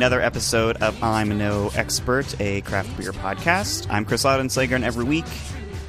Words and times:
another 0.00 0.22
episode 0.22 0.78
of 0.78 1.02
I'm 1.02 1.36
No 1.36 1.70
Expert, 1.74 2.34
a 2.40 2.62
craft 2.62 2.96
beer 2.96 3.12
podcast. 3.12 3.86
I'm 3.90 4.06
Chris 4.06 4.24
Laudenslager, 4.24 4.72
and 4.74 4.82
every 4.82 5.04
week 5.04 5.26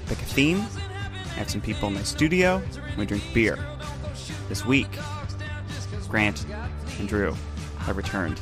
pick 0.08 0.18
a 0.20 0.26
theme. 0.26 0.58
I 0.58 1.36
have 1.36 1.50
some 1.50 1.62
people 1.62 1.88
in 1.88 1.94
my 1.94 2.04
studio, 2.04 2.62
and 2.76 2.98
we 2.98 3.06
drink 3.06 3.24
beer. 3.34 3.58
This 4.50 4.66
week, 4.66 4.90
Grant 6.10 6.46
and 7.00 7.08
Drew 7.08 7.34
have 7.78 7.96
returned. 7.96 8.38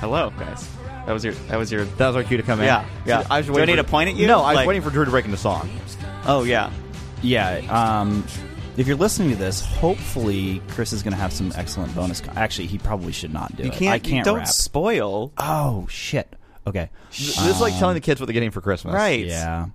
Hello, 0.00 0.32
guys. 0.40 0.68
That 1.06 1.12
was 1.12 1.24
your. 1.24 1.34
That 1.46 1.56
was 1.56 1.70
your. 1.70 1.84
That 1.84 2.08
was 2.08 2.16
our 2.16 2.24
cue 2.24 2.36
to 2.36 2.42
come 2.42 2.58
in. 2.58 2.66
Yeah, 2.66 2.84
yeah. 3.06 3.24
I 3.30 3.38
was 3.38 3.46
Do 3.46 3.52
I 3.52 3.56
waiting 3.58 3.76
need 3.76 3.80
for- 3.80 3.86
to 3.86 3.90
point 3.92 4.10
at 4.10 4.16
you? 4.16 4.26
No, 4.26 4.40
I 4.40 4.48
was 4.48 4.56
Like- 4.56 4.66
waiting 4.66 4.82
for 4.82 4.90
Drew 4.90 5.04
to 5.04 5.10
break 5.12 5.24
into 5.24 5.36
song. 5.36 5.70
Oh 6.26 6.42
yeah. 6.42 6.72
Yeah. 7.22 7.58
Um, 7.70 8.24
if 8.76 8.86
you're 8.86 8.96
listening 8.96 9.30
to 9.30 9.36
this, 9.36 9.60
hopefully 9.64 10.62
Chris 10.68 10.92
is 10.92 11.02
going 11.02 11.12
to 11.12 11.18
have 11.18 11.32
some 11.32 11.52
excellent 11.56 11.94
bonus. 11.94 12.20
Con- 12.20 12.36
Actually, 12.36 12.66
he 12.68 12.78
probably 12.78 13.12
should 13.12 13.32
not 13.32 13.54
do 13.56 13.64
You 13.64 13.70
it. 13.70 13.74
can't. 13.74 13.92
I 13.94 13.98
can't 13.98 14.24
don't 14.24 14.38
rap. 14.38 14.46
spoil. 14.48 15.32
oh 15.38 15.86
shit. 15.88 16.34
Okay. 16.66 16.90
This 17.10 17.40
is 17.40 17.60
like 17.60 17.76
telling 17.78 17.94
the 17.94 18.00
kids 18.00 18.20
what 18.20 18.26
they're 18.26 18.34
getting 18.34 18.50
for 18.50 18.60
Christmas. 18.60 18.94
Right. 18.94 19.26
Yeah. 19.26 19.66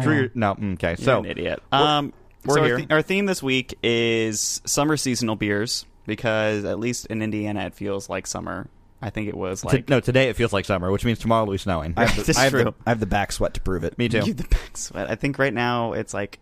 Drew, 0.00 0.14
you're- 0.16 0.30
no, 0.34 0.54
mm, 0.54 0.74
okay. 0.74 0.90
You're 0.90 0.96
so 0.96 1.18
an 1.20 1.26
idiot. 1.26 1.62
Um, 1.70 2.12
we're 2.44 2.54
so 2.54 2.60
our, 2.60 2.66
here. 2.66 2.76
the- 2.82 2.94
our 2.94 3.02
theme 3.02 3.26
this 3.26 3.42
week 3.42 3.74
is 3.82 4.60
summer 4.64 4.96
seasonal 4.96 5.36
beers 5.36 5.86
because 6.06 6.64
at 6.64 6.78
least 6.78 7.06
in 7.06 7.22
Indiana 7.22 7.66
it 7.66 7.74
feels 7.74 8.08
like 8.08 8.26
summer. 8.26 8.68
I 9.02 9.10
think 9.10 9.28
it 9.28 9.36
was 9.36 9.60
t- 9.60 9.68
like 9.68 9.88
no, 9.90 10.00
today 10.00 10.30
it 10.30 10.36
feels 10.36 10.52
like 10.54 10.64
summer, 10.64 10.90
which 10.90 11.04
means 11.04 11.18
tomorrow 11.18 11.44
will 11.44 11.52
be 11.52 11.58
snowing. 11.58 11.92
I 11.96 12.06
have, 12.06 12.16
the, 12.16 12.22
That's 12.26 12.38
I, 12.38 12.44
have 12.44 12.52
the, 12.52 12.62
true. 12.62 12.74
I 12.86 12.90
have 12.90 13.00
the 13.00 13.06
back 13.06 13.32
sweat 13.32 13.54
to 13.54 13.60
prove 13.60 13.84
it. 13.84 13.98
Me 13.98 14.08
too. 14.10 14.20
You 14.24 14.32
the 14.34 14.44
back 14.48 14.76
sweat. 14.76 15.10
I 15.10 15.14
think 15.14 15.38
right 15.38 15.52
now 15.52 15.92
it's 15.92 16.14
like 16.14 16.38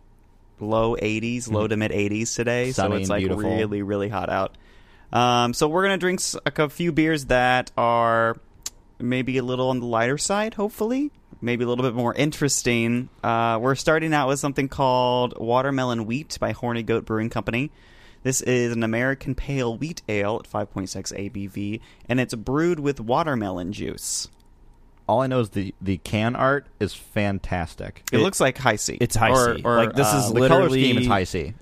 low 0.63 0.97
80s, 0.97 1.51
low 1.51 1.67
to 1.67 1.77
mid 1.77 1.91
80s 1.91 2.35
today, 2.35 2.73
so 2.73 2.93
it's 2.93 3.09
like 3.09 3.21
beautiful. 3.21 3.51
really 3.51 3.83
really 3.83 4.09
hot 4.09 4.31
out. 4.31 4.57
Um, 5.13 5.53
so 5.53 5.69
we're 5.69 5.83
gonna 5.83 5.99
drink 5.99 6.21
a 6.47 6.69
few 6.69 6.93
beers 6.93 7.27
that 7.27 7.71
are 7.77 8.37
maybe 8.99 9.39
a 9.39 9.43
little 9.43 9.69
on 9.69 9.81
the 9.81 9.87
lighter 9.87 10.19
side, 10.19 10.55
hopefully. 10.55 11.11
Maybe 11.41 11.65
a 11.65 11.67
little 11.67 11.85
bit 11.85 11.95
more 11.95 12.15
interesting. 12.15 13.09
Uh, 13.23 13.59
we're 13.61 13.75
starting 13.75 14.15
out 14.15 14.29
with 14.29 14.39
something 14.39 14.69
called 14.69 15.39
Watermelon 15.39 16.07
Wheat 16.07 16.39
by 16.41 16.53
Horny 16.53 16.85
Goat 16.85 17.05
Brewing 17.05 17.31
Company. 17.31 17.73
This 18.23 18.41
is 18.41 18.73
an 18.73 18.85
American 18.85 19.35
pale 19.35 19.77
wheat 19.77 20.03
ale 20.09 20.41
at 20.45 20.51
5.6 20.51 20.89
ABV, 21.13 21.81
and 22.09 22.21
it's 22.21 22.35
brewed 22.35 22.79
with 22.79 23.01
watermelon 23.01 23.73
juice. 23.73 24.29
All 25.09 25.21
I 25.21 25.27
know 25.27 25.41
is 25.41 25.51
the 25.51 25.75
the 25.81 25.99
can 25.99 26.37
art 26.37 26.67
is 26.81 26.95
fantastic. 26.95 28.03
It, 28.13 28.19
looks 28.19 28.41
like 28.41 28.57
Hi-C. 28.59 28.99
It's 29.01 29.17
high 29.17 29.31
or, 29.31 29.57
C. 29.57 29.63
Or, 29.65 29.77
Like, 29.77 29.95
this 29.95 30.07
uh, 30.07 30.17
is 30.19 30.29
the 30.33 30.35
color 30.49 30.63
literally- 30.63 30.83
scheme 30.85 30.99
is 30.99 31.07
Hi-C. 31.07 31.55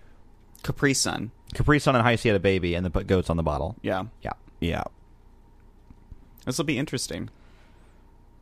Capri 0.63 0.93
Sun. 0.95 1.31
Capri 1.55 1.79
Sun 1.81 1.97
and 1.97 2.03
Hi-C 2.05 2.29
had 2.29 2.37
a 2.37 2.41
baby, 2.41 2.75
and 2.75 2.85
then 2.85 2.93
put 2.93 3.07
goats 3.07 3.31
on 3.31 3.37
the 3.37 3.43
bottle. 3.43 3.77
Yeah, 3.83 4.05
Yeah. 4.23 4.33
Yeah. 4.61 4.85
this 6.45 6.59
will 6.59 6.65
be 6.65 6.79
interesting. 6.79 7.31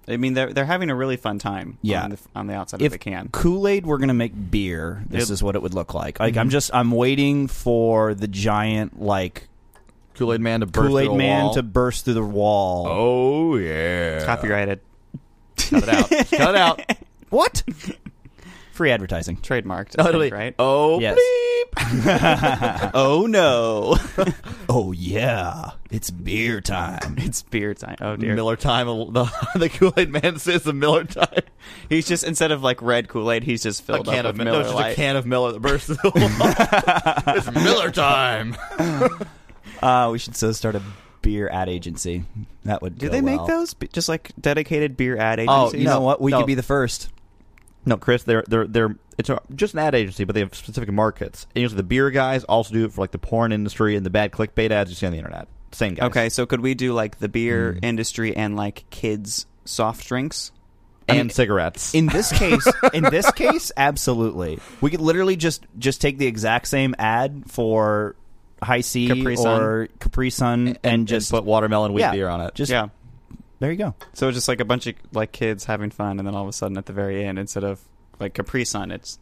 I 0.06 0.16
mean, 0.16 0.32
they're 0.34 0.52
they're 0.52 0.64
having 0.64 0.88
a 0.90 0.94
really 0.94 1.16
fun 1.16 1.38
time. 1.38 1.78
Yeah. 1.82 2.02
on 2.04 2.10
the, 2.10 2.18
on 2.34 2.46
the 2.46 2.54
outside 2.54 2.80
If 2.80 2.86
of 2.86 2.92
the 2.92 2.98
can. 2.98 3.28
Kool 3.30 3.68
Aid 3.68 3.84
were 3.86 3.98
going 3.98 4.08
to 4.08 4.14
make 4.14 4.32
beer, 4.50 5.04
this 5.06 5.28
It- 5.30 5.34
is 5.34 5.42
what 5.42 5.54
it 5.54 5.62
would 5.62 5.74
look 5.74 5.94
like. 5.94 6.18
Like 6.18 6.36
I'm 6.36 6.48
just 6.50 6.70
I'm 6.74 6.90
waiting 6.90 7.46
for 7.46 8.14
the 8.14 8.26
giant 8.28 9.00
like 9.00 9.48
Kool 10.14 10.32
Aid 10.32 10.40
Man 10.40 10.60
to 10.60 10.66
burst 10.66 10.88
Kool 10.88 10.98
Aid 10.98 11.06
through 11.06 11.14
a 11.14 11.18
man 11.18 11.44
wall. 11.44 11.54
to 11.54 11.62
burst 11.62 12.04
through 12.06 12.14
the 12.14 12.24
wall. 12.24 12.86
Oh 12.88 13.56
yeah. 13.56 14.24
Copyrighted, 14.24 14.80
Cut 15.58 15.82
it 15.82 15.88
out. 15.88 16.08
Cut 16.10 16.32
it 16.32 16.56
out. 16.56 16.82
What? 17.30 17.62
Free 18.72 18.90
advertising. 18.90 19.36
trademarked. 19.36 19.96
I 19.98 20.02
think, 20.04 20.06
Totally. 20.06 20.30
right? 20.30 20.54
Oh 20.58 20.98
Yes. 20.98 21.18
bleep. 21.18 22.90
Oh 22.94 23.26
no, 23.26 23.96
Oh 24.70 24.92
yeah, 24.92 25.72
it's 25.90 26.10
beer 26.10 26.62
time. 26.62 27.16
it's 27.18 27.42
beer 27.42 27.74
time. 27.74 27.96
Oh 28.00 28.16
dear. 28.16 28.34
Miller 28.34 28.56
time. 28.56 28.86
The, 28.86 29.24
the 29.56 29.68
Kool 29.68 29.92
Aid 29.98 30.10
Man 30.10 30.38
says 30.38 30.62
the 30.62 30.72
Miller 30.72 31.04
time. 31.04 31.42
He's 31.90 32.08
just 32.08 32.24
instead 32.24 32.50
of 32.50 32.62
like 32.62 32.80
red 32.80 33.08
Kool 33.08 33.30
Aid, 33.30 33.44
he's 33.44 33.62
just 33.62 33.82
A 33.82 33.84
filled 33.84 34.06
can 34.06 34.24
up 34.24 34.30
of 34.30 34.38
with 34.38 34.46
no, 34.46 34.52
Miller 34.52 34.60
it's 34.62 34.68
just 34.70 34.74
Lite. 34.80 34.92
a 34.92 34.96
can 34.96 35.16
of 35.16 35.26
Miller 35.26 35.52
that 35.52 35.60
bursts 35.60 35.86
through 35.88 35.96
the 36.10 36.10
wall. 37.26 37.36
it's 37.36 37.50
Miller 37.52 37.90
time. 37.90 38.56
Uh, 39.82 40.08
we 40.10 40.18
should 40.18 40.34
so 40.34 40.50
start 40.52 40.74
a 40.76 40.82
beer 41.22 41.48
ad 41.48 41.68
agency. 41.68 42.24
That 42.64 42.82
would. 42.82 42.98
Do 42.98 43.06
go 43.06 43.12
they 43.12 43.20
make 43.20 43.38
well. 43.38 43.46
those 43.46 43.74
Be- 43.74 43.88
just 43.88 44.08
like 44.08 44.32
dedicated 44.40 44.96
beer 44.96 45.16
ad 45.16 45.40
Oh, 45.40 45.62
agencies? 45.68 45.80
You 45.82 45.86
know 45.88 46.00
what? 46.00 46.20
We 46.20 46.30
No. 46.30 46.38
could 46.38 46.46
be 46.46 46.54
the 46.54 46.62
first. 46.62 47.08
No, 47.86 47.96
Chris, 47.96 48.22
they're 48.24 48.44
they're 48.48 48.66
they're 48.66 48.96
it's 49.16 49.30
a, 49.30 49.40
just 49.54 49.72
an 49.74 49.80
ad 49.80 49.94
agency, 49.94 50.24
but 50.24 50.34
they 50.34 50.40
have 50.40 50.54
specific 50.54 50.90
markets. 50.92 51.46
And 51.54 51.62
usually, 51.62 51.78
the 51.78 51.82
beer 51.84 52.10
guys 52.10 52.44
also 52.44 52.74
do 52.74 52.84
it 52.84 52.92
for 52.92 53.00
like 53.00 53.12
the 53.12 53.18
porn 53.18 53.52
industry 53.52 53.96
and 53.96 54.04
the 54.04 54.10
bad 54.10 54.30
clickbait 54.32 54.70
ads 54.70 54.90
you 54.90 54.96
see 54.96 55.06
on 55.06 55.12
the 55.12 55.18
internet. 55.18 55.48
Same 55.72 55.94
guys. 55.94 56.06
Okay, 56.08 56.28
so 56.28 56.46
could 56.46 56.60
we 56.60 56.74
do 56.74 56.92
like 56.92 57.18
the 57.18 57.28
beer 57.28 57.72
Hmm. 57.74 57.84
industry 57.84 58.36
and 58.36 58.56
like 58.56 58.84
kids 58.90 59.46
soft 59.64 60.06
drinks? 60.06 60.52
and 61.10 61.18
I 61.18 61.22
mean, 61.22 61.30
cigarettes. 61.30 61.94
In 61.94 62.06
this 62.06 62.30
case, 62.38 62.66
in 62.92 63.02
this 63.04 63.30
case, 63.32 63.72
absolutely. 63.78 64.58
We 64.82 64.90
could 64.90 65.00
literally 65.00 65.36
just 65.36 65.64
just 65.78 66.02
take 66.02 66.18
the 66.18 66.26
exact 66.26 66.68
same 66.68 66.94
ad 66.98 67.44
for 67.48 68.14
Hi-C 68.62 69.08
Capri 69.08 69.36
Sun. 69.36 69.62
or 69.62 69.88
Capri 70.00 70.30
Sun 70.30 70.78
and, 70.82 71.06
just 71.06 71.30
put 71.30 71.44
watermelon 71.44 71.92
wheat 71.92 72.02
yeah, 72.02 72.12
beer 72.12 72.28
on 72.28 72.40
it. 72.40 72.54
Just 72.54 72.70
yeah. 72.70 72.88
there 73.60 73.70
you 73.70 73.78
go. 73.78 73.94
So 74.14 74.28
it's 74.28 74.36
just 74.36 74.48
like 74.48 74.60
a 74.60 74.64
bunch 74.64 74.86
of 74.86 74.94
like 75.12 75.32
kids 75.32 75.64
having 75.64 75.90
fun, 75.90 76.18
and 76.18 76.26
then 76.26 76.34
all 76.34 76.42
of 76.42 76.48
a 76.48 76.52
sudden 76.52 76.76
at 76.76 76.86
the 76.86 76.92
very 76.92 77.24
end, 77.24 77.38
instead 77.38 77.64
of 77.64 77.80
like 78.18 78.34
Capri 78.34 78.64
Sun, 78.64 78.90
it's 78.90 79.18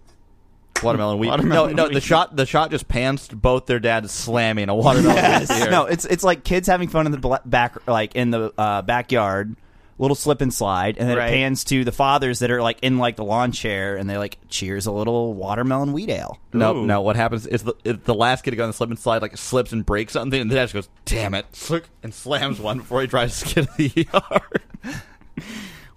watermelon 0.83 1.19
wheat. 1.19 1.29
Watermelon 1.29 1.77
no, 1.77 1.87
no, 1.87 1.93
the 1.93 2.01
shot 2.01 2.37
the 2.37 2.47
shot 2.47 2.71
just 2.71 2.89
pans 2.89 3.29
to 3.29 3.37
both 3.37 3.67
their 3.67 3.81
dads 3.81 4.13
slamming 4.13 4.69
a 4.69 4.75
watermelon 4.75 5.17
wheat 5.41 5.49
beer. 5.49 5.71
No, 5.71 5.87
it's 5.87 6.05
it's 6.05 6.25
like 6.25 6.45
kids 6.45 6.69
having 6.69 6.89
fun 6.89 7.07
in 7.07 7.13
the 7.13 7.19
bla- 7.19 7.43
back, 7.45 7.87
like 7.87 8.15
in 8.15 8.31
the 8.31 8.53
uh, 8.57 8.83
backyard, 8.83 9.57
little 9.99 10.15
slip 10.15 10.41
and 10.43 10.53
slide, 10.53 10.99
and 10.99 11.09
then 11.09 11.17
Right. 11.17 11.29
it 11.29 11.33
pans 11.37 11.65
to 11.65 11.85
the 11.85 11.93
fathers 11.93 12.41
that 12.41 12.51
are 12.51 12.61
like 12.63 12.79
in 12.83 12.99
like 12.99 13.17
the 13.17 13.25
lawn 13.25 13.51
chair, 13.53 13.97
and 13.97 14.09
they 14.11 14.19
like 14.19 14.39
cheers 14.49 14.87
a 14.87 14.93
little 14.93 15.33
watermelon 15.35 15.93
wheat 15.93 16.11
ale. 16.11 16.39
No, 16.53 16.77
Ooh. 16.77 16.87
no. 16.87 17.01
What 17.01 17.17
happens 17.17 17.47
is 17.47 17.63
the, 17.63 17.75
is 17.85 17.97
the 18.05 18.15
last 18.15 18.43
kid 18.43 18.51
to 18.51 18.57
go 18.57 18.65
on 18.65 18.69
the 18.69 18.75
slip 18.75 18.91
and 18.91 18.99
slide 18.99 19.23
like 19.23 19.37
slips 19.37 19.73
and 19.73 19.87
breaks 19.87 20.13
something, 20.13 20.41
and 20.41 20.51
the 20.51 20.55
dad 20.55 20.65
just 20.65 20.75
goes, 20.75 20.89
"Damn 21.07 21.35
it!" 21.35 21.47
And 22.03 22.13
slams 22.13 22.61
one 22.61 22.79
before 22.79 23.01
he 23.01 23.07
drives 23.07 23.41
his 23.43 23.53
kid 23.55 23.69
to 23.69 23.77
the 23.77 24.07
ER. 24.15 25.43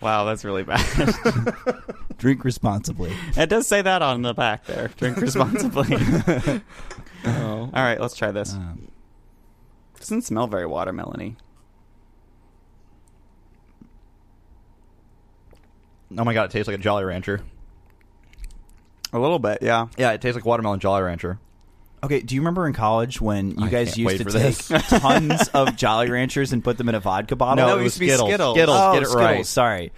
wow, 0.01 0.23
that's 0.25 0.45
really 0.45 0.63
bad. 0.63 0.85
Drink 2.17 2.43
responsibly. 2.43 3.11
it 3.37 3.47
does 3.49 3.65
say 3.67 3.81
that 3.81 4.01
on 4.01 4.21
the 4.21 4.33
back 4.33 4.65
there. 4.65 4.89
Drink 4.97 5.17
responsibly. 5.17 5.87
oh. 7.25 7.59
All 7.61 7.69
right, 7.73 7.99
let's 7.99 8.15
try 8.15 8.31
this. 8.31 8.53
Um, 8.53 8.89
Doesn't 9.99 10.21
smell 10.23 10.47
very 10.47 10.65
watermelony. 10.65 11.35
Oh 16.17 16.23
my 16.23 16.33
god, 16.33 16.45
it 16.45 16.51
tastes 16.51 16.67
like 16.67 16.77
a 16.77 16.81
Jolly 16.81 17.03
Rancher. 17.03 17.41
A 19.11 19.19
little 19.19 19.39
bit, 19.39 19.59
yeah. 19.61 19.87
Yeah, 19.97 20.11
it 20.11 20.21
tastes 20.21 20.35
like 20.35 20.45
watermelon 20.45 20.79
Jolly 20.79 21.01
Rancher. 21.01 21.39
Okay, 22.01 22.21
do 22.21 22.35
you 22.35 22.41
remember 22.41 22.65
in 22.67 22.73
college 22.73 23.19
when 23.19 23.51
you 23.51 23.65
I 23.65 23.69
guys 23.69 23.87
can't 23.89 23.97
used 23.97 24.07
wait 24.07 24.17
to 24.19 24.23
for 24.23 24.31
take 24.31 24.55
this. 24.55 24.87
tons 24.89 25.49
of 25.49 25.75
Jolly 25.75 26.09
Ranchers 26.09 26.53
and 26.53 26.63
put 26.63 26.77
them 26.77 26.87
in 26.87 26.95
a 26.95 26.99
vodka 26.99 27.35
bottle? 27.35 27.65
No, 27.67 27.73
it 27.73 27.77
was 27.77 27.83
used 27.83 27.95
to 27.95 27.99
be 27.99 28.07
Skittles. 28.09 28.29
Skittles. 28.29 28.55
Skittles, 28.55 28.77
oh, 28.79 28.93
get 28.93 29.03
it 29.03 29.05
Skittles, 29.07 29.15
right. 29.15 29.45
Sorry. 29.45 29.91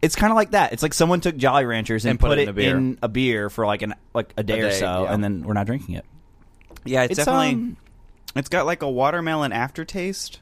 It's 0.00 0.14
kind 0.14 0.30
of 0.30 0.36
like 0.36 0.52
that. 0.52 0.72
It's 0.72 0.84
like 0.84 0.94
someone 0.94 1.20
took 1.20 1.36
Jolly 1.36 1.64
Ranchers 1.64 2.04
and, 2.04 2.20
put 2.20 2.38
it 2.38 2.38
it 2.38 2.42
in 2.42 2.48
a 2.50 2.52
beer. 2.52 2.76
in 2.76 2.98
a 3.02 3.08
beer 3.08 3.50
for 3.50 3.66
like 3.66 3.82
an 3.82 3.94
like 4.14 4.32
a 4.36 4.44
day, 4.44 4.60
or 4.60 4.70
day, 4.70 4.78
so, 4.78 5.04
yeah. 5.04 5.12
and 5.12 5.24
then 5.24 5.42
we're 5.42 5.54
not 5.54 5.66
drinking 5.66 5.96
it. 5.96 6.04
Yeah, 6.84 7.02
it's, 7.02 7.18
It's, 7.18 7.24
definitely. 7.24 7.54
um, 7.54 7.76
it's 8.36 8.48
got 8.48 8.64
like 8.64 8.82
a 8.82 8.90
watermelon 8.90 9.50
aftertaste, 9.50 10.38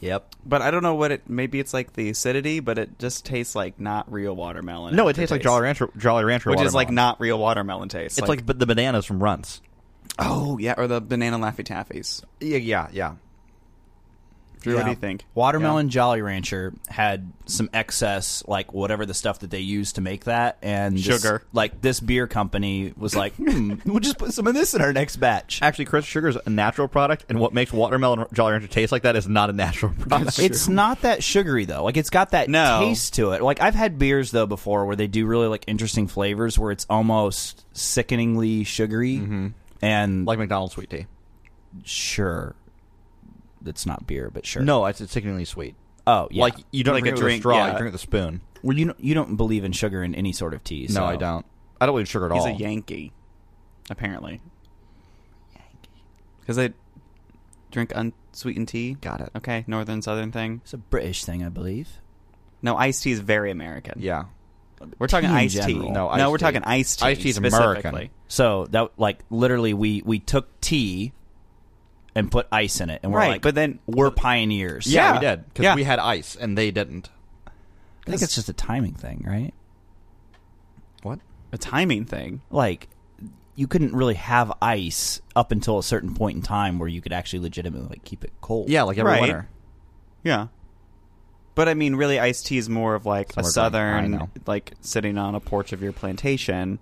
Yep. 0.00 0.34
but 0.44 0.62
I 0.62 0.70
don't 0.70 0.82
know 0.82 0.94
what 0.94 1.12
it. 1.12 1.28
Maybe 1.28 1.60
it's 1.60 1.72
like 1.72 1.92
the 1.92 2.10
acidity, 2.10 2.60
but 2.60 2.78
it 2.78 2.98
just 2.98 3.24
tastes 3.24 3.54
like 3.54 3.78
not 3.80 4.10
real 4.12 4.34
watermelon. 4.34 4.96
No, 4.96 5.08
it 5.08 5.14
tastes 5.14 5.30
like. 5.30 5.42
Jolly 5.42 5.62
Rancher. 5.62 5.88
Jolly 5.96 6.24
Rancher, 6.24 6.50
which 6.50 6.60
is 6.60 6.74
like 6.74 6.86
watermelon. 6.86 6.94
not 6.94 7.20
real 7.20 7.38
watermelon 7.38 7.88
taste. 7.88 8.18
It's 8.18 8.28
like, 8.28 8.44
but 8.44 8.58
the 8.58 8.66
bananas 8.66 9.04
from 9.06 9.22
Runts. 9.22 9.60
oh 10.18 10.58
yeah, 10.58 10.74
or 10.76 10.86
the 10.86 11.00
banana 11.00 11.38
laffy 11.38 11.64
taffies. 11.64 12.22
Yeah, 12.40 12.58
yeah, 12.58 12.88
yeah. 12.92 13.14
Drew, 14.62 14.74
what 14.76 14.84
do 14.84 14.90
you 14.90 14.96
think? 14.96 15.24
Watermelon 15.34 15.88
Jolly 15.90 16.22
Rancher 16.22 16.72
had 16.88 17.32
some 17.46 17.68
excess, 17.72 18.42
like 18.46 18.72
whatever 18.72 19.04
the 19.04 19.14
stuff 19.14 19.40
that 19.40 19.50
they 19.50 19.60
used 19.60 19.96
to 19.96 20.00
make 20.00 20.24
that, 20.24 20.58
and 20.62 20.96
this- 20.96 21.04
Sugar. 21.04 21.42
like 21.52 21.80
this 21.80 22.00
beer 22.00 22.26
company 22.26 22.92
was 22.96 23.14
like, 23.16 23.34
hmm, 23.36 23.74
we'll 23.84 24.00
just 24.00 24.18
put 24.18 24.32
some 24.32 24.46
of 24.46 24.54
this 24.54 24.74
in 24.74 24.80
our 24.80 24.92
next 24.92 25.16
batch. 25.16 25.60
Actually, 25.62 25.86
Chris, 25.86 26.04
sugar 26.04 26.28
is 26.28 26.36
a 26.46 26.50
natural 26.50 26.88
product, 26.88 27.24
and 27.28 27.38
what 27.40 27.52
makes 27.52 27.72
watermelon 27.72 28.26
Jolly 28.32 28.52
Rancher 28.52 28.68
taste 28.68 28.92
like 28.92 29.02
that 29.02 29.16
is 29.16 29.28
not 29.28 29.50
a 29.50 29.52
natural 29.52 29.92
product. 29.98 30.38
It's 30.38 30.68
not 30.68 31.02
that 31.02 31.22
sugary 31.22 31.64
though. 31.64 31.84
Like 31.84 31.96
it's 31.96 32.10
got 32.10 32.30
that 32.30 32.48
No. 32.48 32.80
taste 32.80 33.14
to 33.14 33.32
it. 33.32 33.42
Like 33.42 33.60
I've 33.60 33.74
had 33.74 33.98
beers 33.98 34.30
though 34.30 34.46
before 34.46 34.86
where 34.86 34.96
they 34.96 35.06
do 35.08 35.26
really 35.26 35.48
like 35.48 35.64
interesting 35.66 36.06
flavors 36.06 36.58
where 36.58 36.70
it's 36.70 36.86
almost 36.88 37.64
sickeningly 37.76 38.64
sugary. 38.64 39.52
And 39.82 40.26
like 40.26 40.38
McDonald's 40.38 40.74
sweet 40.74 40.90
tea. 40.90 41.06
sure, 41.84 42.54
it's 43.68 43.86
not 43.86 44.06
beer, 44.06 44.30
but 44.32 44.46
sure. 44.46 44.62
No, 44.62 44.86
it's, 44.86 45.00
it's 45.00 45.12
sickeningly 45.12 45.44
sweet. 45.44 45.74
oh 46.06 46.28
yeah. 46.30 46.42
Like 46.42 46.54
you 46.70 46.84
don't 46.84 46.94
Like 46.94 47.04
drink 47.04 47.18
a 47.18 47.20
it 47.20 47.24
with 47.24 47.34
a 47.34 47.38
straw; 47.38 47.56
yeah. 47.56 47.66
you 47.66 47.78
drink 47.78 47.82
it 47.82 47.84
with 47.92 47.94
a 47.94 47.98
spoon. 47.98 48.40
well, 48.62 48.76
you 48.76 48.86
don't, 48.86 49.00
you 49.00 49.14
don't 49.14 49.36
believe 49.36 49.64
in 49.64 49.72
sugar 49.72 50.02
in 50.02 50.14
any 50.14 50.32
sort 50.32 50.54
of 50.54 50.62
tea. 50.64 50.86
No, 50.90 51.04
I 51.04 51.16
don't. 51.16 51.44
I 51.80 51.86
don't 51.86 51.94
believe 51.94 52.02
in 52.02 52.06
sugar 52.06 52.26
at 52.26 52.32
He's 52.32 52.40
all. 52.42 52.46
He's 52.48 52.56
a 52.56 52.60
Yankee, 52.60 53.12
apparently. 53.90 54.40
Yankee. 55.54 56.02
Because 56.40 56.56
they 56.56 56.72
drink 57.70 57.92
unsweetened 57.94 58.68
tea. 58.68 58.94
Got 59.00 59.20
it. 59.20 59.30
Okay, 59.36 59.64
northern 59.66 60.02
southern 60.02 60.32
thing. 60.32 60.60
It's 60.64 60.72
a 60.74 60.78
British 60.78 61.24
thing, 61.24 61.42
I 61.44 61.48
believe. 61.48 61.88
No, 62.62 62.76
iced 62.76 63.02
tea 63.02 63.10
is 63.12 63.20
very 63.20 63.50
American. 63.50 63.94
Yeah. 64.00 64.24
we're 64.98 65.08
talking 65.08 65.28
Tea 65.28 65.34
in 65.34 65.38
iced 65.40 65.56
tea. 65.62 65.72
general. 65.74 65.90
No, 65.92 66.06
no, 66.06 66.08
iced 66.10 66.30
we're 66.30 66.38
tea. 66.38 66.42
talking 66.44 66.62
iced 66.64 66.98
tea. 67.00 67.04
Iced 67.06 67.20
tea 67.22 67.28
is. 67.30 67.36
American. 67.38 68.10
So 68.28 68.66
that 68.66 68.90
like 68.96 69.24
literally 69.30 69.74
we 69.74 70.02
we 70.04 70.18
took 70.20 70.60
tea 70.60 71.12
and 72.14 72.30
put 72.30 72.46
ice 72.52 72.80
in 72.80 72.90
it, 72.90 73.00
and 73.02 73.12
we're 73.12 73.18
Right, 73.20 73.28
like, 73.32 73.42
but 73.42 73.54
then 73.54 73.78
we're 73.86 74.10
pioneers. 74.10 74.86
Yeah, 74.86 75.06
Yeah. 75.06 75.12
we 75.14 75.18
did 75.26 75.44
because 75.48 75.64
Yeah. 75.64 75.74
we 75.74 75.84
had 75.84 75.98
ice 75.98 76.36
and 76.36 76.56
they 76.58 76.70
didn't. 76.70 77.08
I 77.46 78.10
think 78.10 78.22
it's 78.22 78.34
just 78.34 78.48
a 78.48 78.52
timing 78.52 78.94
thing, 78.94 79.24
right? 79.26 79.54
What? 81.02 81.20
a 81.52 81.58
timing 81.58 82.04
thing. 82.06 82.40
Like 82.50 82.88
you 83.54 83.66
couldn't 83.66 83.94
really 83.94 84.14
have 84.14 84.50
ice 84.62 85.20
up 85.36 85.52
until 85.52 85.78
a 85.78 85.82
certain 85.82 86.14
point 86.14 86.36
in 86.36 86.42
time 86.42 86.78
where 86.78 86.88
you 86.88 87.00
could 87.02 87.12
actually 87.12 87.40
legitimately 87.40 87.88
like 87.88 88.04
keep 88.04 88.24
it 88.24 88.32
cold. 88.40 88.68
Yeah, 88.70 88.82
like 88.84 88.96
every 88.98 89.12
Right. 89.12 89.20
winter. 89.20 89.48
Yeah. 90.24 90.46
But 91.54 91.68
I 91.68 91.74
mean, 91.74 91.94
really, 91.96 92.18
iced 92.18 92.46
tea 92.46 92.56
is 92.56 92.70
more 92.70 92.94
of 92.94 93.04
like 93.04 93.32
a 93.36 93.44
southern, 93.44 94.30
like 94.46 94.72
sitting 94.80 95.18
on 95.18 95.34
a 95.34 95.40
porch 95.40 95.72
of 95.74 95.82
your 95.82 95.92
plantation. 95.92 96.78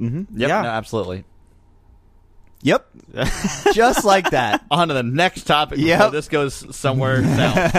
Mm-hmm. 0.00 0.38
Yep, 0.38 0.48
Yeah. 0.48 0.62
no, 0.62 0.68
absolutely. 0.68 1.24
Yep. 2.66 2.84
just 3.72 4.04
like 4.04 4.30
that. 4.30 4.64
On 4.72 4.88
to 4.88 4.94
the 4.94 5.04
next 5.04 5.44
topic. 5.44 5.78
Yeah. 5.78 6.08
This 6.08 6.26
goes 6.28 6.74
somewhere 6.76 7.22
south. 7.22 7.72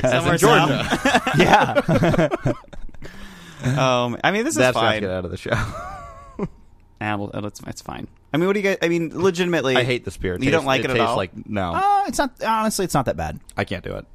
Somewhere 0.00 0.32
in 0.32 0.38
Georgia. 0.38 0.88
yeah. 1.38 1.82
Um, 3.62 4.16
I 4.24 4.30
mean, 4.30 4.44
this 4.44 4.54
is 4.54 4.58
That's 4.58 4.74
to 4.74 4.80
fine. 4.80 5.00
get 5.02 5.10
out 5.10 5.24
of 5.26 5.30
the 5.30 5.36
show. 5.36 5.50
Ah, 5.52 7.16
well, 7.16 7.30
it's, 7.44 7.60
it's 7.66 7.82
fine. 7.82 8.08
I 8.32 8.38
mean, 8.38 8.46
what 8.46 8.54
do 8.54 8.60
you 8.60 8.64
guys? 8.64 8.78
I 8.80 8.88
mean, 8.88 9.10
legitimately, 9.14 9.76
I 9.76 9.84
hate 9.84 10.04
this 10.06 10.16
beer. 10.16 10.38
You 10.40 10.50
don't 10.50 10.64
like 10.64 10.80
it 10.84 10.90
at 10.90 10.94
tastes 10.96 11.06
all? 11.10 11.16
Like 11.16 11.46
no, 11.46 11.72
Uh, 11.74 12.04
it's 12.06 12.16
not 12.18 12.42
honestly. 12.42 12.86
It's 12.86 12.94
not 12.94 13.04
that 13.04 13.16
bad. 13.18 13.40
I 13.58 13.64
can't 13.64 13.84
do 13.84 13.94
it. 13.96 14.06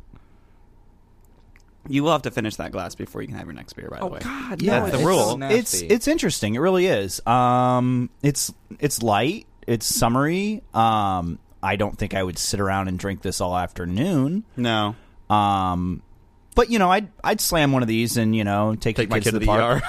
You 1.87 2.03
will 2.03 2.11
have 2.11 2.23
to 2.23 2.31
finish 2.31 2.55
that 2.55 2.71
glass 2.71 2.95
before 2.95 3.21
you 3.21 3.27
can 3.27 3.37
have 3.37 3.45
your 3.45 3.53
next 3.53 3.73
beer. 3.73 3.89
By 3.91 3.99
the 3.99 4.07
way, 4.07 4.19
God, 4.21 4.61
Yeah, 4.61 4.79
That's 4.81 4.91
the 4.91 4.97
it's- 4.99 5.05
rule. 5.07 5.43
It's 5.43 5.81
it's 5.81 6.07
interesting. 6.07 6.55
It 6.55 6.59
really 6.59 6.87
is. 6.87 7.25
Um, 7.27 8.09
it's 8.23 8.51
it's 8.79 9.03
light. 9.03 9.45
It's 9.69 9.85
summery. 9.85 10.63
Um, 10.73 11.37
I 11.61 11.75
don't 11.75 11.95
think 11.95 12.15
I 12.15 12.23
would 12.23 12.39
sit 12.39 12.59
around 12.59 12.87
and 12.87 12.97
drink 12.97 13.21
this 13.21 13.39
all 13.39 13.55
afternoon. 13.55 14.43
no. 14.57 14.95
Um, 15.29 16.01
but 16.55 16.71
you 16.71 16.79
know, 16.79 16.89
I'd 16.89 17.09
I'd 17.23 17.39
slam 17.39 17.71
one 17.71 17.83
of 17.83 17.87
these 17.87 18.17
and 18.17 18.35
you 18.35 18.43
know 18.43 18.73
take, 18.73 18.95
Take 18.95 19.11
my 19.11 19.19
kids 19.19 19.27
kid 19.27 19.31
to 19.33 19.39
the, 19.39 19.45
the 19.45 19.51
park. 19.51 19.83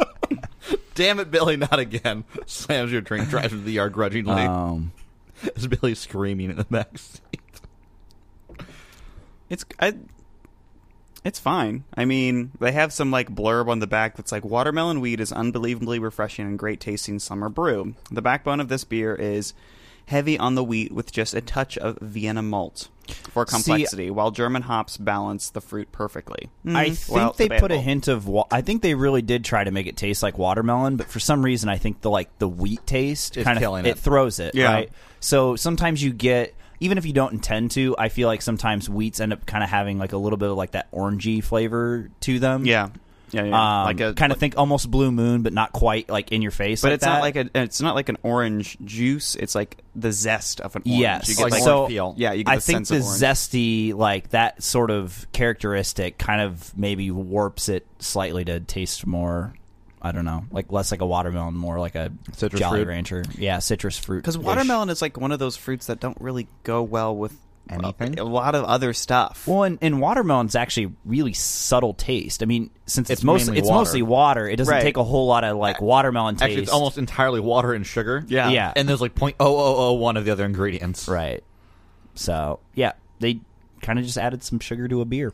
ER. 0.00 0.76
Damn 0.96 1.20
it, 1.20 1.30
Billy! 1.30 1.56
Not 1.56 1.78
again. 1.78 2.24
Slams 2.46 2.90
your 2.90 3.00
drink, 3.00 3.28
drives 3.28 3.50
to 3.50 3.60
the 3.60 3.78
ER 3.78 3.88
grudgingly. 3.90 4.42
Um, 4.42 4.90
Is 5.54 5.68
Billy 5.68 5.94
screaming 5.94 6.50
in 6.50 6.56
the 6.56 6.64
back 6.64 6.98
seat? 6.98 7.40
It's 9.48 9.64
I, 9.78 9.94
it's 11.26 11.38
fine. 11.38 11.84
I 11.94 12.04
mean, 12.04 12.52
they 12.60 12.72
have 12.72 12.92
some 12.92 13.10
like 13.10 13.34
blurb 13.34 13.68
on 13.68 13.80
the 13.80 13.86
back 13.86 14.16
that's 14.16 14.32
like 14.32 14.44
watermelon 14.44 15.00
wheat 15.00 15.20
is 15.20 15.32
unbelievably 15.32 15.98
refreshing 15.98 16.46
and 16.46 16.58
great 16.58 16.80
tasting 16.80 17.18
summer 17.18 17.48
brew. 17.48 17.94
The 18.10 18.22
backbone 18.22 18.60
of 18.60 18.68
this 18.68 18.84
beer 18.84 19.14
is 19.14 19.52
heavy 20.06 20.38
on 20.38 20.54
the 20.54 20.62
wheat 20.64 20.92
with 20.92 21.10
just 21.10 21.34
a 21.34 21.40
touch 21.40 21.76
of 21.78 21.98
Vienna 22.00 22.40
malt 22.42 22.88
for 23.08 23.44
complexity, 23.44 24.10
while 24.10 24.30
German 24.30 24.62
hops 24.62 24.96
balance 24.96 25.50
the 25.50 25.60
fruit 25.60 25.90
perfectly. 25.92 26.48
I 26.64 26.68
Mm, 26.68 26.96
think 26.96 27.16
well, 27.16 27.32
they 27.36 27.48
put 27.48 27.70
a 27.72 27.78
hint 27.78 28.08
of. 28.08 28.26
Wa- 28.26 28.46
I 28.50 28.62
think 28.62 28.82
they 28.82 28.94
really 28.94 29.22
did 29.22 29.44
try 29.44 29.62
to 29.64 29.70
make 29.70 29.86
it 29.86 29.96
taste 29.96 30.22
like 30.22 30.38
watermelon, 30.38 30.96
but 30.96 31.08
for 31.08 31.20
some 31.20 31.44
reason, 31.44 31.68
I 31.68 31.76
think 31.78 32.00
the 32.00 32.10
like 32.10 32.36
the 32.38 32.48
wheat 32.48 32.84
taste 32.86 33.34
kind 33.42 33.62
of 33.62 33.84
it. 33.84 33.90
it. 33.90 33.98
throws 33.98 34.38
it. 34.40 34.54
Yeah. 34.54 34.72
Right. 34.72 34.90
So 35.20 35.56
sometimes 35.56 36.02
you 36.02 36.12
get. 36.12 36.54
Even 36.80 36.98
if 36.98 37.06
you 37.06 37.12
don't 37.12 37.32
intend 37.32 37.70
to, 37.72 37.94
I 37.98 38.08
feel 38.08 38.28
like 38.28 38.42
sometimes 38.42 38.88
wheats 38.88 39.20
end 39.20 39.32
up 39.32 39.46
kind 39.46 39.64
of 39.64 39.70
having 39.70 39.98
like 39.98 40.12
a 40.12 40.18
little 40.18 40.36
bit 40.36 40.50
of 40.50 40.56
like 40.56 40.72
that 40.72 40.90
orangey 40.92 41.42
flavor 41.42 42.10
to 42.20 42.38
them. 42.38 42.66
Yeah, 42.66 42.90
yeah, 43.32 43.44
yeah. 43.44 43.80
Um, 43.80 43.84
like 43.86 44.00
a 44.00 44.14
kind 44.14 44.32
of 44.32 44.38
think 44.38 44.54
almost 44.56 44.90
blue 44.90 45.10
moon, 45.10 45.42
but 45.42 45.52
not 45.52 45.72
quite 45.72 46.08
like 46.08 46.32
in 46.32 46.42
your 46.42 46.50
face. 46.50 46.82
But 46.82 46.88
like 46.88 46.94
it's 46.94 47.04
not 47.04 47.20
like 47.20 47.36
a. 47.36 47.50
It's 47.54 47.80
not 47.80 47.94
like 47.94 48.08
an 48.08 48.18
orange 48.22 48.78
juice. 48.84 49.34
It's 49.34 49.54
like 49.54 49.78
the 49.94 50.12
zest 50.12 50.60
of 50.60 50.76
an 50.76 50.82
orange. 50.86 51.00
Yes. 51.00 51.28
you 51.28 51.34
get 51.36 51.42
Like 51.44 51.52
like, 51.52 51.62
so 51.62 51.86
peel. 51.88 52.14
yeah, 52.16 52.32
you 52.32 52.44
get 52.44 52.52
I 52.52 52.56
the 52.56 52.60
think 52.60 52.86
sense 52.86 53.18
the 53.18 53.26
zesty, 53.26 53.94
like 53.94 54.30
that 54.30 54.62
sort 54.62 54.90
of 54.90 55.26
characteristic, 55.32 56.18
kind 56.18 56.40
of 56.40 56.76
maybe 56.76 57.10
warps 57.10 57.68
it 57.68 57.86
slightly 57.98 58.44
to 58.44 58.60
taste 58.60 59.06
more. 59.06 59.54
I 60.02 60.12
don't 60.12 60.24
know, 60.24 60.44
like 60.50 60.70
less 60.70 60.90
like 60.90 61.00
a 61.00 61.06
watermelon, 61.06 61.54
more 61.54 61.80
like 61.80 61.94
a 61.94 62.12
Citrus 62.32 62.60
Jolly 62.60 62.80
fruit? 62.80 62.88
Rancher. 62.88 63.24
Yeah, 63.36 63.58
citrus 63.60 63.98
fruit. 63.98 64.18
Because 64.18 64.38
watermelon 64.38 64.90
is 64.90 65.00
like 65.02 65.18
one 65.18 65.32
of 65.32 65.38
those 65.38 65.56
fruits 65.56 65.86
that 65.86 66.00
don't 66.00 66.18
really 66.20 66.48
go 66.64 66.82
well 66.82 67.16
with 67.16 67.36
Anything? 67.68 68.20
A 68.20 68.22
lot 68.24 68.54
of 68.54 68.62
other 68.64 68.92
stuff. 68.92 69.48
Well, 69.48 69.64
and, 69.64 69.78
and 69.82 70.00
watermelon's 70.00 70.54
actually 70.54 70.92
really 71.04 71.32
subtle 71.32 71.94
taste. 71.94 72.44
I 72.44 72.46
mean, 72.46 72.70
since 72.86 73.10
it's, 73.10 73.18
It's 73.18 73.24
mostly 73.24 73.46
mainly 73.54 73.58
it's 73.58 73.68
water. 73.68 73.78
mostly 73.80 74.02
water, 74.02 74.48
it 74.48 74.54
doesn't 74.54 74.72
Right. 74.72 74.82
take 74.84 74.96
a 74.98 75.02
whole 75.02 75.26
lot 75.26 75.42
of 75.42 75.56
like 75.56 75.80
watermelon 75.80 76.36
taste. 76.36 76.44
Actually, 76.44 76.62
it's 76.62 76.70
almost 76.70 76.96
entirely 76.96 77.40
water 77.40 77.72
and 77.72 77.84
sugar. 77.84 78.22
Yeah. 78.28 78.50
yeah, 78.50 78.72
And 78.76 78.88
there's 78.88 79.00
like 79.00 79.16
point 79.16 79.34
oh 79.40 79.56
oh 79.56 79.74
oh 79.88 79.92
one 79.94 80.16
of 80.16 80.24
the 80.24 80.30
other 80.30 80.44
ingredients. 80.44 81.08
right. 81.08 81.42
So 82.14 82.60
yeah, 82.74 82.92
they 83.18 83.40
kind 83.82 83.98
of 83.98 84.04
just 84.04 84.16
added 84.18 84.44
some 84.44 84.60
sugar 84.60 84.86
to 84.86 85.00
a 85.00 85.04
beer. 85.04 85.32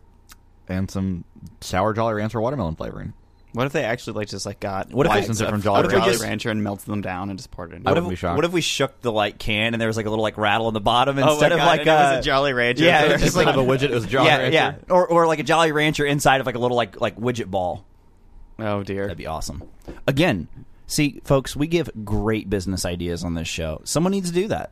And 0.69 0.91
some 0.91 1.25
sour 1.61 1.93
Jolly 1.93 2.15
Rancher 2.15 2.41
watermelon 2.41 2.77
flavoring. 2.77 3.13
What 3.53 3.67
if 3.67 3.73
they 3.73 3.85
actually 3.85 4.15
like 4.15 4.29
just 4.29 4.47
like 4.47 4.61
got 4.61 4.91
What 4.93 5.05
if 5.07 5.13
we- 5.13 5.19
license 5.19 5.41
it 5.43 5.49
from 5.51 5.61
Jolly 5.61 5.85
of 5.85 5.91
Jolly 5.91 6.03
Rancher? 6.11 6.23
Rancher 6.25 6.51
and 6.51 6.63
melted 6.65 6.87
them 6.87 7.03
down 7.03 7.29
and 7.29 7.39
just 7.39 7.51
poured 7.51 7.73
it 7.73 7.77
in? 7.77 7.87
I 7.87 7.91
What 7.91 7.97
wouldn't 7.97 8.07
if, 8.07 8.11
be 8.11 8.17
shocked. 8.17 8.37
what 8.37 8.45
if 8.47 8.53
we 8.53 8.61
shook 8.63 9.01
the 9.03 9.13
like 9.13 9.39
can 9.39 9.75
and 9.75 9.81
there 9.81 9.89
was 9.89 9.97
like 9.99 10.07
a 10.07 10.11
little 10.11 10.23
like 10.23 10.39
rattle 10.39 10.69
in 10.69 10.75
the 10.75 10.81
bottom 10.81 11.19
Oh 11.19 11.21
my 11.27 11.31
instead 11.33 11.53
of 11.53 11.59
God, 11.59 11.67
like 11.67 11.81
and 11.81 11.89
it 11.89 11.93
was 11.93 12.17
uh, 12.17 12.19
a 12.19 12.23
Jolly 12.23 12.53
Rancher. 12.55 12.85
yeah, 12.85 13.01
So 13.01 13.05
it's 13.07 13.15
it's 13.15 13.25
just 13.25 13.37
like 13.37 13.47
of 13.49 13.57
a 13.57 13.63
widget, 13.63 13.83
it 13.85 13.91
was 13.91 14.07
Jolly 14.07 14.29
yeah, 14.29 14.37
Rancher. 14.39 14.55
yeah, 14.55 14.75
or 14.89 15.07
or 15.07 15.27
like 15.27 15.39
a 15.39 15.43
Jolly 15.43 15.71
Rancher 15.73 16.07
inside 16.07 16.41
of 16.41 16.47
like 16.47 16.55
a 16.55 16.59
little 16.59 16.77
like 16.77 16.99
like 17.01 17.17
widget 17.19 17.51
ball. 17.51 17.85
oh 18.59 18.83
dear. 18.83 19.03
That'd 19.03 19.19
be 19.19 19.27
awesome. 19.27 19.63
Again, 20.07 20.49
see, 20.87 21.21
folks, 21.25 21.55
we 21.55 21.67
give 21.67 21.91
great 22.05 22.49
business 22.49 22.87
ideas 22.87 23.23
on 23.23 23.35
this 23.35 23.49
show. 23.49 23.83
Someone 23.85 24.13
needs 24.13 24.31
to 24.31 24.35
do 24.35 24.49
that. 24.49 24.71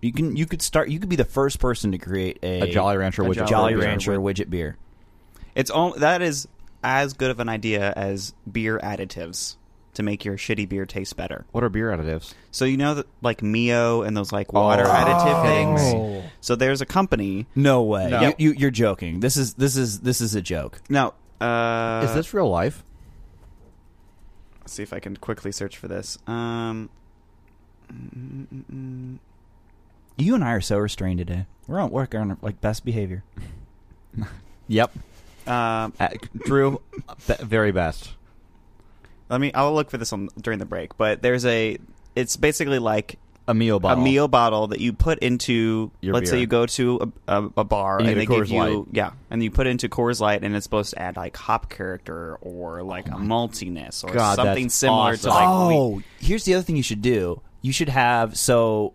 You 0.00 0.12
can 0.12 0.36
you 0.36 0.46
could 0.46 0.62
start. 0.62 0.88
You 0.88 0.98
could 0.98 1.08
be 1.08 1.16
the 1.16 1.24
first 1.24 1.60
person 1.60 1.92
to 1.92 1.98
create 1.98 2.38
a, 2.42 2.62
A 2.62 2.70
Jolly 2.72 2.96
Rancher 2.96 3.22
A 3.22 3.26
widget. 3.26 3.34
Jolly 3.34 3.50
Jolly 3.50 3.74
Rancher 3.76 4.12
Rancher 4.18 4.44
widget 4.44 4.50
beer. 4.50 4.76
It's 5.54 5.70
all 5.70 5.92
that 5.98 6.20
is 6.22 6.46
as 6.82 7.12
good 7.12 7.30
of 7.30 7.40
an 7.40 7.48
idea 7.48 7.92
as 7.96 8.34
beer 8.50 8.78
additives 8.82 9.56
to 9.94 10.02
make 10.02 10.24
your 10.24 10.36
shitty 10.36 10.68
beer 10.68 10.86
taste 10.86 11.16
better. 11.16 11.44
What 11.50 11.64
are 11.64 11.68
beer 11.68 11.90
additives? 11.90 12.34
So 12.52 12.64
you 12.64 12.76
know 12.76 12.94
that 12.94 13.06
like 13.20 13.42
Mio 13.42 14.02
and 14.02 14.16
those 14.16 14.30
like 14.32 14.52
water 14.52 14.84
additive 14.84 15.42
things. 15.42 16.30
So 16.40 16.54
there's 16.54 16.80
a 16.80 16.86
company. 16.86 17.46
No 17.54 17.82
way. 17.82 18.08
No. 18.10 18.20
You, 18.20 18.34
you, 18.38 18.52
you're 18.52 18.70
joking. 18.70 19.20
This 19.20 19.36
is 19.36 19.54
this 19.54 19.76
is 19.76 20.00
this 20.00 20.20
is 20.20 20.34
a 20.34 20.42
joke. 20.42 20.80
Now, 20.88 21.14
uh, 21.40 22.02
Is 22.08 22.14
this 22.14 22.32
real 22.32 22.48
life? 22.48 22.84
Let's 24.60 24.72
see 24.74 24.82
if 24.82 24.92
I 24.92 25.00
can 25.00 25.16
quickly 25.16 25.50
search 25.50 25.76
for 25.76 25.88
this. 25.88 26.18
Um, 26.26 26.90
You 30.16 30.34
and 30.34 30.44
I 30.44 30.52
are 30.52 30.60
so 30.60 30.78
restrained 30.78 31.18
today. 31.18 31.46
We're 31.66 31.80
on 31.80 31.90
work 31.90 32.14
on 32.14 32.36
like 32.42 32.60
best 32.60 32.84
behavior. 32.84 33.24
Yep. 34.70 34.92
Um, 35.48 35.92
Uh, 35.98 36.08
Drew, 36.44 36.80
very 37.40 37.72
best. 37.72 38.10
let 39.28 39.40
me. 39.40 39.52
I'll 39.52 39.74
look 39.74 39.90
for 39.90 39.98
this 39.98 40.12
on 40.12 40.28
during 40.40 40.58
the 40.58 40.66
break. 40.66 40.96
But 40.96 41.22
there's 41.22 41.44
a. 41.46 41.78
It's 42.16 42.36
basically 42.36 42.78
like 42.78 43.18
A 43.46 43.54
meal 43.54 43.78
bottle. 43.80 44.00
a 44.02 44.04
meal 44.04 44.26
bottle 44.28 44.66
that 44.68 44.80
you 44.80 44.92
put 44.92 45.18
into. 45.20 45.90
Your 46.00 46.14
let's 46.14 46.30
say 46.30 46.40
you 46.40 46.46
go 46.46 46.66
to 46.66 47.12
a, 47.28 47.42
a, 47.42 47.50
a 47.58 47.64
bar 47.64 47.98
And 47.98 48.06
you 48.06 48.12
and 48.12 48.20
they 48.20 48.24
a 48.24 48.26
give 48.26 48.46
Coors 48.46 48.50
you 48.50 48.78
Light. 48.80 48.86
yeah, 48.92 49.10
and 49.30 49.42
you 49.42 49.50
put 49.50 49.66
it 49.66 49.70
into 49.70 49.88
Coors 49.88 50.20
Light 50.20 50.42
and 50.42 50.54
it's 50.56 50.64
supposed 50.64 50.90
to 50.94 51.00
add 51.00 51.16
like 51.16 51.36
hop 51.36 51.68
character 51.70 52.36
or 52.40 52.82
like 52.82 53.06
a 53.08 53.12
maltiness 53.12 54.02
or 54.04 54.12
God, 54.12 54.36
something 54.36 54.68
similar 54.68 55.12
awesome. 55.12 55.20
to 55.30 55.36
like. 55.36 55.48
oh, 55.48 55.88
wheat. 55.96 56.04
here's 56.20 56.44
the 56.44 56.54
other 56.54 56.62
thing 56.62 56.76
you 56.76 56.82
should 56.82 57.02
do. 57.02 57.40
You 57.62 57.72
should 57.72 57.88
have 57.88 58.36
so 58.38 58.94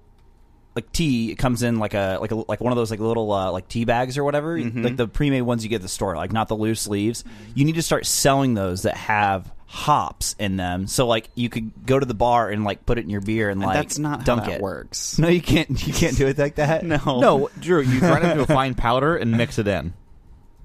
like 0.76 0.92
tea 0.92 1.32
it 1.32 1.36
comes 1.36 1.62
in 1.64 1.78
like 1.80 1.94
a 1.94 2.18
like 2.20 2.32
a 2.32 2.36
like 2.36 2.60
one 2.62 2.72
of 2.72 2.78
those 2.78 2.90
like 2.92 3.00
little 3.00 3.32
uh, 3.32 3.52
like 3.52 3.68
tea 3.68 3.86
bags 3.86 4.18
or 4.18 4.24
whatever, 4.24 4.60
like 4.60 4.96
the 4.98 5.08
pre-made 5.08 5.42
ones 5.44 5.64
you 5.64 5.70
get 5.70 5.78
at 5.78 5.82
the 5.84 5.88
store, 5.88 6.16
like 6.16 6.32
not 6.32 6.48
the 6.48 6.56
loose 6.56 6.88
leaves. 6.88 7.24
You 7.54 7.66
need 7.66 7.76
to 7.76 7.82
start 7.82 8.06
selling 8.06 8.54
those 8.56 8.84
that 8.84 8.96
have 8.96 9.52
hops 9.68 10.36
in 10.40 10.56
them. 10.58 10.86
So 10.88 11.08
like 11.08 11.30
you 11.36 11.50
could 11.50 11.86
go 11.86 11.98
to 12.00 12.06
the 12.06 12.14
bar 12.14 12.50
and 12.50 12.64
like 12.64 12.86
put 12.86 12.98
it 12.98 13.04
in 13.04 13.10
your 13.10 13.22
beer 13.22 13.50
and 13.50 13.62
And 13.62 13.68
like 13.68 13.76
that's 13.76 13.98
not 14.00 14.20
how 14.20 14.26
dunk 14.26 14.46
that 14.46 14.54
it. 14.56 14.62
works. 14.62 15.18
No, 15.20 15.28
you 15.28 15.42
can't. 15.42 15.70
You 15.88 15.94
can't 15.94 16.16
do 16.18 16.28
it 16.28 16.38
like 16.38 16.56
that. 16.56 16.84
No. 16.86 16.98
No, 17.06 17.50
Drew, 17.60 17.82
you 17.82 18.00
grind 18.00 18.24
it 18.26 18.32
into 18.32 18.44
a 18.44 18.48
fine 18.48 18.74
powder 18.76 19.16
and 19.16 19.32
mix 19.38 19.58
it 19.60 19.68
in. 19.68 19.94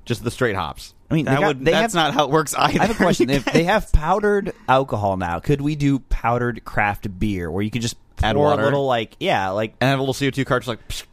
Just 0.05 0.25
the 0.25 0.31
straight 0.31 0.57
hops. 0.57 0.95
I 1.11 1.15
mean, 1.15 1.25
they 1.27 1.33
That 1.33 1.41
got- 1.41 1.47
would. 1.49 1.65
they 1.65 1.71
that's 1.73 1.95
have, 1.95 2.07
not 2.07 2.15
how 2.15 2.25
it 2.25 2.31
works 2.31 2.55
either. 2.55 2.81
I 2.81 2.87
have 2.87 2.91
a 2.97 3.03
question. 3.03 3.29
if 3.31 3.45
they 3.53 3.65
have 3.65 3.93
powdered 3.93 4.53
alcohol 4.69 5.17
now, 5.19 5.39
could 5.39 5.61
we 5.61 5.75
do 5.77 5.99
powdered 5.99 6.65
craft 6.65 7.19
beer 7.19 7.51
where 7.51 7.63
you 7.63 7.71
could 7.71 7.83
just 7.83 7.97
Add 8.23 8.37
pour 8.37 8.45
water? 8.47 8.63
a 8.63 8.65
little 8.65 8.87
like 8.87 9.17
yeah, 9.21 9.51
like 9.51 9.75
And 9.81 9.91
have 9.91 9.99
a 9.99 10.03
little 10.03 10.15
CO2 10.15 10.45
cartridge 10.47 10.69
like, 10.69 10.87
psh, 10.89 11.05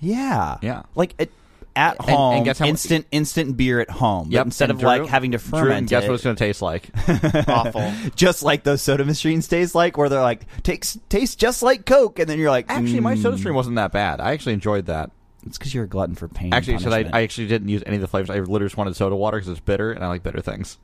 yeah, 0.00 0.58
Yeah. 0.62 0.82
like 0.94 1.14
it, 1.18 1.30
at 1.76 1.96
And- 1.98 2.10
home, 2.10 2.34
and 2.36 2.44
guess 2.44 2.58
how- 2.60 2.66
instant 2.66 3.06
instant 3.10 3.56
beer 3.56 3.80
at 3.80 3.90
home. 3.90 4.28
But 4.28 4.34
Yep. 4.34 4.44
instead 4.46 4.70
and 4.70 4.78
of 4.78 4.84
like 4.84 5.06
having 5.06 5.32
to 5.32 5.38
Drew, 5.38 5.58
ferment 5.58 5.88
guess 5.88 6.04
it, 6.04 6.08
what 6.08 6.14
it's 6.14 6.22
going 6.24 6.36
to 6.36 6.44
taste 6.44 6.62
like? 6.62 6.88
Awful. 7.48 7.92
just 8.14 8.42
like 8.44 8.62
those 8.62 8.80
soda 8.80 9.04
machines 9.04 9.48
taste 9.48 9.74
like, 9.74 9.96
where 9.96 10.08
they're 10.08 10.20
like 10.22 10.46
takes 10.62 10.96
tastes 11.08 11.34
just 11.34 11.62
like 11.64 11.84
Coke, 11.84 12.18
and 12.20 12.28
then 12.28 12.38
you're 12.38 12.50
like, 12.50 12.66
Actually, 12.68 13.00
my 13.00 13.14
mm. 13.16 13.22
soda 13.22 13.38
stream 13.38 13.54
wasn't 13.56 13.76
that 13.76 13.90
bad. 13.90 14.20
I 14.20 14.32
actually 14.32 14.52
enjoyed 14.52 14.86
that. 14.86 15.10
It's 15.46 15.58
because 15.58 15.74
you're 15.74 15.84
a 15.84 15.88
glutton 15.88 16.14
for 16.14 16.26
pain. 16.28 16.54
Actually, 16.54 16.78
so 16.78 16.90
I. 16.90 17.04
I 17.12 17.22
actually 17.22 17.48
didn't 17.48 17.68
use 17.68 17.82
any 17.84 17.96
of 17.96 18.00
the 18.02 18.08
flavors. 18.08 18.30
I 18.30 18.38
literally 18.38 18.66
just 18.66 18.76
wanted 18.78 18.96
soda 18.96 19.14
water 19.16 19.36
because 19.38 19.48
it's 19.50 19.60
bitter, 19.60 19.90
and 19.92 20.02
I 20.04 20.08
like 20.08 20.22
bitter 20.22 20.40
things. 20.40 20.78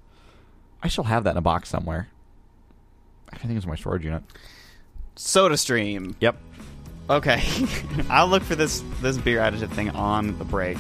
I 0.83 0.89
still 0.89 1.05
have 1.05 1.25
that 1.25 1.31
in 1.31 1.37
a 1.37 1.41
box 1.41 1.69
somewhere. 1.71 2.09
I 3.33 3.37
think 3.39 3.55
it's 3.57 3.65
in 3.65 3.71
my 3.71 3.77
storage 3.77 4.05
unit. 4.05 4.23
Soda 5.17 5.57
Stream. 5.57 6.15
Yep. 6.21 6.37
Okay, 7.09 7.43
I'll 8.11 8.29
look 8.29 8.43
for 8.43 8.55
this 8.55 8.83
this 9.03 9.19
beer 9.19 9.41
additive 9.41 9.71
thing 9.71 9.91
on 9.91 10.39
the 10.39 10.45
break. 10.45 10.79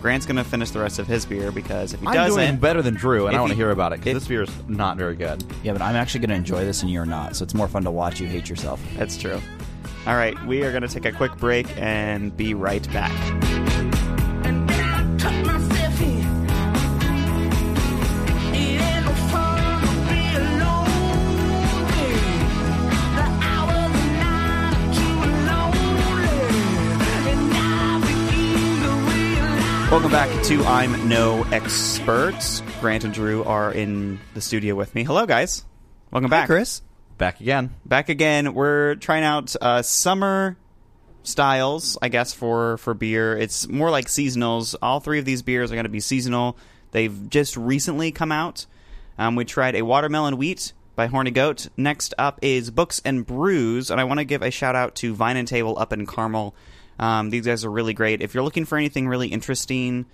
Grant's 0.00 0.24
gonna 0.26 0.44
finish 0.44 0.70
the 0.70 0.78
rest 0.78 0.98
of 0.98 1.06
his 1.06 1.26
beer 1.26 1.50
because 1.52 1.92
if 1.92 2.00
he 2.00 2.06
I'm 2.06 2.14
doesn't, 2.14 2.38
doing 2.40 2.56
better 2.56 2.80
than 2.82 2.94
Drew, 2.94 3.26
and 3.26 3.34
if 3.34 3.38
I 3.38 3.40
want 3.42 3.50
to 3.50 3.54
he- 3.54 3.60
hear 3.60 3.70
about 3.70 3.92
it 3.92 3.98
because 3.98 4.10
if- 4.16 4.22
this 4.22 4.28
beer 4.28 4.42
is 4.42 4.50
not 4.68 4.96
very 4.96 5.14
good. 5.16 5.44
yeah, 5.62 5.72
but 5.72 5.82
I'm 5.82 5.96
actually 5.96 6.20
going 6.20 6.30
to 6.30 6.36
enjoy 6.36 6.64
this, 6.64 6.82
and 6.82 6.90
you're 6.90 7.04
not. 7.04 7.36
So 7.36 7.42
it's 7.42 7.52
more 7.54 7.68
fun 7.68 7.82
to 7.84 7.90
watch 7.90 8.18
you 8.20 8.26
hate 8.28 8.48
yourself. 8.48 8.80
that's 8.96 9.16
true. 9.18 9.40
All 10.06 10.14
right, 10.14 10.40
we 10.46 10.62
are 10.62 10.72
gonna 10.72 10.88
take 10.88 11.04
a 11.04 11.12
quick 11.12 11.36
break 11.36 11.66
and 11.76 12.34
be 12.34 12.54
right 12.54 12.90
back. 12.92 13.12
Welcome 29.90 30.10
back 30.12 30.44
to 30.44 30.62
I'm 30.64 31.08
No 31.08 31.44
Expert. 31.44 32.62
Grant 32.82 33.04
and 33.04 33.14
Drew 33.14 33.42
are 33.44 33.72
in 33.72 34.20
the 34.34 34.40
studio 34.42 34.74
with 34.74 34.94
me. 34.94 35.02
Hello, 35.02 35.24
guys. 35.24 35.64
Welcome 36.10 36.28
back, 36.28 36.46
Chris. 36.46 36.82
Back 37.16 37.40
again. 37.40 37.74
Back 37.86 38.10
again. 38.10 38.52
We're 38.52 38.96
trying 38.96 39.24
out 39.24 39.56
uh, 39.58 39.80
summer 39.80 40.58
styles, 41.22 41.96
I 42.02 42.10
guess, 42.10 42.34
for 42.34 42.76
for 42.76 42.92
beer. 42.92 43.34
It's 43.38 43.66
more 43.66 43.90
like 43.90 44.08
seasonals. 44.08 44.76
All 44.82 45.00
three 45.00 45.20
of 45.20 45.24
these 45.24 45.40
beers 45.40 45.72
are 45.72 45.74
going 45.74 45.84
to 45.84 45.88
be 45.88 46.00
seasonal. 46.00 46.58
They've 46.90 47.30
just 47.30 47.56
recently 47.56 48.12
come 48.12 48.30
out. 48.30 48.66
Um, 49.16 49.36
we 49.36 49.46
tried 49.46 49.74
a 49.74 49.82
watermelon 49.82 50.36
wheat 50.36 50.74
by 50.96 51.06
Horny 51.06 51.30
Goat. 51.30 51.68
Next 51.78 52.12
up 52.18 52.38
is 52.42 52.70
Books 52.70 53.00
and 53.06 53.26
Brews, 53.26 53.90
and 53.90 53.98
I 53.98 54.04
want 54.04 54.20
to 54.20 54.24
give 54.24 54.42
a 54.42 54.50
shout 54.50 54.76
out 54.76 54.96
to 54.96 55.14
Vine 55.14 55.38
and 55.38 55.48
Table 55.48 55.78
up 55.78 55.94
in 55.94 56.04
Carmel. 56.04 56.54
Um, 56.98 57.30
these 57.30 57.46
guys 57.46 57.64
are 57.64 57.70
really 57.70 57.94
great. 57.94 58.22
If 58.22 58.34
you're 58.34 58.44
looking 58.44 58.64
for 58.64 58.76
anything 58.76 59.08
really 59.08 59.28
interesting, 59.28 60.06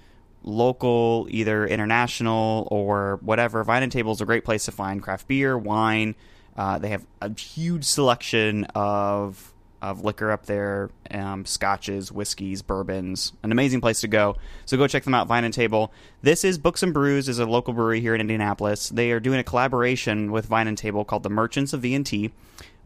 local, 0.42 1.26
either 1.30 1.66
international 1.66 2.68
or 2.70 3.18
whatever, 3.22 3.64
Vine 3.64 3.82
and 3.82 3.92
Table 3.92 4.12
is 4.12 4.20
a 4.20 4.26
great 4.26 4.44
place 4.44 4.66
to 4.66 4.72
find 4.72 5.02
craft 5.02 5.28
beer, 5.28 5.56
wine. 5.56 6.14
Uh, 6.56 6.78
they 6.78 6.88
have 6.88 7.04
a 7.20 7.32
huge 7.38 7.84
selection 7.84 8.64
of 8.74 9.52
of 9.84 10.02
liquor 10.02 10.30
up 10.30 10.46
there, 10.46 10.88
um, 11.10 11.44
scotches, 11.44 12.10
whiskeys, 12.10 12.62
bourbons. 12.62 13.34
An 13.42 13.52
amazing 13.52 13.82
place 13.82 14.00
to 14.00 14.08
go. 14.08 14.36
So 14.64 14.78
go 14.78 14.86
check 14.86 15.04
them 15.04 15.12
out, 15.12 15.28
Vine 15.28 15.44
and 15.44 15.52
Table. 15.52 15.92
This 16.22 16.42
is 16.42 16.56
Books 16.56 16.82
and 16.82 16.94
Brews, 16.94 17.28
is 17.28 17.38
a 17.38 17.44
local 17.44 17.74
brewery 17.74 18.00
here 18.00 18.14
in 18.14 18.20
Indianapolis. 18.22 18.88
They 18.88 19.10
are 19.10 19.20
doing 19.20 19.38
a 19.38 19.44
collaboration 19.44 20.32
with 20.32 20.46
Vine 20.46 20.68
and 20.68 20.78
Table 20.78 21.04
called 21.04 21.22
the 21.22 21.28
Merchants 21.28 21.74
of 21.74 21.82
V&T. 21.82 22.32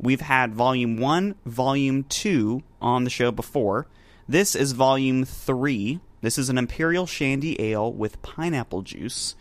We've 0.00 0.20
had 0.20 0.54
Volume 0.54 0.96
One, 0.98 1.34
Volume 1.44 2.04
Two 2.04 2.62
on 2.80 3.04
the 3.04 3.10
show 3.10 3.32
before. 3.32 3.86
This 4.28 4.54
is 4.54 4.72
Volume 4.72 5.24
Three. 5.24 6.00
This 6.20 6.38
is 6.38 6.48
an 6.48 6.58
Imperial 6.58 7.06
Shandy 7.06 7.60
Ale 7.60 7.92
with 7.92 8.20
pineapple 8.22 8.82
juice. 8.82 9.34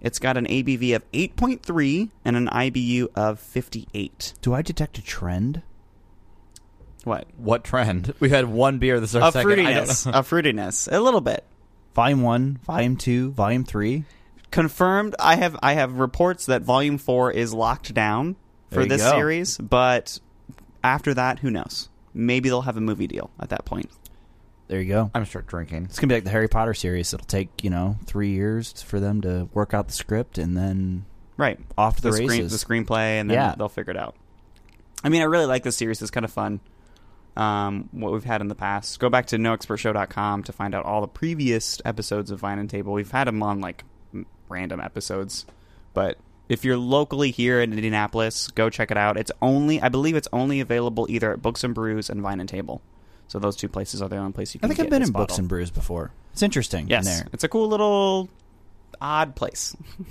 It's 0.00 0.18
got 0.18 0.36
an 0.36 0.46
ABV 0.46 0.94
of 0.94 1.10
8.3 1.10 2.10
and 2.24 2.36
an 2.36 2.46
IBU 2.46 3.08
of 3.16 3.40
58. 3.40 4.34
Do 4.40 4.54
I 4.54 4.62
detect 4.62 4.98
a 4.98 5.02
trend? 5.02 5.62
What? 7.04 7.26
What 7.36 7.64
trend? 7.64 8.14
We 8.20 8.30
had 8.30 8.46
one 8.46 8.78
beer 8.78 9.00
this 9.00 9.10
is 9.10 9.16
our 9.16 9.28
A 9.30 9.32
second. 9.32 9.50
Fruitiness. 9.50 10.06
A 10.06 10.22
fruitiness. 10.22 10.92
A 10.92 11.00
little 11.00 11.20
bit. 11.20 11.44
Volume 11.94 12.22
one, 12.22 12.58
volume 12.64 12.96
two, 12.96 13.32
volume 13.32 13.64
three. 13.64 14.04
Confirmed. 14.50 15.16
I 15.18 15.36
have 15.36 15.56
I 15.62 15.72
have 15.72 15.94
reports 15.98 16.46
that 16.46 16.62
Volume 16.62 16.96
Four 16.98 17.32
is 17.32 17.52
locked 17.52 17.92
down 17.92 18.36
for 18.70 18.84
this 18.84 19.02
go. 19.02 19.10
series, 19.12 19.58
but 19.58 20.18
after 20.84 21.14
that, 21.14 21.38
who 21.40 21.50
knows? 21.50 21.88
Maybe 22.14 22.48
they'll 22.48 22.62
have 22.62 22.76
a 22.76 22.80
movie 22.80 23.06
deal 23.06 23.30
at 23.40 23.50
that 23.50 23.64
point. 23.64 23.90
There 24.68 24.80
you 24.80 24.88
go. 24.88 25.02
I'm 25.04 25.10
gonna 25.14 25.26
start 25.26 25.46
drinking. 25.46 25.84
It's 25.84 25.98
gonna 25.98 26.08
be 26.08 26.14
like 26.16 26.24
the 26.24 26.30
Harry 26.30 26.48
Potter 26.48 26.74
series. 26.74 27.12
It'll 27.14 27.26
take 27.26 27.64
you 27.64 27.70
know 27.70 27.96
three 28.06 28.30
years 28.30 28.82
for 28.82 29.00
them 29.00 29.20
to 29.22 29.48
work 29.54 29.72
out 29.74 29.86
the 29.88 29.94
script, 29.94 30.36
and 30.38 30.56
then 30.56 31.04
Right. 31.36 31.58
Off 31.78 31.96
to 31.96 32.02
the 32.02 32.12
screen, 32.12 32.28
races. 32.28 32.60
the 32.60 32.66
screenplay, 32.66 33.20
and 33.20 33.30
then 33.30 33.36
Yeah. 33.36 33.54
they'll 33.56 33.68
figure 33.68 33.92
it 33.92 33.96
out. 33.96 34.16
I 35.04 35.08
mean, 35.08 35.22
I 35.22 35.26
really 35.26 35.46
like 35.46 35.62
this 35.62 35.76
series. 35.76 36.02
It's 36.02 36.10
kind 36.10 36.24
of 36.24 36.32
fun. 36.32 36.58
Um, 37.36 37.88
what 37.92 38.12
we've 38.12 38.24
had 38.24 38.40
in 38.40 38.48
the 38.48 38.56
past. 38.56 38.98
Go 38.98 39.08
back 39.08 39.26
to 39.26 39.36
noexpertshow.com 39.36 40.42
to 40.42 40.52
find 40.52 40.74
out 40.74 40.84
all 40.84 41.00
the 41.00 41.06
previous 41.06 41.80
episodes 41.84 42.32
of 42.32 42.40
Vine 42.40 42.58
and 42.58 42.68
Table. 42.68 42.92
We've 42.92 43.10
had 43.10 43.28
them 43.28 43.40
on 43.44 43.60
like 43.60 43.84
random 44.48 44.80
episodes, 44.80 45.46
but 45.94 46.18
if 46.48 46.64
you're 46.64 46.76
locally 46.76 47.30
here 47.30 47.60
in 47.60 47.72
Indianapolis, 47.72 48.48
go 48.48 48.70
check 48.70 48.90
it 48.90 48.96
out. 48.96 49.16
It's 49.16 49.32
only, 49.42 49.80
I 49.80 49.88
believe, 49.88 50.16
it's 50.16 50.28
only 50.32 50.60
available 50.60 51.06
either 51.10 51.32
at 51.32 51.42
Books 51.42 51.64
and 51.64 51.74
Brews 51.74 52.08
and 52.10 52.20
Vine 52.22 52.40
and 52.40 52.48
Table. 52.48 52.80
So 53.28 53.38
those 53.38 53.56
two 53.56 53.68
places 53.68 54.00
are 54.00 54.08
the 54.08 54.16
only 54.16 54.32
place 54.32 54.54
you 54.54 54.60
can. 54.60 54.70
I 54.70 54.74
think 54.74 54.86
I've 54.86 54.90
been 54.90 55.02
in 55.02 55.12
Books 55.12 55.38
and 55.38 55.48
Brews 55.48 55.70
before. 55.70 56.10
It's 56.32 56.42
interesting. 56.42 56.88
Yes, 56.88 57.06
in 57.06 57.12
there. 57.12 57.26
it's 57.32 57.44
a 57.44 57.48
cool 57.48 57.68
little 57.68 58.28
odd 59.00 59.34
place. 59.36 59.76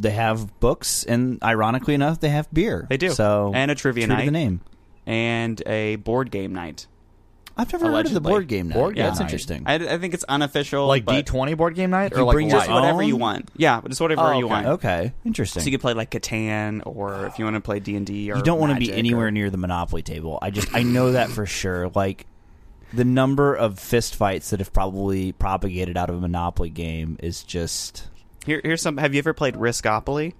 They 0.00 0.10
have 0.12 0.60
books, 0.60 1.02
and 1.02 1.42
ironically 1.42 1.92
enough, 1.92 2.20
they 2.20 2.28
have 2.28 2.46
beer. 2.54 2.86
They 2.88 2.98
do. 2.98 3.10
So 3.10 3.50
And 3.52 3.68
a 3.68 3.74
trivia 3.74 4.06
night. 4.06 4.26
the 4.26 4.30
name. 4.30 4.60
and 5.06 5.60
a 5.66 5.96
board 5.96 6.30
game 6.30 6.52
night. 6.54 6.86
I've 7.58 7.72
never 7.72 7.86
heard 7.86 8.06
of 8.06 8.12
the 8.12 8.18
Allegedly. 8.20 8.30
board 8.30 8.46
game 8.48 8.68
night. 8.68 8.74
Board 8.74 8.96
yeah, 8.96 9.02
game 9.02 9.08
that's 9.10 9.18
night. 9.20 9.24
interesting. 9.26 9.62
I, 9.66 9.74
I 9.74 9.98
think 9.98 10.14
it's 10.14 10.24
unofficial, 10.24 10.86
Like 10.86 11.04
but 11.04 11.26
D20 11.26 11.56
board 11.56 11.74
game 11.74 11.90
night, 11.90 12.12
You 12.12 12.18
or 12.18 12.24
like 12.24 12.34
bring 12.34 12.48
your 12.50 12.58
just 12.60 12.70
whatever 12.70 13.02
own? 13.02 13.08
you 13.08 13.14
um, 13.14 13.20
want. 13.20 13.50
Yeah, 13.56 13.80
just 13.88 14.00
whatever 14.00 14.20
Oh, 14.22 14.38
you 14.38 14.46
want. 14.46 14.66
okay, 14.66 15.12
interesting. 15.24 15.62
So 15.62 15.66
you 15.66 15.72
could 15.72 15.80
play 15.80 15.94
like 15.94 16.10
Catan, 16.10 16.82
or 16.86 17.26
if 17.26 17.38
you 17.38 17.44
want 17.44 17.56
to 17.56 17.60
play 17.60 17.80
D 17.80 17.96
and 17.96 18.06
D, 18.06 18.30
or 18.30 18.36
you 18.36 18.42
don't 18.44 18.60
want 18.60 18.72
to 18.72 18.78
be 18.78 18.86
Magic 18.86 18.98
anywhere 18.98 19.26
or- 19.26 19.30
near 19.32 19.50
the 19.50 19.56
Monopoly 19.58 20.02
table. 20.02 20.38
I 20.40 20.50
just 20.50 20.72
I 20.74 20.84
know 20.84 21.12
that 21.12 21.30
for 21.30 21.44
sure. 21.46 21.90
Like 21.94 22.26
the 22.92 23.04
number 23.04 23.54
of 23.54 23.78
fist 23.78 24.14
fights 24.14 24.50
that 24.50 24.60
have 24.60 24.72
probably 24.72 25.32
propagated 25.32 25.96
out 25.96 26.08
of 26.10 26.16
a 26.16 26.20
Monopoly 26.20 26.70
game 26.70 27.18
is 27.22 27.42
just 27.42 28.06
Here, 28.46 28.60
here's 28.62 28.80
some. 28.80 28.96
Have 28.98 29.14
you 29.14 29.18
ever 29.18 29.34
played 29.34 29.54
Riskopoly? 29.56 30.34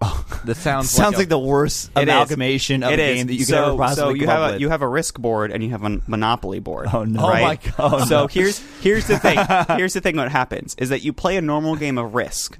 This 0.44 0.58
sounds 0.58 0.88
sounds 0.88 1.12
like, 1.12 1.18
like, 1.18 1.28
the 1.28 1.38
worst 1.38 1.90
It 1.94 1.98
is. 1.98 2.02
amalgamation 2.04 2.82
of 2.82 2.92
It 2.92 2.98
a 2.98 3.10
is. 3.10 3.16
game 3.18 3.26
that 3.26 3.34
you 3.34 3.44
so, 3.44 3.54
could 3.54 3.68
ever 3.68 3.76
possibly 3.76 4.02
So 4.12 4.14
you 4.14 4.20
come 4.26 4.28
have 4.30 4.42
up 4.42 4.48
a 4.48 4.52
with. 4.54 4.60
you 4.62 4.68
have 4.70 4.82
a 4.82 4.88
Risk 4.88 5.18
board 5.18 5.52
and 5.52 5.62
you 5.62 5.70
have 5.70 5.84
a 5.84 6.00
Monopoly 6.06 6.60
board. 6.60 6.88
Oh, 6.92 7.04
no. 7.04 7.20
Oh, 7.24 7.28
right? 7.28 7.42
my 7.42 7.56
God. 7.56 7.74
Oh, 7.78 8.04
so 8.06 8.26
here's 8.26 8.58
here's 8.80 9.06
the 9.06 9.18
thing. 9.18 9.38
here's 9.76 9.92
the 9.92 10.00
thing. 10.00 10.16
What 10.16 10.30
happens 10.30 10.74
is 10.78 10.88
that 10.88 11.02
you 11.04 11.12
play 11.12 11.36
a 11.36 11.42
normal 11.42 11.76
game 11.76 11.98
of 11.98 12.14
Risk, 12.14 12.58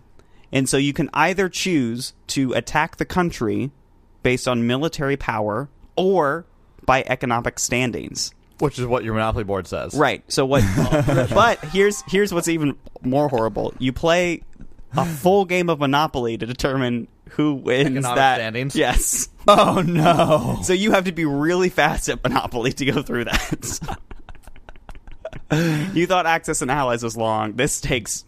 and 0.52 0.68
so 0.68 0.76
you 0.76 0.92
can 0.92 1.08
either 1.14 1.48
choose 1.48 2.12
to 2.28 2.52
attack 2.52 2.96
the 2.98 3.06
country 3.06 3.70
based 4.22 4.46
on 4.46 4.66
military 4.66 5.16
power 5.16 5.70
or 5.96 6.44
by 6.84 7.02
economic 7.06 7.58
standings. 7.58 8.34
which 8.58 8.78
is 8.78 8.84
what 8.84 9.04
your 9.04 9.14
Monopoly 9.14 9.44
board 9.44 9.66
says. 9.66 9.94
Right. 9.94 10.22
So 10.30 10.44
what? 10.44 10.62
but 11.32 11.58
here's 11.72 12.02
here's 12.08 12.34
what's 12.34 12.48
even 12.48 12.76
more 13.02 13.28
horrible. 13.30 13.72
You 13.78 13.94
play 13.94 14.42
a 14.96 15.04
full 15.04 15.44
game 15.44 15.68
of 15.68 15.78
Monopoly 15.78 16.36
to 16.38 16.46
determine 16.46 17.08
who 17.30 17.54
wins 17.54 17.90
Economic 17.90 18.16
that. 18.16 18.34
standings? 18.36 18.76
Yes. 18.76 19.28
oh 19.48 19.82
no! 19.86 20.58
So 20.62 20.72
you 20.72 20.92
have 20.92 21.04
to 21.04 21.12
be 21.12 21.24
really 21.24 21.68
fast 21.68 22.08
at 22.08 22.22
Monopoly 22.22 22.72
to 22.72 22.84
go 22.84 23.02
through 23.02 23.24
that. 23.24 23.98
you 25.94 26.06
thought 26.06 26.26
Axis 26.26 26.62
and 26.62 26.70
Allies 26.70 27.02
was 27.02 27.16
long. 27.16 27.54
This 27.54 27.80
takes 27.80 28.24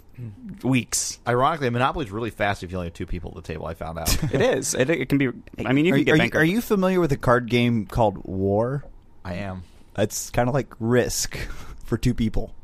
weeks. 0.62 1.18
Ironically, 1.26 1.70
Monopoly 1.70 2.06
is 2.06 2.12
really 2.12 2.30
fast 2.30 2.62
if 2.62 2.70
you 2.70 2.76
only 2.76 2.88
have 2.88 2.94
two 2.94 3.06
people 3.06 3.30
at 3.30 3.36
the 3.44 3.52
table. 3.52 3.66
I 3.66 3.74
found 3.74 3.98
out. 3.98 4.16
It 4.32 4.40
is. 4.40 4.74
It, 4.74 4.88
it 4.90 5.08
can 5.08 5.18
be. 5.18 5.28
I 5.64 5.72
mean, 5.72 5.84
you 5.84 5.94
are, 5.94 5.96
can 5.96 6.04
get 6.04 6.12
are 6.12 6.16
you, 6.16 6.22
bankrupt. 6.22 6.42
are 6.42 6.44
you 6.44 6.60
familiar 6.60 7.00
with 7.00 7.12
a 7.12 7.16
card 7.16 7.48
game 7.48 7.86
called 7.86 8.24
War? 8.24 8.84
I 9.24 9.34
am. 9.34 9.64
It's 9.96 10.30
kind 10.30 10.48
of 10.48 10.54
like 10.54 10.72
Risk 10.80 11.36
for 11.84 11.98
two 11.98 12.14
people. 12.14 12.54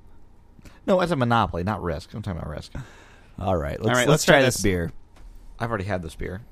No, 0.86 1.00
it's 1.00 1.12
a 1.12 1.16
Monopoly, 1.16 1.64
not 1.64 1.82
Risk. 1.82 2.14
I'm 2.14 2.22
talking 2.22 2.40
about 2.40 2.50
Risk. 2.50 2.72
All 3.38 3.56
right, 3.56 3.80
let's, 3.80 3.86
right, 3.86 3.96
let's, 3.96 4.08
let's 4.08 4.24
try, 4.24 4.36
try 4.36 4.42
this 4.42 4.54
this. 4.56 4.62
beer. 4.62 4.92
I've 5.58 5.68
already 5.70 5.84
had 5.84 6.02
this 6.02 6.14
beer. 6.14 6.42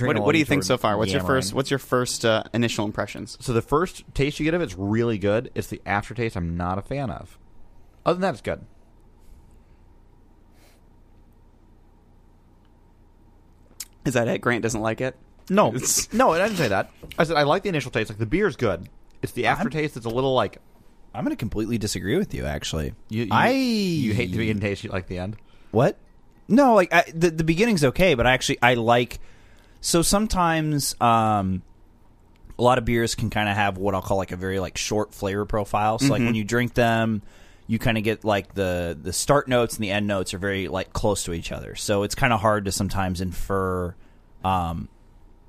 What, 0.00 0.18
what 0.18 0.32
do 0.32 0.38
you 0.38 0.44
think 0.44 0.64
so 0.64 0.76
far? 0.76 0.96
What's 0.98 1.12
your 1.12 1.22
first? 1.22 1.54
What's 1.54 1.70
your 1.70 1.78
first 1.78 2.24
uh, 2.24 2.42
initial 2.52 2.84
impressions? 2.84 3.38
So 3.40 3.52
the 3.52 3.62
first 3.62 4.04
taste 4.14 4.40
you 4.40 4.44
get 4.44 4.54
of 4.54 4.60
it's 4.60 4.74
really 4.76 5.16
good. 5.16 5.50
It's 5.54 5.68
the 5.68 5.80
aftertaste 5.86 6.36
I'm 6.36 6.56
not 6.56 6.76
a 6.78 6.82
fan 6.82 7.10
of. 7.10 7.38
Other 8.04 8.14
than 8.14 8.22
that, 8.22 8.34
it's 8.34 8.40
good. 8.40 8.64
Is 14.04 14.14
that 14.14 14.28
it? 14.28 14.40
Grant 14.40 14.62
doesn't 14.62 14.80
like 14.80 15.00
it. 15.00 15.16
No, 15.48 15.74
no, 16.12 16.32
I 16.32 16.38
didn't 16.38 16.56
say 16.58 16.68
that. 16.68 16.90
I 17.18 17.24
said 17.24 17.36
I 17.36 17.44
like 17.44 17.62
the 17.62 17.68
initial 17.68 17.90
taste. 17.90 18.10
Like 18.10 18.18
the 18.18 18.26
beer's 18.26 18.56
good. 18.56 18.88
It's 19.22 19.32
the 19.32 19.46
aftertaste 19.46 19.94
that's 19.94 20.06
a 20.06 20.10
little 20.10 20.34
like 20.34 20.58
I'm 21.14 21.24
going 21.24 21.34
to 21.34 21.38
completely 21.38 21.78
disagree 21.78 22.16
with 22.18 22.34
you. 22.34 22.44
Actually, 22.44 22.92
You, 23.08 23.24
you, 23.24 23.28
I 23.30 23.50
you 23.50 24.12
hate 24.14 24.30
the 24.32 24.38
beginning 24.38 24.60
taste, 24.60 24.84
you 24.84 24.90
like 24.90 25.06
the 25.06 25.18
end. 25.18 25.36
What? 25.70 25.96
No, 26.48 26.74
like 26.74 26.92
I, 26.92 27.04
the 27.14 27.30
the 27.30 27.44
beginning's 27.44 27.84
okay, 27.84 28.14
but 28.14 28.26
I 28.26 28.32
actually 28.32 28.58
I 28.62 28.74
like. 28.74 29.18
So 29.80 30.02
sometimes, 30.02 30.94
um, 31.00 31.62
a 32.58 32.62
lot 32.62 32.78
of 32.78 32.84
beers 32.84 33.14
can 33.14 33.30
kind 33.30 33.48
of 33.48 33.56
have 33.56 33.76
what 33.78 33.94
I'll 33.94 34.02
call 34.02 34.16
like 34.16 34.32
a 34.32 34.36
very 34.36 34.58
like 34.58 34.76
short 34.76 35.12
flavor 35.12 35.44
profile. 35.44 35.98
So 35.98 36.08
like 36.08 36.22
when 36.22 36.34
you 36.34 36.44
drink 36.44 36.74
them, 36.74 37.22
you 37.66 37.78
kind 37.78 37.98
of 37.98 38.04
get 38.04 38.24
like 38.24 38.54
the 38.54 38.98
the 39.00 39.12
start 39.12 39.48
notes 39.48 39.74
and 39.74 39.84
the 39.84 39.90
end 39.90 40.06
notes 40.06 40.32
are 40.34 40.38
very 40.38 40.68
like 40.68 40.92
close 40.92 41.24
to 41.24 41.32
each 41.32 41.52
other. 41.52 41.74
So 41.74 42.02
it's 42.02 42.14
kind 42.14 42.32
of 42.32 42.40
hard 42.40 42.64
to 42.64 42.72
sometimes 42.72 43.20
infer, 43.20 43.94
um, 44.44 44.88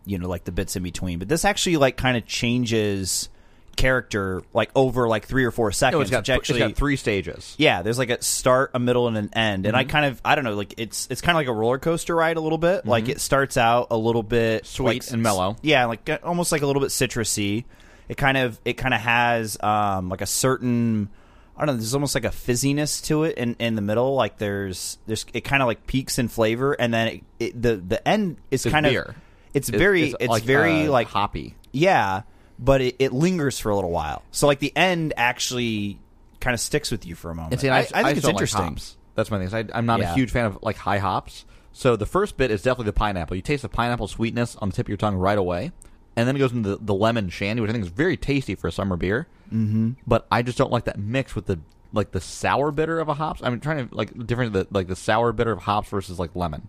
you 0.06 0.18
know, 0.18 0.28
like 0.28 0.44
the 0.44 0.52
bits 0.52 0.76
in 0.76 0.84
between. 0.84 1.20
But 1.20 1.30
this 1.30 1.46
actually 1.46 1.78
like 1.78 1.96
kind 1.96 2.18
of 2.18 2.26
changes 2.26 3.30
character 3.78 4.42
like 4.54 4.70
over 4.76 5.08
like 5.08 5.26
three 5.26 5.46
or 5.46 5.52
four 5.52 5.72
seconds. 5.72 5.94
No, 5.98 6.02
it's 6.02 6.12
got, 6.12 6.20
which 6.20 6.30
actually 6.30 6.62
it's 6.62 6.70
got 6.74 6.78
three 6.78 6.98
stages. 6.98 7.56
yeah, 7.58 7.82
there's 7.82 7.98
like 7.98 8.10
a 8.10 8.22
start, 8.22 8.72
a 8.74 8.80
middle, 8.80 9.08
and 9.08 9.16
an 9.18 9.30
end. 9.34 9.66
And 9.66 9.76
I 9.76 9.84
Mm-hmm. 9.84 9.90
kind 9.92 10.06
of, 10.08 10.22
I 10.26 10.36
don't 10.36 10.44
know, 10.44 10.56
like 10.56 10.74
it's 10.78 11.08
it's 11.10 11.22
kind 11.22 11.36
of 11.38 11.40
like 11.40 11.48
a 11.48 11.54
roller 11.54 11.78
coaster 11.80 12.16
ride 12.16 12.36
a 12.38 12.42
little 12.42 12.58
bit. 12.58 12.86
Like 12.86 13.08
it 13.08 13.22
starts 13.22 13.56
out 13.56 13.88
a 13.92 13.98
little 13.98 14.24
bit 14.24 14.64
Mm-hmm. 14.64 14.84
Sweet 14.84 15.04
like, 15.06 15.12
and 15.14 15.24
mellow. 15.24 15.56
Yeah, 15.62 15.86
like 15.86 16.10
uh, 16.10 16.18
almost 16.24 16.52
like 16.52 16.62
a 16.64 16.68
little 16.68 16.82
bit 16.82 16.90
citrusy. 16.90 17.64
It 18.10 18.18
kind 18.18 18.38
of 18.38 18.60
it 18.66 18.74
kind 18.74 18.94
of 18.94 19.00
has 19.02 19.58
um 19.62 20.10
like 20.10 20.22
a 20.22 20.26
certain 20.26 21.10
I 21.56 21.66
don't 21.66 21.74
know. 21.76 21.80
There's 21.80 21.94
almost 21.96 22.14
like 22.16 22.24
a 22.26 22.30
fizziness 22.30 23.04
to 23.06 23.24
it 23.24 23.36
in, 23.38 23.56
in 23.60 23.74
the 23.76 23.82
middle. 23.82 24.14
Like 24.16 24.38
there's 24.38 24.98
there's 25.08 25.26
it 25.34 25.42
kind 25.42 25.64
of 25.64 25.68
like 25.68 25.88
peaks 25.88 26.20
in 26.20 26.28
flavor, 26.28 26.74
and 26.74 26.94
then 26.94 27.08
it, 27.08 27.24
it, 27.40 27.62
the 27.62 27.76
the 27.78 28.08
end 28.08 28.38
is 28.52 28.66
It's 28.66 28.72
kind 28.72 28.86
beer. 28.86 29.02
of 29.02 29.16
it's 29.54 29.68
very 29.70 30.10
it's, 30.12 30.28
like, 30.28 30.44
very 30.44 30.86
uh, 30.88 30.92
like 30.92 31.08
hoppy. 31.08 31.56
yeah, 31.72 32.22
but 32.60 32.82
it, 32.82 32.96
it 33.00 33.14
lingers 33.14 33.60
for 33.60 33.70
a 33.70 33.76
little 33.76 33.92
while. 33.92 34.24
So 34.32 34.48
like 34.48 34.60
the 34.60 34.76
end 34.76 35.14
actually 35.18 36.00
kind 36.40 36.54
of 36.54 36.60
sticks 36.60 36.92
with 36.92 37.06
you 37.06 37.16
for 37.16 37.32
a 37.32 37.36
moment. 37.36 37.54
And 37.54 37.62
see, 37.62 37.70
I, 37.70 37.78
I, 37.78 37.80
I 37.80 37.84
think 37.84 37.96
I 38.06 38.12
it's 38.12 38.22
don't 38.22 38.26
like 38.26 38.34
interesting. 38.34 38.62
hops. 38.64 38.98
That's 39.16 39.32
my 39.32 39.46
thing. 39.46 39.70
I, 39.74 39.78
I'm 39.78 39.86
not 39.86 40.00
Yeah. 40.00 40.12
a 40.12 40.16
huge 40.16 40.32
fan 40.32 40.46
of 40.46 40.60
like 40.62 40.78
high 40.78 41.00
hops. 41.00 41.46
So 41.74 41.96
the 41.96 42.06
first 42.06 42.38
bit 42.38 42.50
is 42.52 42.62
definitely 42.62 42.86
the 42.86 42.94
pineapple. 42.94 43.36
You 43.36 43.42
taste 43.42 43.62
the 43.62 43.70
pineapple 43.70 44.08
sweetness 44.08 44.56
on 44.56 44.70
the 44.70 44.76
tip 44.76 44.86
of 44.86 44.90
your 44.90 44.98
tongue 44.98 45.16
right 45.16 45.38
away, 45.38 45.72
and 46.16 46.28
then 46.28 46.36
it 46.36 46.40
goes 46.40 46.52
into 46.52 46.70
the, 46.70 46.78
the 46.78 46.94
lemon 46.94 47.30
shandy, 47.30 47.62
which 47.62 47.70
I 47.70 47.74
think 47.74 47.84
is 47.86 47.92
very 47.92 48.18
tasty 48.18 48.56
for 48.56 48.68
a 48.68 48.72
summer 48.72 48.96
beer. 48.96 49.28
Mm-hmm. 49.54 49.92
But 50.08 50.26
I 50.32 50.42
just 50.42 50.58
don't 50.58 50.72
like 50.72 50.86
that 50.86 50.98
mix 51.00 51.36
with 51.36 51.46
the 51.46 51.60
like 51.94 52.12
the 52.12 52.20
sour 52.22 52.72
bitter 52.72 53.00
of 53.00 53.10
a 53.10 53.14
hops. 53.14 53.42
I'm 53.44 53.60
trying 53.60 53.88
to 53.90 53.96
like 53.96 54.26
different 54.28 54.54
the 54.54 54.68
like 54.72 54.88
the 54.88 54.96
sour 54.96 55.32
bitter 55.32 55.52
of 55.52 55.60
hops 55.60 55.90
versus 55.90 56.20
like 56.20 56.36
lemon. 56.36 56.68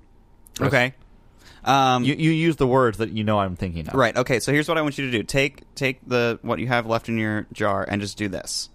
Okay. 0.61 0.95
Um, 1.65 2.05
You 2.05 2.15
you 2.15 2.31
use 2.31 2.57
the 2.57 2.67
words 2.67 2.99
that 2.99 3.11
you 3.11 3.25
know 3.25 3.39
I'm 3.39 3.57
thinking 3.57 3.89
of. 3.89 3.95
Right. 3.95 4.17
Okay. 4.17 4.41
So 4.41 4.53
here's 4.53 4.69
what 4.69 4.79
I 4.79 4.83
want 4.83 4.97
you 4.99 5.07
to 5.07 5.11
do: 5.11 5.23
take 5.23 5.63
take 5.75 6.01
the 6.07 6.39
what 6.43 6.59
you 6.59 6.67
have 6.69 6.87
left 6.87 7.09
in 7.09 7.19
your 7.19 7.47
jar 7.53 7.85
and 7.89 8.01
just 8.01 8.17
do 8.19 8.29
this, 8.29 8.69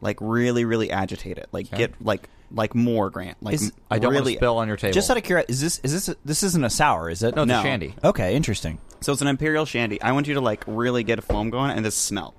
like 0.00 0.16
really, 0.20 0.64
really 0.64 0.90
agitate 0.90 1.38
it. 1.38 1.48
Like 1.52 1.66
Okay. 1.66 1.76
get 1.76 1.94
like 2.04 2.28
like 2.52 2.74
more 2.74 3.10
Grant. 3.10 3.36
Like 3.42 3.54
Is- 3.54 3.72
I 3.90 3.98
don't 3.98 4.10
really. 4.12 4.22
want 4.22 4.32
to 4.34 4.38
spill 4.38 4.56
on 4.58 4.68
your 4.68 4.76
table. 4.76 4.92
Just 4.92 5.10
out 5.10 5.16
of 5.16 5.22
curiosity, 5.22 5.52
is 5.52 5.60
this 5.60 5.80
is 5.84 6.06
this 6.06 6.16
this 6.24 6.42
isn't 6.42 6.64
a 6.64 6.70
sour, 6.70 7.08
is 7.10 7.22
it? 7.22 7.36
no, 7.36 7.42
it's 7.42 7.48
No. 7.48 7.60
a 7.60 7.62
shandy. 7.62 7.94
Okay, 8.02 8.34
interesting. 8.34 8.78
So 9.00 9.12
it's 9.12 9.22
an 9.22 9.28
imperial 9.28 9.64
shandy. 9.66 10.00
I 10.02 10.12
want 10.12 10.26
you 10.26 10.34
to 10.34 10.40
like 10.40 10.64
really 10.66 11.04
get 11.04 11.18
a 11.18 11.22
foam 11.22 11.50
going 11.50 11.70
and 11.70 11.84
just 11.84 12.04
smell. 12.04 12.34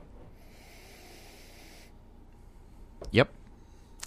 Yep. 3.11 3.29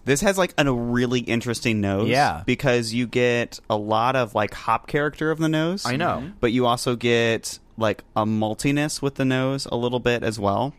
This 0.04 0.20
has 0.20 0.36
like 0.36 0.54
a 0.58 0.72
really 0.72 1.20
interesting 1.20 1.80
nose. 1.80 2.08
Yeah. 2.08 2.42
Because 2.44 2.92
you 2.92 3.06
get 3.06 3.60
a 3.70 3.76
lot 3.76 4.16
of 4.16 4.34
like 4.34 4.52
hop 4.54 4.86
character 4.86 5.30
of 5.30 5.38
the 5.38 5.48
nose. 5.48 5.86
I 5.86 5.96
know. 5.96 6.18
Mm-hmm. 6.18 6.32
But 6.40 6.52
you 6.52 6.66
also 6.66 6.96
get 6.96 7.58
like 7.76 8.04
a 8.14 8.24
maltiness 8.24 9.02
with 9.02 9.14
the 9.16 9.24
nose 9.24 9.66
a 9.66 9.76
little 9.76 10.00
bit 10.00 10.22
as 10.22 10.38
well. 10.38 10.74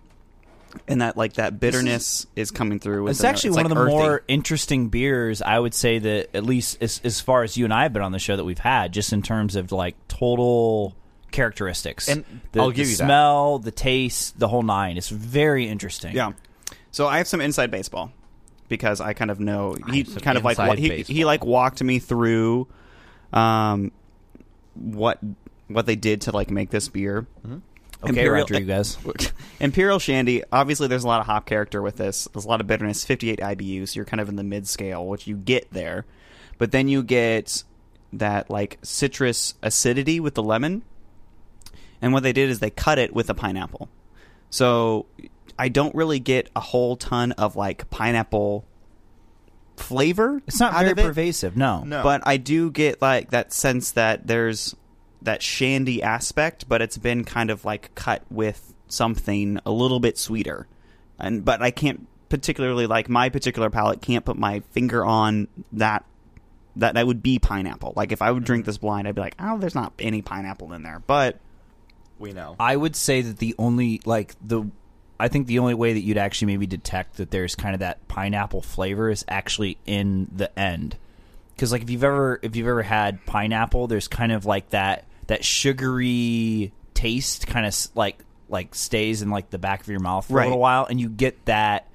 And 0.87 1.01
that 1.01 1.15
like 1.15 1.33
that 1.33 1.59
bitterness 1.59 2.27
is, 2.35 2.51
coming 2.51 2.79
through 2.79 3.03
with 3.03 3.11
It's 3.11 3.21
the 3.21 3.29
actually 3.29 3.49
It's, 3.49 3.55
one 3.55 3.65
like 3.65 3.71
of 3.71 3.77
the 3.77 3.83
earthy. 3.83 3.93
more 3.93 4.23
interesting 4.27 4.89
beers. 4.89 5.41
I 5.41 5.57
would 5.57 5.73
say 5.73 5.99
that 5.99 6.35
at 6.35 6.43
least 6.43 6.81
as, 6.81 6.99
as 7.03 7.21
far 7.21 7.43
as 7.43 7.55
you 7.55 7.63
and 7.63 7.73
I 7.73 7.83
have 7.83 7.93
been 7.93 8.01
on 8.01 8.11
the 8.11 8.19
show 8.19 8.35
that 8.35 8.43
we've 8.43 8.59
had, 8.59 8.91
just 8.91 9.13
in 9.13 9.21
terms 9.21 9.55
of 9.55 9.71
like 9.71 9.95
total 10.09 10.93
characteristics. 11.31 12.09
And 12.09 12.25
the, 12.51 12.59
I'll 12.59 12.71
give 12.71 12.87
the 12.87 12.91
you 12.91 12.97
that. 12.97 13.05
smell, 13.05 13.59
the 13.59 13.71
taste, 13.71 14.37
the 14.37 14.49
whole 14.49 14.63
nine. 14.63 14.97
It's 14.97 15.07
very 15.09 15.65
interesting. 15.67 16.13
Yeah. 16.13 16.33
So 16.91 17.07
I 17.07 17.19
have 17.19 17.27
some 17.27 17.39
inside 17.39 17.71
baseball 17.71 18.11
because 18.67 19.01
I 19.01 19.13
kind 19.13 19.31
of 19.31 19.39
know 19.39 19.75
he 19.91 20.03
Some 20.03 20.19
kind 20.21 20.37
of 20.37 20.43
like 20.43 20.57
wa- 20.57 20.75
he, 20.75 20.89
baseball. 20.89 21.15
he 21.15 21.25
like 21.25 21.45
walked 21.45 21.81
me 21.83 21.99
through 21.99 22.67
um 23.33 23.91
what 24.75 25.19
what 25.67 25.85
they 25.85 25.95
did 25.95 26.21
to 26.21 26.31
like 26.31 26.49
make 26.51 26.69
this 26.69 26.87
beer. 26.89 27.25
Okay, 28.03 28.27
Rodriguez. 28.27 28.97
Imperial 29.59 29.97
Shandy. 29.97 30.43
Obviously, 30.51 30.87
there's 30.87 31.03
a 31.03 31.07
lot 31.07 31.21
of 31.21 31.25
hop 31.25 31.47
character 31.47 31.81
with 31.81 31.95
this. 31.95 32.27
There's 32.33 32.45
a 32.45 32.47
lot 32.47 32.61
of 32.61 32.67
bitterness. 32.67 33.03
58 33.03 33.39
IBU, 33.39 33.87
So 33.87 33.95
you're 33.95 34.05
kind 34.05 34.21
of 34.21 34.29
in 34.29 34.35
the 34.35 34.43
mid 34.43 34.67
scale, 34.67 35.07
which 35.07 35.25
you 35.25 35.35
get 35.37 35.71
there, 35.71 36.05
but 36.59 36.71
then 36.71 36.87
you 36.87 37.01
get 37.01 37.63
that 38.13 38.49
like 38.49 38.77
citrus 38.83 39.55
acidity 39.63 40.19
with 40.19 40.35
the 40.35 40.43
lemon. 40.43 40.83
And 42.01 42.13
what 42.13 42.21
they 42.21 42.33
did 42.33 42.49
is 42.49 42.59
they 42.59 42.69
cut 42.69 42.99
it 42.99 43.15
with 43.15 43.29
a 43.29 43.33
pineapple. 43.33 43.89
So 44.51 45.07
I 45.57 45.69
don't 45.69 45.95
really 45.95 46.19
get 46.19 46.49
a 46.55 46.59
whole 46.59 46.95
ton 46.95 47.31
of 47.33 47.55
like 47.55 47.89
pineapple 47.89 48.65
flavor. 49.77 50.41
It's 50.47 50.59
not 50.59 50.73
out 50.73 50.79
very 50.81 50.91
of 50.91 50.99
it, 50.99 51.03
pervasive. 51.03 51.55
No. 51.57 51.83
No. 51.83 52.03
but 52.03 52.21
I 52.25 52.37
do 52.37 52.71
get 52.71 53.01
like 53.01 53.31
that 53.31 53.53
sense 53.53 53.91
that 53.91 54.27
there's 54.27 54.75
that 55.21 55.41
shandy 55.41 56.03
aspect, 56.03 56.67
but 56.67 56.81
it's 56.81 56.97
been 56.97 57.23
kind 57.23 57.49
of 57.49 57.65
like 57.65 57.93
cut 57.95 58.23
with 58.29 58.73
something 58.87 59.59
a 59.65 59.71
little 59.71 59.99
bit 59.99 60.17
sweeter. 60.17 60.67
And 61.19 61.43
but 61.43 61.61
I 61.61 61.71
can't 61.71 62.07
particularly 62.29 62.87
like 62.87 63.09
my 63.09 63.29
particular 63.29 63.69
palate 63.69 64.01
can't 64.01 64.25
put 64.25 64.37
my 64.37 64.61
finger 64.71 65.05
on 65.05 65.47
that 65.73 66.03
that 66.75 66.95
that 66.95 67.07
would 67.07 67.23
be 67.23 67.39
pineapple. 67.39 67.93
Like 67.95 68.11
if 68.11 68.21
I 68.21 68.31
would 68.31 68.43
drink 68.43 68.65
this 68.65 68.77
blind, 68.77 69.07
I'd 69.07 69.15
be 69.15 69.21
like, 69.21 69.35
"Oh, 69.39 69.57
there's 69.57 69.75
not 69.75 69.93
any 69.99 70.21
pineapple 70.21 70.73
in 70.73 70.83
there." 70.83 71.01
But 71.05 71.39
We 72.19 72.33
know. 72.33 72.55
I 72.59 72.75
would 72.75 72.95
say 72.95 73.21
that 73.21 73.37
the 73.37 73.55
only 73.57 74.01
like 74.05 74.35
the 74.45 74.69
I 75.19 75.27
think 75.29 75.47
the 75.47 75.59
only 75.59 75.73
way 75.73 75.93
that 75.93 76.01
you'd 76.01 76.17
actually 76.17 76.47
maybe 76.47 76.67
detect 76.67 77.17
that 77.17 77.31
there's 77.31 77.55
kind 77.55 77.73
of 77.73 77.79
that 77.79 78.05
pineapple 78.07 78.61
flavor 78.61 79.09
is 79.09 79.23
actually 79.27 79.77
in 79.85 80.29
the 80.35 80.57
end. 80.59 80.97
Cuz 81.57 81.71
like 81.71 81.81
if 81.83 81.89
you've 81.89 82.03
ever 82.03 82.39
if 82.41 82.55
you've 82.55 82.67
ever 82.67 82.81
had 82.83 83.25
pineapple, 83.25 83.87
there's 83.87 84.07
kind 84.09 84.31
of 84.31 84.45
like 84.45 84.69
that 84.71 85.05
that 85.27 85.43
sugary 85.45 86.71
taste 86.93 87.47
kind 87.47 87.65
of 87.65 87.75
like 87.95 88.17
like 88.49 88.75
stays 88.75 89.21
in 89.21 89.29
like 89.29 89.49
the 89.49 89.57
back 89.57 89.81
of 89.81 89.87
your 89.87 89.99
mouth 89.99 90.25
for 90.27 90.33
Right. 90.35 90.43
a 90.43 90.47
little 90.47 90.59
while 90.59 90.85
and 90.85 90.99
you 90.99 91.09
get 91.09 91.43
that 91.45 91.87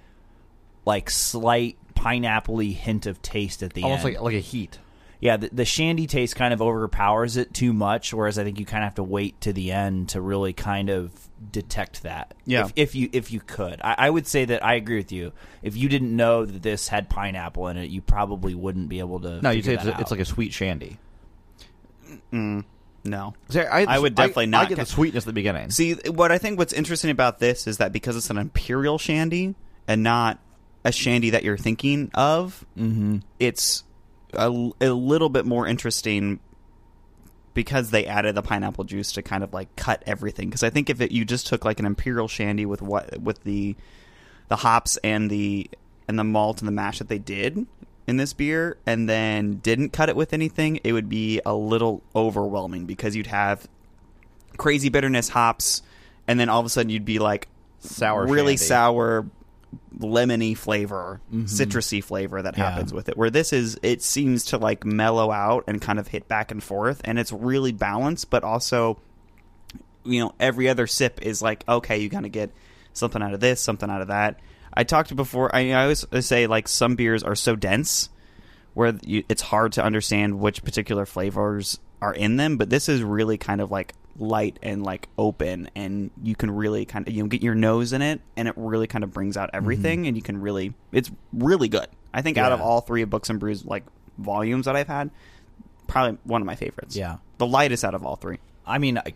like 0.87 1.11
slight 1.11 1.77
pineapple-y 1.95 2.65
hint 2.67 3.07
of 3.07 3.21
taste 3.23 3.63
at 3.63 3.75
the 3.75 3.83
Almost 3.83 4.05
end. 4.07 4.15
like 4.15 4.23
like 4.23 4.35
a 4.35 4.41
heat. 4.41 4.79
Yeah, 5.21 5.37
the, 5.37 5.51
the 5.53 5.65
shandy 5.67 6.07
taste 6.07 6.35
kind 6.35 6.55
of 6.55 6.63
overpowers 6.63 7.37
it 7.37 7.53
too 7.53 7.75
much, 7.75 8.15
whereas 8.15 8.39
I 8.39 8.45
think 8.45 8.59
you 8.59 8.65
kind 8.65 8.83
of 8.83 8.87
have 8.87 8.95
to 8.95 9.03
wait 9.03 9.41
to 9.43 9.53
the 9.53 9.71
end 9.71 10.11
to 10.11 10.21
really 10.21 10.55
kind 10.55 10.89
of 10.89 11.13
detect 11.53 12.05
that. 12.05 12.35
Yeah. 12.47 12.65
if, 12.65 12.73
if 12.77 12.95
you 12.95 13.11
if 13.13 13.31
you 13.31 13.41
could, 13.41 13.81
I, 13.83 13.95
I 13.99 14.11
would 14.11 14.27
say 14.27 14.47
that 14.47 14.65
I 14.65 14.75
agree 14.75 14.97
with 14.97 15.13
you. 15.13 15.33
If 15.63 15.77
you 15.77 15.91
didn't 15.91 16.15
know 16.15 16.47
that 16.47 16.63
this 16.63 16.89
had 16.89 17.11
pineapple 17.11 17.69
in 17.69 17.77
it, 17.77 17.91
you 17.91 18.01
probably 18.01 18.55
wouldn't 18.55 18.89
be 18.89 19.01
able 19.01 19.21
to. 19.21 19.43
No, 19.43 19.51
you 19.51 19.63
say 19.63 19.75
it's, 19.75 19.85
a, 19.85 20.01
it's 20.01 20.11
like 20.11 20.21
a 20.21 20.25
sweet 20.25 20.55
shandy. 20.55 20.99
no. 22.33 23.35
See, 23.51 23.61
I 23.61 23.99
would 23.99 24.15
definitely 24.15 24.45
I, 24.45 24.47
not 24.47 24.67
I 24.67 24.69
get 24.71 24.79
the 24.79 24.87
sweetness 24.87 25.25
at 25.25 25.27
the 25.27 25.33
beginning. 25.35 25.71
See, 25.71 25.95
what 25.95 26.33
I 26.33 26.39
think 26.39 26.59
what's 26.59 26.73
interesting 26.73 27.11
about 27.11 27.39
this 27.39 27.67
is 27.67 27.77
that 27.77 27.93
because 27.93 28.17
it's 28.17 28.31
an 28.31 28.39
imperial 28.39 28.97
shandy 28.97 29.55
and 29.87 30.03
not 30.03 30.39
a 30.83 30.93
shandy 30.93 31.31
that 31.31 31.45
you're 31.45 31.59
thinking 31.59 32.11
of, 32.15 32.65
mm-hmm. 32.77 33.19
it's 33.39 33.85
a, 34.35 34.71
a 34.81 34.91
little 34.91 35.29
bit 35.29 35.47
more 35.47 35.67
interesting 35.67 36.41
because 37.55 37.91
they 37.91 38.07
added 38.07 38.35
the 38.35 38.43
pineapple 38.43 38.85
juice 38.85 39.13
to 39.13 39.23
kind 39.23 39.43
of 39.43 39.53
like 39.53 39.75
cut 39.77 40.03
everything. 40.07 40.49
Because 40.49 40.63
I 40.63 40.71
think 40.71 40.91
if 40.91 41.01
it, 41.01 41.13
you 41.13 41.25
just 41.25 41.47
took 41.47 41.65
like 41.65 41.81
an 41.81 41.87
imperial 41.87 42.29
shandy 42.29 42.67
with 42.67 42.83
what 42.83 43.21
with 43.21 43.43
the 43.45 43.77
the 44.49 44.57
hops 44.57 44.97
and 44.99 45.31
the 45.31 45.71
and 46.09 46.19
the 46.19 46.25
malt 46.25 46.61
and 46.61 46.69
the 46.69 46.73
mash 46.73 46.99
that 46.99 47.09
they 47.09 47.19
did 47.19 47.67
in 48.07 48.17
this 48.17 48.33
beer 48.33 48.77
and 48.87 49.09
then 49.09 49.55
didn't 49.57 49.91
cut 49.91 50.09
it 50.09 50.17
with 50.17 50.33
anything, 50.33 50.81
it 50.83 50.93
would 50.93 51.09
be 51.09 51.41
a 51.47 51.55
little 51.55 52.03
overwhelming 52.15 52.87
because 52.87 53.15
you'd 53.15 53.29
have 53.29 53.69
crazy 54.57 54.89
bitterness 54.89 55.29
hops 55.29 55.83
and 56.27 56.39
then 56.39 56.49
all 56.49 56.61
of 56.61 56.67
a 56.67 56.69
sudden 56.69 56.91
you'd 56.91 57.05
be 57.05 57.19
like 57.19 57.49
Sour 57.79 58.27
really 58.27 58.57
shandy. 58.57 58.67
sour 58.67 59.27
lemony 59.99 60.57
flavor 60.57 61.21
mm-hmm. 61.33 61.45
citrusy 61.45 62.03
flavor 62.03 62.41
that 62.43 62.57
Yeah. 62.57 62.71
happens 62.71 62.93
with 62.93 63.09
it. 63.09 63.17
Where 63.17 63.31
this 63.31 63.53
is 63.53 63.79
it 63.83 64.03
seems 64.03 64.47
to 64.47 64.59
like 64.59 64.85
mellow 64.85 65.31
out 65.31 65.65
and 65.67 65.81
kind 65.81 65.99
of 65.99 66.09
hit 66.09 66.27
back 66.29 66.51
and 66.51 66.63
forth 66.63 67.01
and 67.05 67.19
it's 67.19 67.33
really 67.33 67.73
balanced 67.73 68.31
but 68.31 68.43
also 68.43 68.99
you 70.05 70.21
know 70.21 70.35
every 70.41 70.69
other 70.69 70.87
sip 70.87 71.21
is 71.23 71.43
like 71.43 71.63
okay 71.69 71.99
you 71.99 72.09
kind 72.09 72.25
of 72.25 72.33
get 72.33 72.51
something 72.95 73.23
out 73.23 73.35
of 73.35 73.41
this 73.41 73.61
something 73.61 73.91
out 73.91 74.01
of 74.01 74.09
that. 74.09 74.41
I 74.73 74.85
talked 74.85 75.15
before 75.15 75.55
i, 75.55 75.73
I 75.73 75.83
always 75.83 76.07
say 76.21 76.47
like 76.47 76.67
some 76.69 76.97
beers 76.97 77.23
are 77.23 77.35
so 77.35 77.55
dense 77.57 78.09
where 78.73 78.95
you, 79.05 79.25
it's 79.29 79.43
hard 79.43 79.73
to 79.73 79.85
understand 79.85 80.41
which 80.41 80.63
particular 80.65 81.05
flavors 81.05 81.79
are 82.01 82.15
in 82.15 82.37
them 82.37 82.57
but 82.57 82.71
this 82.71 82.89
is 82.89 83.03
really 83.03 83.37
kind 83.37 83.61
of 83.61 83.71
like 83.71 83.93
light 84.21 84.59
and 84.63 84.85
like 84.85 85.09
open, 85.19 85.71
and 85.75 86.11
you 86.23 86.37
can 86.37 86.51
really 86.51 86.85
kind 86.85 87.09
of 87.09 87.13
you 87.13 87.23
know 87.23 87.29
get 87.29 87.43
your 87.43 87.55
nose 87.55 87.93
in 87.93 88.03
it, 88.03 88.21
and 88.37 88.47
it 88.47 88.55
really 88.57 88.87
kind 88.87 89.03
of 89.03 89.13
brings 89.13 89.37
out 89.37 89.51
everything, 89.53 90.07
and 90.07 90.17
you 90.17 90.23
can 90.23 90.41
really 90.41 90.75
it's 90.93 91.11
really 91.33 91.69
good. 91.69 91.89
I 92.13 92.23
think 92.23 92.39
out 92.39 92.53
of 92.53 92.61
Mm-hmm. 92.61 92.69
All 92.69 92.81
three 92.83 93.03
of 93.03 93.11
Books 93.11 93.31
and 93.31 93.41
Brews 93.41 93.65
like 93.65 93.85
volumes 94.19 94.67
that 94.67 94.77
I've 94.77 94.89
had, 94.89 95.11
probably 95.87 96.19
one 96.25 96.43
of 96.43 96.47
my 96.47 96.57
favorites. 96.57 96.95
Yeah. 96.97 97.17
the 97.39 97.47
lightest 97.47 97.85
out 97.85 97.95
of 97.95 98.05
all 98.05 98.17
three. 98.17 98.39
I 98.67 98.79
mean, 98.79 98.99
I, 98.99 99.15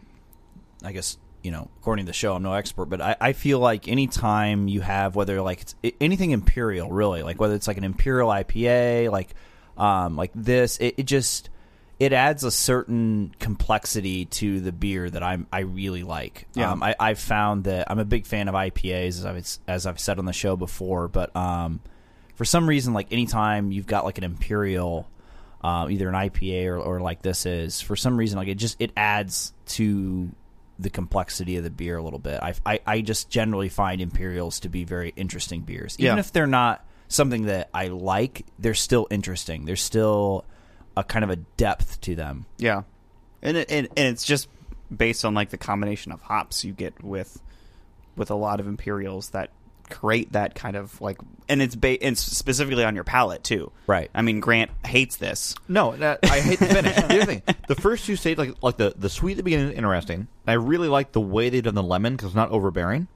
I 0.82 0.92
guess 0.92 1.18
you 1.42 1.50
know, 1.50 1.68
according 1.80 2.06
to 2.06 2.08
the 2.08 2.14
show, 2.14 2.34
I'm 2.34 2.42
no 2.42 2.54
expert, 2.54 2.86
but 2.86 3.02
I, 3.02 3.16
I 3.20 3.32
feel 3.34 3.58
like 3.58 3.86
anytime 3.86 4.66
you 4.66 4.80
have 4.80 5.14
whether 5.14 5.42
like 5.42 5.60
it's 5.60 5.74
anything 6.00 6.30
imperial, 6.30 6.90
really, 6.90 7.22
like 7.22 7.38
whether 7.38 7.54
it's 7.54 7.68
like 7.68 7.76
an 7.76 7.84
imperial 7.84 8.30
IPA, 8.30 9.10
like 9.10 9.34
um, 9.76 10.16
like 10.16 10.30
this, 10.34 10.78
it, 10.78 10.94
it 10.96 11.02
just 11.04 11.50
it 12.00 12.12
adds 12.12 12.42
a 12.44 12.50
certain 12.50 13.34
complexity 13.38 14.24
to 14.26 14.60
the 14.60 14.72
beer 14.72 15.08
that 15.08 15.22
I'm 15.22 15.46
I 15.52 15.60
really 15.60 16.02
like. 16.02 16.46
Yeah. 16.54 16.72
Um, 16.72 16.82
I, 16.82 16.94
I've 16.98 17.18
found 17.18 17.64
that 17.64 17.90
I'm 17.90 17.98
a 17.98 18.04
big 18.04 18.26
fan 18.26 18.48
of 18.48 18.54
IPAs, 18.54 19.08
as 19.08 19.24
I've 19.24 19.58
as 19.68 19.86
I've 19.86 20.00
said 20.00 20.18
on 20.18 20.24
the 20.24 20.32
show 20.32 20.56
before, 20.56 21.08
but 21.08 21.34
um, 21.36 21.80
for 22.34 22.44
some 22.44 22.68
reason, 22.68 22.94
like 22.94 23.12
anytime 23.12 23.70
you've 23.72 23.86
got 23.86 24.04
like 24.04 24.18
an 24.18 24.24
imperial 24.24 25.08
uh, 25.62 25.86
either 25.88 26.08
an 26.08 26.14
IPA 26.14 26.66
or, 26.66 26.78
or 26.78 27.00
like 27.00 27.22
this 27.22 27.46
is 27.46 27.80
for 27.80 27.96
some 27.96 28.16
reason 28.18 28.36
like 28.38 28.48
it 28.48 28.56
just 28.56 28.76
it 28.80 28.90
adds 28.96 29.52
to 29.66 30.30
the 30.78 30.90
complexity 30.90 31.56
of 31.56 31.62
the 31.64 31.70
beer 31.70 31.96
a 31.96 32.02
little 32.02 32.18
bit. 32.18 32.40
I, 32.42 32.52
I, 32.66 32.80
I 32.84 33.00
just 33.00 33.30
generally 33.30 33.68
find 33.68 34.00
imperials 34.00 34.60
to 34.60 34.68
be 34.68 34.82
very 34.84 35.12
interesting 35.16 35.60
beers, 35.62 35.94
even 36.00 36.16
Yeah. 36.16 36.20
if 36.20 36.32
they're 36.32 36.48
not 36.48 36.84
something 37.06 37.42
that 37.46 37.70
I 37.72 37.86
like. 37.86 38.44
They're 38.58 38.74
still 38.74 39.06
interesting. 39.08 39.64
They're 39.66 39.76
still 39.76 40.44
a 40.96 41.04
kind 41.04 41.24
of 41.24 41.30
a 41.30 41.36
depth 41.36 42.00
to 42.02 42.14
them. 42.14 42.46
Yeah, 42.58 42.82
and 43.42 43.56
it, 43.56 43.70
and, 43.70 43.88
and 43.96 44.08
it's 44.08 44.24
just 44.24 44.48
based 44.94 45.24
on 45.24 45.34
like 45.34 45.50
the 45.50 45.58
combination 45.58 46.12
of 46.12 46.20
hops 46.22 46.64
you 46.64 46.72
get 46.72 47.02
with 47.02 47.40
with 48.16 48.30
a 48.30 48.34
lot 48.34 48.60
of 48.60 48.66
imperials 48.66 49.30
that 49.30 49.50
create 49.90 50.32
that 50.32 50.54
kind 50.54 50.76
of 50.76 51.00
like, 51.00 51.18
and 51.48 51.60
it's 51.60 51.74
ba- 51.74 52.02
and 52.02 52.16
specifically 52.16 52.84
on 52.84 52.94
your 52.94 53.04
palate 53.04 53.44
too. 53.44 53.70
Right. 53.86 54.10
I 54.14 54.22
mean, 54.22 54.40
Grant 54.40 54.70
hates 54.84 55.16
this. 55.16 55.54
No, 55.68 55.96
that, 55.96 56.20
I 56.24 56.40
hate 56.40 56.58
the 56.58 56.66
finish. 56.66 56.94
Here's 57.08 57.26
the 57.26 57.26
thing: 57.26 57.42
the 57.68 57.74
first 57.74 58.06
two 58.06 58.16
stages, 58.16 58.38
like 58.38 58.62
like 58.62 58.76
the 58.76 58.94
the 58.96 59.08
sweet 59.08 59.32
at 59.32 59.36
the 59.38 59.42
beginning, 59.42 59.70
is 59.70 59.76
interesting. 59.76 60.28
I 60.46 60.54
really 60.54 60.88
like 60.88 61.12
the 61.12 61.20
way 61.20 61.48
they've 61.50 61.62
done 61.62 61.74
the 61.74 61.82
lemon 61.82 62.14
because 62.14 62.28
it's 62.28 62.36
not 62.36 62.50
overbearing. 62.50 63.08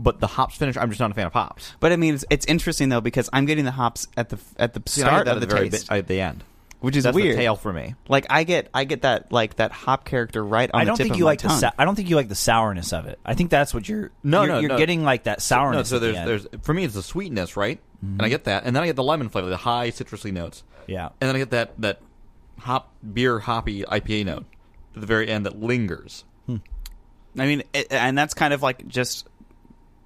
But 0.00 0.20
the 0.20 0.28
hops 0.28 0.54
finish, 0.54 0.76
I'm 0.76 0.90
just 0.90 1.00
not 1.00 1.10
a 1.10 1.14
fan 1.14 1.26
of 1.26 1.32
hops. 1.32 1.72
But 1.80 1.90
I 1.90 1.96
mean, 1.96 2.14
it's, 2.14 2.24
it's 2.30 2.46
interesting 2.46 2.88
though 2.88 3.00
because 3.00 3.28
I'm 3.32 3.46
getting 3.46 3.64
the 3.64 3.72
hops 3.72 4.06
at 4.16 4.28
the 4.28 4.38
at 4.56 4.72
the 4.72 4.82
See, 4.86 5.02
I 5.02 5.06
get 5.06 5.10
start 5.10 5.24
that 5.24 5.30
of 5.32 5.36
at 5.38 5.40
the, 5.40 5.46
the 5.46 5.54
very 5.54 5.70
taste, 5.70 5.88
bit, 5.88 5.98
at 5.98 6.06
the 6.06 6.20
end, 6.20 6.44
which 6.80 6.96
is 6.96 7.04
That's 7.04 7.14
weird. 7.14 7.36
the 7.36 7.40
tail 7.40 7.56
for 7.56 7.72
me. 7.72 7.94
Like 8.08 8.26
I 8.30 8.44
get 8.44 8.68
I 8.72 8.84
get 8.84 9.02
that 9.02 9.32
like 9.32 9.56
that 9.56 9.72
hop 9.72 10.04
character 10.04 10.44
right 10.44 10.70
on 10.72 10.80
I 10.80 10.84
don't 10.84 10.96
tip 10.96 11.04
think 11.04 11.14
of 11.14 11.18
you 11.18 11.24
my 11.24 11.30
like 11.32 11.42
the 11.42 11.48
tongue. 11.48 11.60
sou- 11.60 11.70
I 11.78 11.84
don't 11.84 11.94
think 11.94 12.08
you 12.08 12.16
like 12.16 12.28
the 12.28 12.34
sourness 12.34 12.92
of 12.92 13.06
it. 13.06 13.18
I 13.24 13.34
think 13.34 13.50
that's 13.50 13.74
what 13.74 13.88
you're 13.88 14.10
No, 14.22 14.42
you're, 14.42 14.52
no, 14.54 14.58
you're 14.60 14.68
no. 14.70 14.78
getting 14.78 15.02
like 15.02 15.24
that 15.24 15.38
No, 15.38 15.42
sourness. 15.42 15.88
so 15.88 15.96
at 15.96 16.00
the 16.00 16.06
there's 16.06 16.16
end. 16.16 16.28
there's 16.28 16.46
for 16.62 16.74
me 16.74 16.84
it's 16.84 16.94
the 16.94 17.02
sweetness, 17.02 17.56
right? 17.56 17.80
And 18.00 18.22
I 18.22 18.24
mm-hmm. 18.26 18.30
get 18.30 18.44
that, 18.44 18.62
and 18.64 18.76
then 18.76 18.84
I 18.84 18.86
get 18.86 18.94
the 18.94 19.02
lemon 19.02 19.28
flavor, 19.28 19.48
the 19.48 19.56
high 19.56 19.90
citrusy 19.90 20.32
notes, 20.32 20.62
yeah. 20.86 21.06
and 21.20 21.28
then 21.28 21.34
I 21.34 21.38
get 21.38 21.50
that 21.50 21.80
that 21.80 22.00
hop 22.60 22.92
beer 23.12 23.40
hoppy 23.40 23.82
IPA 23.82 24.26
note 24.26 24.44
at 24.94 25.00
the 25.00 25.06
very 25.06 25.28
end 25.28 25.46
that 25.46 25.60
lingers. 25.60 26.24
Hmm. 26.46 26.56
I 27.36 27.46
mean, 27.46 27.64
it, 27.72 27.88
and 27.90 28.16
that's 28.16 28.34
kind 28.34 28.54
of 28.54 28.62
like 28.62 28.86
just 28.86 29.26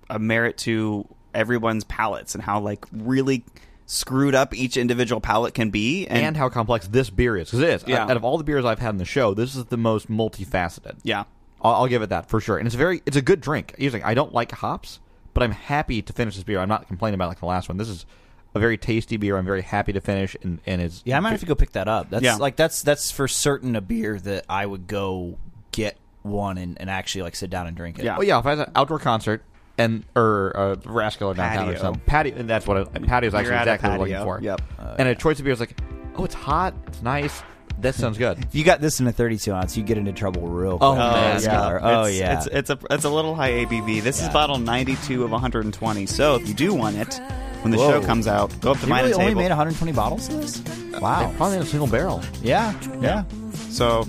a 0.09 0.19
merit 0.19 0.57
to 0.59 1.07
everyone's 1.35 1.85
palates 1.85 2.35
and 2.35 2.43
how 2.43 2.61
like 2.61 2.87
really 2.93 3.45
screwed 3.93 4.35
up 4.35 4.55
each 4.55 4.77
individual 4.77 5.21
palate 5.21 5.55
can 5.55 5.71
be. 5.71 6.07
And, 6.07 6.25
and 6.25 6.37
how 6.37 6.49
complex 6.49 6.89
this 6.89 7.11
beer 7.11 7.37
is. 7.37 7.49
Because 7.49 7.61
it 7.61 7.69
is. 7.69 7.85
Yeah. 7.87 8.05
Out 8.05 8.17
of 8.17 8.25
all 8.25 8.39
the 8.39 8.45
beers 8.45 8.65
I've 8.65 8.79
had 8.79 8.91
in 8.91 8.97
the 8.99 9.05
show, 9.05 9.35
this 9.35 9.55
is 9.55 9.67
the 9.67 9.77
most 9.77 10.11
multifaceted. 10.11 10.97
yeah, 11.03 11.25
I'll, 11.61 11.75
I'll 11.75 11.87
give 11.87 12.03
it 12.03 12.09
that 12.09 12.29
for 12.29 12.41
sure. 12.41 12.57
And 12.59 12.67
it's 12.67 12.75
very, 12.75 13.03
it's 13.07 13.17
a 13.17 13.23
good 13.23 13.41
drink. 13.41 13.75
Usually, 13.79 14.03
I 14.03 14.15
don't 14.15 14.33
like 14.33 14.51
hops, 14.53 14.99
but 15.35 15.43
I'm 15.43 15.53
happy 15.53 16.01
to 16.03 16.13
finish 16.13 16.35
this 16.37 16.45
beer. 16.45 16.59
I'm 16.59 16.69
not 16.69 16.89
complaining 16.89 17.15
about 17.17 17.29
like 17.29 17.41
the 17.41 17.47
last 17.47 17.69
one. 17.69 17.77
This 17.77 17.89
is 17.89 18.07
a 18.55 18.59
very 18.59 18.77
tasty 18.79 19.17
beer. 19.17 19.37
I'm 19.37 19.45
very 19.45 19.63
happy 19.63 19.93
to 19.93 20.01
finish, 20.01 20.37
and 20.43 20.61
and 20.67 20.81
is 20.83 21.03
Yeah, 21.05 21.17
I 21.17 21.21
might 21.21 21.31
have 21.31 21.41
to 21.41 21.47
go 21.47 21.55
pick 21.55 21.73
that 21.73 21.89
up. 21.89 22.11
That's 22.11 22.25
Yeah. 22.25 22.37
like 22.37 22.57
that's 22.57 22.83
that's 22.83 23.11
for 23.11 23.29
certain 23.29 23.77
a 23.77 23.81
beer 23.81 24.19
that 24.21 24.45
I 24.49 24.67
would 24.67 24.87
go 24.87 25.39
get 25.71 25.97
one 26.23 26.57
and, 26.59 26.81
and 26.81 26.89
actually 26.91 27.23
like 27.23 27.35
sit 27.37 27.51
down 27.51 27.67
and 27.67 27.77
drink 27.77 27.99
it. 27.99 28.05
Yeah. 28.05 28.17
Well, 28.17 28.27
yeah, 28.27 28.39
if 28.39 28.47
I 28.47 28.51
had 28.51 28.59
an 28.69 28.73
outdoor 28.75 28.99
concert 28.99 29.43
and 29.79 30.05
or 30.15 30.57
uh, 30.57 30.77
Rascal 30.85 31.35
downtown 31.35 31.65
or 31.65 31.73
Patio. 31.73 31.81
something, 31.81 32.03
patio, 32.07 32.37
and 32.37 32.49
that's 32.49 32.67
what 32.67 32.77
a, 32.77 32.87
patio 32.87 33.29
is 33.29 33.35
actually 33.35 33.57
exactly 33.57 33.89
what 33.89 33.95
I'm 33.95 34.01
looking 34.01 34.23
for. 34.23 34.41
Yep. 34.41 34.63
and 34.99 35.09
a 35.09 35.15
choice 35.15 35.39
of 35.39 35.45
beer 35.45 35.53
is 35.53 35.61
like, 35.61 35.79
oh, 36.17 36.25
it's 36.25 36.35
hot, 36.35 36.75
it's 36.87 37.03
nice. 37.03 37.43
That 37.81 37.95
sounds 37.95 38.19
good. 38.19 38.39
If 38.39 38.55
you 38.55 38.65
got 38.65 38.81
this 38.81 39.01
in 39.01 39.07
a 39.07 39.13
32 39.13 39.53
ounce, 39.53 39.77
you 39.77 39.83
get 39.83 39.99
into 39.99 40.13
trouble 40.13 40.47
real 40.47 40.79
quick. 40.79 40.83
Oh, 40.83 40.95
man. 40.95 41.43
Yeah. 41.43 41.51
killer. 41.51 41.81
Oh 41.83 42.03
it's, 42.05 42.19
yeah. 42.19 42.37
It's 42.37 42.47
it's 42.47 42.71
a 42.71 42.79
it's 42.91 43.05
a 43.05 43.11
little 43.11 43.35
high 43.35 43.51
ABV. 43.65 44.03
This 44.03 44.23
is 44.23 44.29
bottle 44.29 44.59
92 44.59 45.25
of 45.25 45.31
120. 45.31 46.07
So 46.07 46.37
if 46.37 46.47
you 46.47 46.55
do 46.55 46.75
want 46.75 46.97
it 46.97 47.21
when 47.63 47.71
the 47.73 47.79
Whoa. 47.79 47.91
show 47.91 48.03
comes 48.07 48.27
out, 48.27 48.53
go 48.61 48.73
up 48.73 48.79
to 48.79 48.85
you 48.85 48.89
mine 48.89 49.05
really 49.05 49.15
and 49.15 49.23
only 49.23 49.35
made 49.35 49.49
120 49.49 49.93
bottles 49.93 50.29
of 50.29 50.41
this? 50.41 50.63
Wow. 51.01 51.33
Probably 51.37 51.57
in 51.57 51.63
a 51.63 51.67
single 51.67 51.89
barrel. 51.89 52.23
Yeah. 52.43 52.79
Yeah. 53.01 53.25
So 53.71 54.07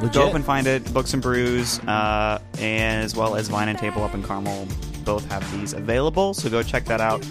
Legit. 0.00 0.12
go 0.14 0.28
up 0.28 0.34
and 0.34 0.44
find 0.44 0.66
it. 0.66 0.92
Books 0.92 1.12
and 1.12 1.22
Brews, 1.22 1.78
uh, 1.80 2.40
and 2.58 3.04
as 3.04 3.16
well 3.16 3.34
as 3.34 3.48
Vine 3.48 3.68
and 3.68 3.78
Table 3.78 4.02
up 4.02 4.14
in 4.14 4.22
Carmel, 4.22 4.66
both 5.04 5.28
have 5.30 5.50
these 5.58 5.72
available. 5.72 6.34
So 6.34 6.48
go 6.48 6.62
check 6.62 6.84
that 6.84 7.00
out. 7.00 7.24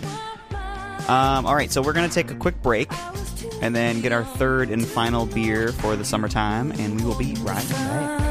Um, 1.10 1.46
all 1.46 1.56
right, 1.56 1.72
so 1.72 1.82
we're 1.82 1.94
gonna 1.94 2.10
take 2.10 2.32
a 2.32 2.36
quick 2.36 2.62
break 2.62 2.92
and 3.62 3.74
then 3.76 4.02
get 4.02 4.12
our 4.12 4.26
third 4.26 4.70
and 4.70 4.86
final 4.86 5.26
beer 5.26 5.72
for 5.72 5.96
the 5.96 6.04
summertime, 6.04 6.72
and 6.74 7.00
we 7.00 7.06
will 7.08 7.18
be 7.18 7.34
right 7.40 7.70
back. 7.70 8.27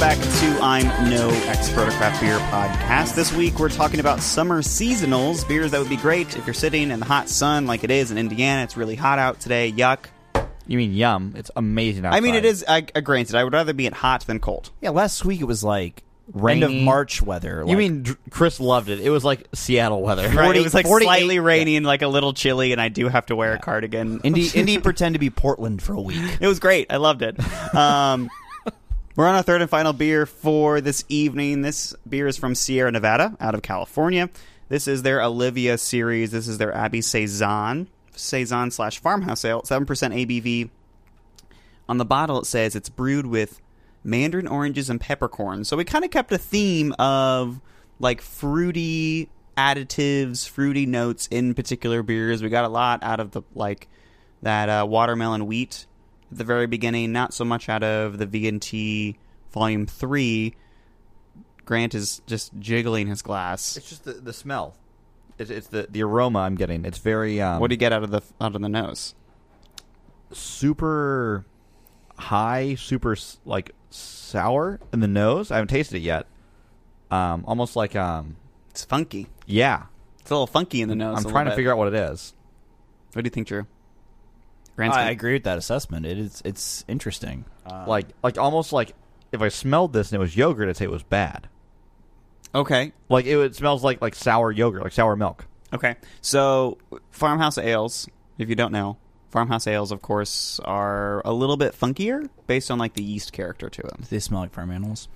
Welcome 0.00 0.18
back 0.18 0.40
to 0.40 0.64
I'm 0.64 1.10
No 1.10 1.28
Expert, 1.46 1.88
a 1.88 1.90
craft 1.90 2.22
beer 2.22 2.38
podcast. 2.38 3.14
This 3.14 3.34
week 3.34 3.58
we're 3.58 3.68
talking 3.68 4.00
about 4.00 4.22
summer 4.22 4.62
seasonals, 4.62 5.46
beers 5.46 5.72
that 5.72 5.78
would 5.78 5.90
be 5.90 5.98
great 5.98 6.38
if 6.38 6.46
you're 6.46 6.54
sitting 6.54 6.90
in 6.90 7.00
the 7.00 7.04
hot 7.04 7.28
sun 7.28 7.66
like 7.66 7.84
it 7.84 7.90
is 7.90 8.10
in 8.10 8.16
Indiana. 8.16 8.62
It's 8.62 8.78
really 8.78 8.94
hot 8.94 9.18
out 9.18 9.40
today. 9.40 9.70
Yuck. 9.70 10.06
You 10.66 10.78
mean 10.78 10.94
yum? 10.94 11.34
It's 11.36 11.50
amazing. 11.54 12.06
Outside. 12.06 12.16
I 12.16 12.20
mean, 12.20 12.34
it 12.34 12.46
is. 12.46 12.64
I, 12.66 12.86
I 12.94 13.00
granted, 13.00 13.34
I 13.34 13.44
would 13.44 13.52
rather 13.52 13.74
be 13.74 13.84
in 13.84 13.92
hot 13.92 14.22
than 14.22 14.40
cold. 14.40 14.70
Yeah, 14.80 14.88
last 14.88 15.22
week 15.26 15.42
it 15.42 15.44
was 15.44 15.62
like 15.62 16.02
end 16.48 16.62
of 16.62 16.72
March 16.72 17.20
weather. 17.20 17.62
You 17.66 17.76
mean 17.76 18.04
Dr- 18.04 18.18
Chris 18.30 18.58
loved 18.58 18.88
it? 18.88 19.00
It 19.00 19.10
was 19.10 19.22
like 19.22 19.48
Seattle 19.52 20.00
weather. 20.00 20.30
Right, 20.30 20.56
it 20.56 20.62
was 20.62 20.72
like 20.72 20.86
48 20.86 21.04
slightly 21.04 21.40
rainy 21.40 21.76
and 21.76 21.84
like 21.84 22.00
a 22.00 22.08
little 22.08 22.32
chilly, 22.32 22.72
and 22.72 22.80
I 22.80 22.88
do 22.88 23.08
have 23.08 23.26
to 23.26 23.36
wear 23.36 23.52
a 23.52 23.58
cardigan. 23.58 24.20
Indy 24.20 24.48
Indy 24.54 24.78
pretend 24.82 25.14
to 25.14 25.18
be 25.18 25.28
Portland 25.28 25.82
for 25.82 25.92
a 25.92 26.00
week. 26.00 26.38
It 26.40 26.46
was 26.46 26.58
great. 26.58 26.86
I 26.90 26.96
loved 26.96 27.20
it. 27.20 27.38
Um, 27.70 28.30
we're 29.16 29.26
on 29.26 29.34
our 29.34 29.42
third 29.42 29.60
and 29.60 29.70
final 29.70 29.92
beer 29.92 30.24
for 30.24 30.80
this 30.80 31.04
evening. 31.08 31.62
This 31.62 31.94
beer 32.08 32.26
is 32.26 32.36
from 32.36 32.54
Sierra 32.54 32.92
Nevada, 32.92 33.36
out 33.40 33.54
of 33.54 33.62
California. 33.62 34.30
This 34.68 34.86
is 34.86 35.02
their 35.02 35.18
Ovila 35.18 35.78
series. 35.78 36.30
This 36.30 36.46
is 36.46 36.58
their 36.58 36.72
Abbey 36.74 37.00
Saison, 37.00 37.88
Saison 38.14 38.70
slash 38.70 39.00
farmhouse 39.00 39.44
ale, 39.44 39.64
seven 39.64 39.84
percent 39.84 40.14
ABV. 40.14 40.70
On 41.88 41.98
the 41.98 42.04
bottle, 42.04 42.40
it 42.40 42.46
says 42.46 42.76
it's 42.76 42.88
brewed 42.88 43.26
with 43.26 43.60
mandarin 44.04 44.46
oranges 44.46 44.88
and 44.88 45.00
peppercorns. 45.00 45.68
So 45.68 45.76
we 45.76 45.84
kind 45.84 46.04
of 46.04 46.12
kept 46.12 46.30
a 46.32 46.38
theme 46.38 46.94
of 46.98 47.60
like 47.98 48.20
fruity 48.20 49.28
additives, 49.58 50.48
fruity 50.48 50.86
notes 50.86 51.26
in 51.32 51.54
particular 51.54 52.04
beers. 52.04 52.42
We 52.42 52.48
got 52.48 52.64
a 52.64 52.68
lot 52.68 53.02
out 53.02 53.18
of 53.18 53.32
the 53.32 53.42
like 53.56 53.88
that 54.42 54.68
uh, 54.68 54.86
watermelon 54.88 55.46
wheat 55.46 55.86
at 56.30 56.38
the 56.38 56.44
very 56.44 56.66
beginning. 56.66 57.12
Not 57.12 57.34
so 57.34 57.44
much 57.44 57.68
out 57.68 57.82
of 57.82 58.18
the 58.18 58.26
VNT 58.26 59.16
Volume 59.52 59.86
Three. 59.86 60.54
Grant 61.64 61.94
is 61.94 62.20
just 62.26 62.52
jiggling 62.58 63.06
his 63.06 63.22
glass. 63.22 63.76
It's 63.76 63.88
just 63.88 64.04
the, 64.04 64.14
the 64.14 64.32
smell. 64.32 64.74
It's, 65.38 65.50
it's 65.50 65.68
the 65.68 65.86
the 65.88 66.02
aroma 66.02 66.40
I'm 66.40 66.56
getting. 66.56 66.84
It's 66.84 66.98
very 66.98 67.40
um, 67.40 67.60
What 67.60 67.68
do 67.68 67.74
you 67.74 67.78
get 67.78 67.92
out 67.92 68.02
of 68.02 68.10
the 68.10 68.20
out 68.40 68.54
of 68.54 68.60
the 68.62 68.68
nose? 68.68 69.14
super 70.32 71.44
high, 72.16 72.74
super 72.76 73.16
like 73.44 73.72
sour 73.90 74.80
in 74.92 75.00
the 75.00 75.08
nose. 75.08 75.50
I 75.50 75.56
haven't 75.56 75.68
tasted 75.68 75.96
it 75.96 76.00
yet. 76.02 76.26
Um, 77.10 77.44
almost 77.46 77.74
like 77.76 77.96
um, 77.96 78.36
It's 78.70 78.84
funky. 78.84 79.26
yeah. 79.46 79.84
It's 80.20 80.30
a 80.30 80.34
little 80.34 80.46
funky 80.46 80.82
in 80.82 80.88
the 80.88 80.94
nose. 80.94 81.16
I'm 81.24 81.30
trying 81.30 81.46
to 81.46 81.50
bit. 81.52 81.56
figure 81.56 81.72
out 81.72 81.78
what 81.78 81.88
it 81.88 81.94
is. 81.94 82.34
What 83.14 83.22
do 83.22 83.26
you 83.26 83.30
think, 83.30 83.48
Drew? 83.48 83.66
Grant's 84.80 84.96
I 84.96 85.00
gonna- 85.02 85.10
agree 85.12 85.32
with 85.34 85.44
that 85.44 85.58
assessment. 85.58 86.06
It 86.06 86.18
is 86.18 86.42
it's 86.44 86.84
interesting. 86.88 87.44
Uh, 87.66 87.84
like 87.86 88.06
like 88.22 88.38
almost 88.38 88.72
like 88.72 88.94
if 89.32 89.40
I 89.42 89.48
smelled 89.48 89.92
this 89.92 90.10
and 90.10 90.16
it 90.16 90.20
was 90.20 90.36
yogurt, 90.36 90.68
I'd 90.68 90.76
say 90.76 90.84
it 90.86 90.90
was 90.90 91.02
bad. 91.04 91.48
Okay. 92.54 92.92
Like 93.08 93.26
it, 93.26 93.36
it 93.38 93.54
smells 93.54 93.84
like 93.84 94.00
like 94.02 94.14
sour 94.14 94.50
yogurt, 94.50 94.82
like 94.82 94.92
sour 94.92 95.16
milk. 95.16 95.46
Okay. 95.72 95.94
So, 96.20 96.78
farmhouse 97.10 97.58
ales, 97.58 98.08
if 98.38 98.48
you 98.48 98.56
don't 98.56 98.72
know, 98.72 98.96
farmhouse 99.30 99.68
ales, 99.68 99.92
of 99.92 100.02
course, 100.02 100.58
are 100.64 101.22
a 101.24 101.32
little 101.32 101.56
bit 101.56 101.78
funkier 101.78 102.28
based 102.48 102.70
on 102.72 102.78
like 102.78 102.94
the 102.94 103.04
yeast 103.04 103.32
character 103.32 103.70
to 103.70 103.82
them. 103.82 104.02
They 104.10 104.18
smell 104.18 104.40
like 104.40 104.52
farm 104.52 104.72
animals. 104.72 105.08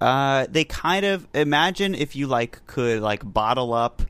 Uh, 0.00 0.46
they 0.48 0.64
kind 0.64 1.04
of 1.04 1.28
imagine 1.34 1.94
if 1.94 2.16
you 2.16 2.26
like 2.26 2.66
could 2.66 3.02
like 3.02 3.30
bottle 3.30 3.74
up 3.74 4.00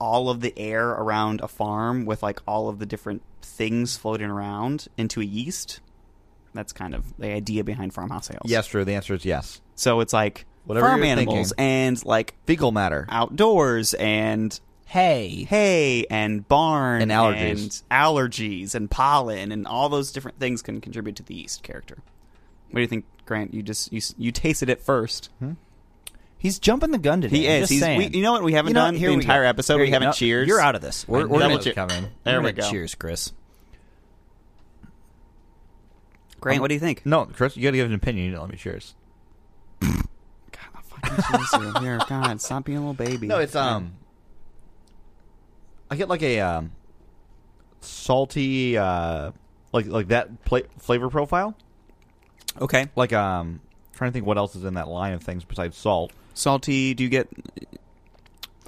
all 0.00 0.30
of 0.30 0.40
the 0.40 0.56
air 0.56 0.88
around 0.90 1.40
a 1.40 1.48
farm 1.48 2.04
with 2.04 2.22
like 2.22 2.38
all 2.46 2.68
of 2.68 2.78
the 2.78 2.86
different 2.86 3.22
things 3.44 3.96
floating 3.96 4.30
around 4.30 4.88
into 4.96 5.20
a 5.20 5.24
yeast. 5.24 5.80
That's 6.54 6.72
kind 6.72 6.94
of 6.94 7.16
the 7.18 7.32
idea 7.32 7.64
behind 7.64 7.94
farmhouse 7.94 8.30
ales. 8.30 8.42
Yes, 8.44 8.66
true. 8.66 8.84
The 8.84 8.94
answer 8.94 9.14
is 9.14 9.24
yes. 9.24 9.60
So 9.74 10.00
it's 10.00 10.12
like 10.12 10.44
Whatever 10.64 10.86
farm 10.88 10.98
you're 11.00 11.06
animals 11.08 11.48
thinking. 11.50 11.64
and 11.64 12.04
like 12.04 12.34
Fecal 12.46 12.72
matter. 12.72 13.06
outdoors 13.08 13.94
and 13.94 14.58
hay, 14.86 15.44
hay 15.48 16.04
and 16.10 16.46
barn 16.46 17.00
And 17.02 17.10
allergies. 17.10 17.82
and 17.90 17.90
allergies 17.90 18.74
and 18.74 18.90
pollen 18.90 19.50
and 19.50 19.66
all 19.66 19.88
those 19.88 20.12
different 20.12 20.38
things 20.38 20.60
can 20.60 20.80
contribute 20.82 21.16
to 21.16 21.22
the 21.22 21.34
yeast 21.34 21.62
character. 21.62 21.98
What 22.70 22.76
do 22.76 22.80
you 22.82 22.86
think, 22.88 23.06
Grant? 23.24 23.54
You 23.54 23.62
just 23.62 23.90
you 23.92 23.98
s- 23.98 24.14
you 24.18 24.30
tasted 24.32 24.68
it 24.68 24.80
first. 24.82 25.30
Hmm? 25.38 25.52
He's 26.42 26.58
jumping 26.58 26.90
the 26.90 26.98
gun 26.98 27.20
today. 27.20 27.36
He 27.36 27.46
I'm 27.48 27.52
is. 27.54 27.60
just 27.62 27.72
He's, 27.72 27.80
saying. 27.80 27.98
we, 27.98 28.06
you 28.18 28.22
know 28.22 28.32
what? 28.32 28.42
We 28.42 28.52
haven't 28.54 28.70
You 28.70 28.74
know, 28.74 28.80
done 28.86 28.96
here 28.96 29.10
the 29.10 29.16
we 29.16 29.22
entire 29.22 29.44
go. 29.44 29.48
episode. 29.48 29.74
Here 29.76 29.84
we 29.84 29.90
haven't 29.92 30.08
go. 30.08 30.12
cheers. 30.12 30.48
You're 30.48 30.60
out 30.60 30.74
of 30.74 30.82
this. 30.82 31.06
We're, 31.06 31.20
I 31.20 31.24
we're 31.24 31.28
knew 31.38 31.38
gonna 31.44 31.54
it 31.54 31.62
cheer- 31.62 31.72
coming. 31.72 32.06
There 32.24 32.40
we're 32.40 32.46
we 32.48 32.52
gonna 32.52 32.62
go. 32.68 32.70
Cheers, 32.70 32.94
Chris. 32.96 33.32
Grant, 36.40 36.60
what 36.60 36.68
do 36.68 36.74
you 36.74 36.80
think? 36.80 37.06
No, 37.06 37.26
Chris, 37.26 37.56
you 37.56 37.62
got 37.62 37.70
to 37.70 37.76
give 37.76 37.86
an 37.86 37.94
opinion. 37.94 38.24
You 38.26 38.30
didn't 38.32 38.42
let 38.42 38.50
me 38.50 38.56
cheers. 38.56 38.94
God, 39.80 39.94
I'll 40.74 40.82
fucking 40.82 41.24
cheers 41.30 41.74
you. 41.74 41.80
Here, 41.80 41.98
God, 42.08 42.40
stop 42.40 42.64
being 42.64 42.78
a 42.78 42.80
little 42.80 42.94
baby. 42.94 43.28
No, 43.28 43.38
it's 43.38 43.54
um. 43.54 43.94
I 45.90 45.94
get 45.96 46.08
like 46.08 46.22
a 46.22 46.40
um, 46.40 46.72
salty, 47.80 48.76
uh, 48.76 49.30
like 49.72 49.86
like 49.86 50.08
that 50.08 50.44
pla- 50.44 50.60
flavor 50.78 51.08
profile. 51.10 51.54
okay. 52.60 52.88
Like 52.96 53.12
um, 53.12 53.60
trying 53.94 54.10
to 54.10 54.12
think 54.12 54.26
what 54.26 54.38
else 54.38 54.56
is 54.56 54.64
in 54.64 54.74
that 54.74 54.88
line 54.88 55.12
of 55.12 55.22
things 55.22 55.44
besides 55.44 55.76
salt. 55.76 56.12
Salty. 56.34 56.94
Do 56.94 57.02
you 57.04 57.10
get? 57.10 57.28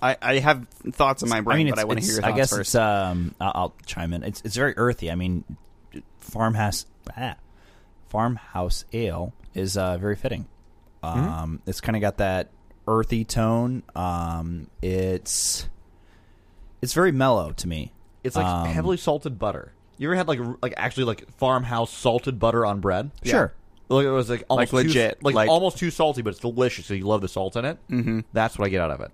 I 0.02 0.16
I 0.20 0.38
have 0.38 0.68
thoughts 0.68 1.22
in 1.22 1.28
my 1.28 1.40
brain, 1.40 1.60
I 1.60 1.64
mean, 1.64 1.70
but 1.70 1.78
I 1.78 1.84
want 1.84 2.00
to 2.00 2.04
hear 2.04 2.16
your 2.16 2.24
I 2.24 2.28
thoughts 2.28 2.36
guess 2.36 2.50
first. 2.50 2.60
it's 2.70 2.74
um. 2.74 3.34
I'll, 3.40 3.52
I'll 3.54 3.74
chime 3.86 4.12
in. 4.12 4.22
It's 4.22 4.42
it's 4.44 4.56
very 4.56 4.74
earthy. 4.76 5.10
I 5.10 5.14
mean, 5.14 5.44
farmhouse 6.18 6.86
ah, 7.16 7.36
farmhouse 8.08 8.84
ale 8.92 9.32
is 9.54 9.76
uh, 9.76 9.96
very 9.98 10.16
fitting. 10.16 10.46
Mm-hmm. 11.02 11.18
Um, 11.18 11.62
it's 11.66 11.80
kind 11.80 11.96
of 11.96 12.00
got 12.02 12.18
that 12.18 12.50
earthy 12.86 13.24
tone. 13.24 13.82
Um, 13.94 14.68
it's 14.82 15.68
it's 16.82 16.92
very 16.92 17.12
mellow 17.12 17.52
to 17.52 17.68
me. 17.68 17.92
It's 18.22 18.36
like 18.36 18.46
Um, 18.46 18.66
heavily 18.66 18.96
salted 18.96 19.38
butter. 19.38 19.72
You 19.96 20.08
ever 20.08 20.16
had 20.16 20.28
like 20.28 20.40
like 20.62 20.74
actually 20.76 21.04
like 21.04 21.30
farmhouse 21.38 21.90
salted 21.92 22.38
butter 22.38 22.66
on 22.66 22.80
bread? 22.80 23.10
Sure. 23.22 23.52
Like 23.88 24.06
it 24.06 24.10
was 24.10 24.30
like 24.30 24.44
almost 24.48 24.72
Like 24.72 24.88
too- 24.88 25.10
like, 25.20 25.34
like- 25.34 25.48
almost 25.48 25.78
too 25.78 25.90
salty, 25.90 26.22
but 26.22 26.30
it's 26.30 26.40
delicious. 26.40 26.86
So 26.86 26.94
you 26.94 27.06
love 27.06 27.20
the 27.20 27.28
salt 27.28 27.54
in 27.56 27.64
it. 27.64 27.78
Mm-hmm. 27.90 28.20
That's 28.32 28.58
what 28.58 28.64
I 28.66 28.68
get 28.70 28.80
out 28.80 28.90
of 28.90 29.00
it. 29.02 29.10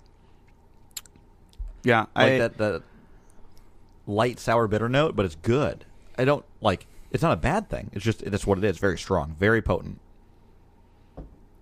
yeah, 1.82 2.00
Like 2.14 2.32
I, 2.32 2.38
that 2.38 2.58
that 2.58 2.82
light 4.06 4.38
sour 4.38 4.68
bitter 4.68 4.88
note, 4.88 5.16
but 5.16 5.24
it's 5.26 5.34
good. 5.36 5.84
I 6.18 6.24
don't 6.24 6.44
like. 6.60 6.86
It's 7.10 7.22
not 7.22 7.32
a 7.32 7.36
bad 7.36 7.68
thing. 7.68 7.90
It's 7.92 8.04
just 8.04 8.24
that's 8.24 8.46
what 8.46 8.58
it 8.58 8.64
is. 8.64 8.78
Very 8.78 8.98
strong, 8.98 9.34
very 9.38 9.60
potent. 9.62 9.98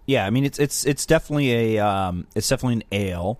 Yeah, 0.06 0.26
I 0.26 0.30
mean 0.30 0.44
it's 0.44 0.58
it's 0.58 0.84
it's 0.84 1.06
definitely 1.06 1.76
a 1.76 1.84
um, 1.86 2.26
it's 2.34 2.48
definitely 2.48 2.74
an 2.74 2.84
ale, 2.92 3.38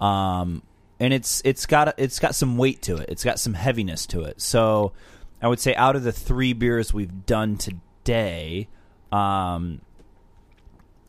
um, 0.00 0.62
and 1.00 1.12
it's 1.14 1.40
it's 1.44 1.66
got 1.66 1.88
a- 1.88 1.94
it's 1.96 2.18
got 2.18 2.34
some 2.34 2.56
weight 2.58 2.82
to 2.82 2.96
it. 2.96 3.08
It's 3.08 3.24
got 3.24 3.38
some 3.38 3.54
heaviness 3.54 4.06
to 4.08 4.22
it. 4.24 4.40
So 4.40 4.92
I 5.40 5.48
would 5.48 5.60
say 5.60 5.74
out 5.74 5.96
of 5.96 6.02
the 6.04 6.12
three 6.12 6.52
beers 6.52 6.92
we've 6.92 7.24
done 7.26 7.56
today, 7.56 8.68
um, 9.12 9.80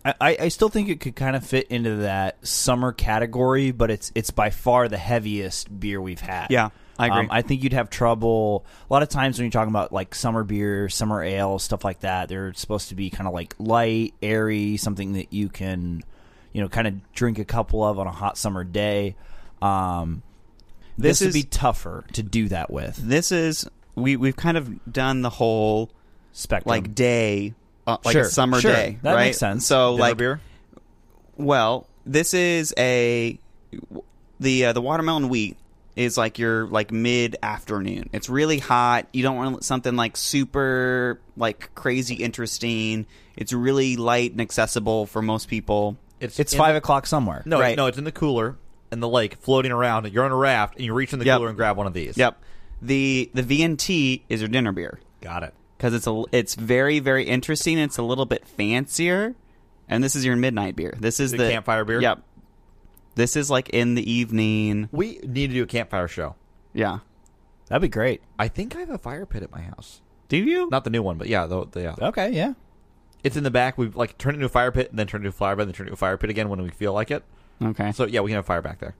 I, 0.05 0.37
I 0.39 0.47
still 0.47 0.69
think 0.69 0.87
it 0.89 0.99
could 1.01 1.15
kind 1.15 1.35
of 1.35 1.45
fit 1.45 1.67
into 1.67 1.97
that 1.97 2.45
summer 2.47 2.91
category, 2.93 3.71
but 3.71 3.91
it's 3.91 4.11
it's 4.15 4.31
by 4.31 4.49
far 4.49 4.87
the 4.87 4.97
heaviest 4.97 5.77
beer 5.79 6.01
we've 6.01 6.21
had. 6.21 6.47
Yeah, 6.49 6.69
I 6.97 7.07
agree. 7.07 7.19
Um, 7.19 7.27
I 7.29 7.41
think 7.41 7.63
you'd 7.63 7.73
have 7.73 7.89
trouble 7.89 8.65
a 8.89 8.93
lot 8.93 9.03
of 9.03 9.09
times 9.09 9.37
when 9.37 9.45
you're 9.45 9.51
talking 9.51 9.71
about 9.71 9.91
like 9.91 10.15
summer 10.15 10.43
beer, 10.45 10.87
summer 10.87 11.21
ale, 11.21 11.59
stuff 11.59 11.83
like 11.83 11.99
that. 11.99 12.29
They're 12.29 12.53
supposed 12.53 12.89
to 12.89 12.95
be 12.95 13.09
kind 13.09 13.27
of 13.27 13.33
like 13.33 13.53
light, 13.59 14.13
airy, 14.21 14.77
something 14.77 15.13
that 15.13 15.33
you 15.33 15.49
can, 15.49 16.01
you 16.53 16.61
know, 16.61 16.69
kind 16.69 16.87
of 16.87 17.13
drink 17.13 17.37
a 17.37 17.45
couple 17.45 17.83
of 17.83 17.99
on 17.99 18.07
a 18.07 18.11
hot 18.11 18.37
summer 18.37 18.63
day. 18.63 19.15
Um, 19.61 20.23
This 20.97 21.19
this, 21.19 21.21
would 21.21 21.27
is- 21.29 21.33
be 21.35 21.43
tougher 21.43 22.05
to 22.13 22.23
do 22.23 22.47
that 22.47 22.71
with. 22.71 22.95
this 22.95 23.33
is 23.33 23.69
we 23.95 24.15
we've 24.15 24.37
kind 24.37 24.55
of 24.57 24.91
done 24.91 25.21
the 25.23 25.29
whole 25.29 25.91
Spectrum, 26.31 26.69
like 26.71 26.95
day, 26.95 27.53
uh, 27.93 27.97
like 28.05 28.13
Sure, 28.13 28.21
a 28.23 28.25
summer 28.25 28.59
sure. 28.61 28.71
day, 28.73 28.99
That 29.01 29.13
right? 29.13 29.25
makes 29.25 29.37
sense. 29.37 29.65
So 29.65 29.91
Dinner 29.93 30.01
like 30.01 30.17
beer. 30.17 30.41
Well, 31.37 31.87
this 32.05 32.33
is 32.33 32.73
a 32.77 33.39
the 34.39 34.65
uh, 34.67 34.73
the 34.73 34.81
watermelon 34.81 35.29
wheat 35.29 35.57
is 35.95 36.17
like 36.17 36.39
your 36.39 36.67
like 36.67 36.91
mid 36.91 37.35
afternoon. 37.43 38.09
It's 38.13 38.29
really 38.29 38.59
hot. 38.59 39.07
You 39.13 39.23
don't 39.23 39.35
want 39.35 39.63
something 39.63 39.95
like 39.95 40.17
super 40.17 41.19
like 41.37 41.73
crazy 41.75 42.15
interesting. 42.15 43.05
It's 43.35 43.53
really 43.53 43.95
light 43.95 44.31
and 44.31 44.41
accessible 44.41 45.05
for 45.05 45.21
most 45.21 45.47
people. 45.47 45.97
It's 46.19 46.39
it's 46.39 46.53
in- 46.53 46.57
five 46.59 46.75
o'clock 46.75 47.05
somewhere. 47.05 47.43
No, 47.45 47.59
Right. 47.59 47.77
no, 47.77 47.85
it's 47.87 47.97
in 47.97 48.03
the 48.03 48.11
cooler 48.11 48.57
in 48.91 48.99
the 48.99 49.07
lake, 49.07 49.35
floating 49.35 49.71
around. 49.71 50.11
You're 50.11 50.25
on 50.25 50.31
a 50.31 50.35
raft, 50.35 50.75
and 50.75 50.83
you 50.85 50.93
reach 50.93 51.13
in 51.13 51.19
the 51.19 51.25
Yep. 51.25 51.37
cooler 51.37 51.47
and 51.49 51.57
grab 51.57 51.77
one 51.77 51.87
of 51.87 51.93
these. 51.93 52.17
Yep. 52.17 52.41
The 52.81 53.29
the 53.33 53.43
VNT 53.43 54.23
is 54.29 54.41
your 54.41 54.47
dinner 54.49 54.71
beer 54.71 54.99
got 55.21 55.43
it. 55.43 55.53
Because 55.79 55.93
it's 55.93 56.07
a 56.07 56.23
it's 56.33 56.55
very 56.55 56.99
very 56.99 57.23
interesting. 57.23 57.79
It's 57.79 57.97
a 57.97 58.03
little 58.03 58.25
bit 58.25 58.45
fancier, 58.45 59.33
and 59.87 60.03
this 60.03 60.15
is 60.15 60.25
your 60.25 60.35
midnight 60.35 60.75
beer. 60.75 60.95
This 60.99 61.19
is 61.21 61.31
The 61.31 61.37
the, 61.37 61.49
campfire 61.49 61.85
beer? 61.85 62.01
Yep. 62.01 62.21
This 63.15 63.35
is 63.35 63.49
like 63.49 63.69
in 63.69 63.95
the 63.95 64.11
evening. 64.11 64.89
We 64.91 65.19
need 65.23 65.47
to 65.47 65.53
do 65.53 65.63
a 65.63 65.67
campfire 65.67 66.07
show. 66.07 66.35
Yeah. 66.73 66.99
That'd 67.67 67.81
be 67.81 67.87
great. 67.87 68.21
I 68.37 68.47
think 68.49 68.75
I 68.75 68.79
have 68.79 68.89
a 68.89 68.97
fire 68.97 69.25
pit 69.25 69.41
at 69.43 69.51
my 69.51 69.61
house. 69.61 70.01
Do 70.27 70.37
you? 70.37 70.69
Not 70.69 70.83
the 70.83 70.89
new 70.89 71.01
one, 71.01 71.17
but 71.17 71.27
yeah, 71.27 71.45
the, 71.45 71.65
the, 71.65 71.81
yeah. 71.81 71.95
Okay, 72.01 72.31
yeah. 72.31 72.53
It's 73.23 73.35
in 73.37 73.43
the 73.43 73.51
back. 73.51 73.77
We've 73.77 73.95
like 73.95 74.17
turned 74.17 74.35
it 74.35 74.39
into 74.39 74.47
a 74.47 74.49
fire 74.49 74.71
pit, 74.71 74.89
and 74.89 74.99
then 74.99 75.07
turned 75.07 75.23
it 75.23 75.27
into 75.27 75.35
a 75.35 75.37
fire 75.37 75.55
bed, 75.55 75.63
and 75.63 75.69
then 75.69 75.75
turned 75.75 75.87
it 75.87 75.91
into 75.91 75.93
a 75.93 75.97
fire 75.97 76.17
pit 76.17 76.29
again 76.29 76.49
when 76.49 76.61
we 76.61 76.69
feel 76.69 76.93
like 76.93 77.11
it. 77.11 77.23
Okay. 77.61 77.91
So 77.91 78.05
yeah, 78.05 78.21
we 78.21 78.31
can 78.31 78.35
have 78.35 78.45
fire 78.45 78.61
back 78.61 78.79
there. 78.79 78.95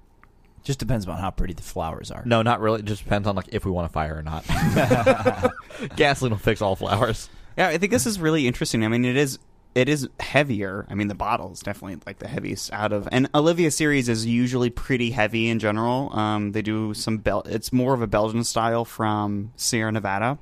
Just 0.64 0.80
depends 0.80 1.08
on 1.08 1.18
how 1.18 1.32
pretty 1.32 1.54
the 1.54 1.64
flowers 1.64 2.12
are. 2.12 2.24
No, 2.26 2.42
not 2.42 2.60
really. 2.60 2.80
It 2.80 2.86
just 2.86 3.04
depends 3.04 3.28
on 3.28 3.36
like 3.36 3.48
if 3.50 3.66
we 3.66 3.72
want 3.72 3.86
a 3.86 3.94
fire 3.94 4.18
or 4.18 4.24
not. 4.24 4.46
Gasoline 5.96 6.32
will 6.32 6.40
fix 6.40 6.62
all 6.62 6.76
flowers. 6.76 7.30
Yeah, 7.58 7.68
I 7.68 7.78
think 7.78 7.92
this 7.92 8.06
is 8.06 8.20
really 8.20 8.48
interesting. 8.48 8.84
I 8.84 8.88
mean, 8.88 9.06
it 9.06 9.18
is 9.18 9.40
it 9.76 9.88
is 9.88 10.10
heavier. 10.20 10.86
I 10.90 10.96
mean, 10.96 11.08
the 11.08 11.16
bottle 11.16 11.52
is 11.52 11.60
definitely 11.60 12.00
like 12.06 12.20
the 12.20 12.28
heaviest 12.28 12.74
out 12.74 12.92
of. 12.92 13.08
And 13.12 13.32
Ovila 13.34 13.72
series 13.72 14.10
is 14.10 14.26
usually 14.26 14.70
pretty 14.70 15.12
heavy 15.12 15.50
in 15.50 15.60
general. 15.60 16.12
Um, 16.18 16.52
they 16.54 16.62
do 16.62 16.94
some 16.94 17.18
bel. 17.18 17.44
It's 17.46 17.72
more 17.72 17.94
of 17.94 18.02
a 18.02 18.08
Belgian 18.08 18.44
style 18.44 18.84
from 18.84 19.54
Sierra 19.56 19.92
Nevada, 19.92 20.40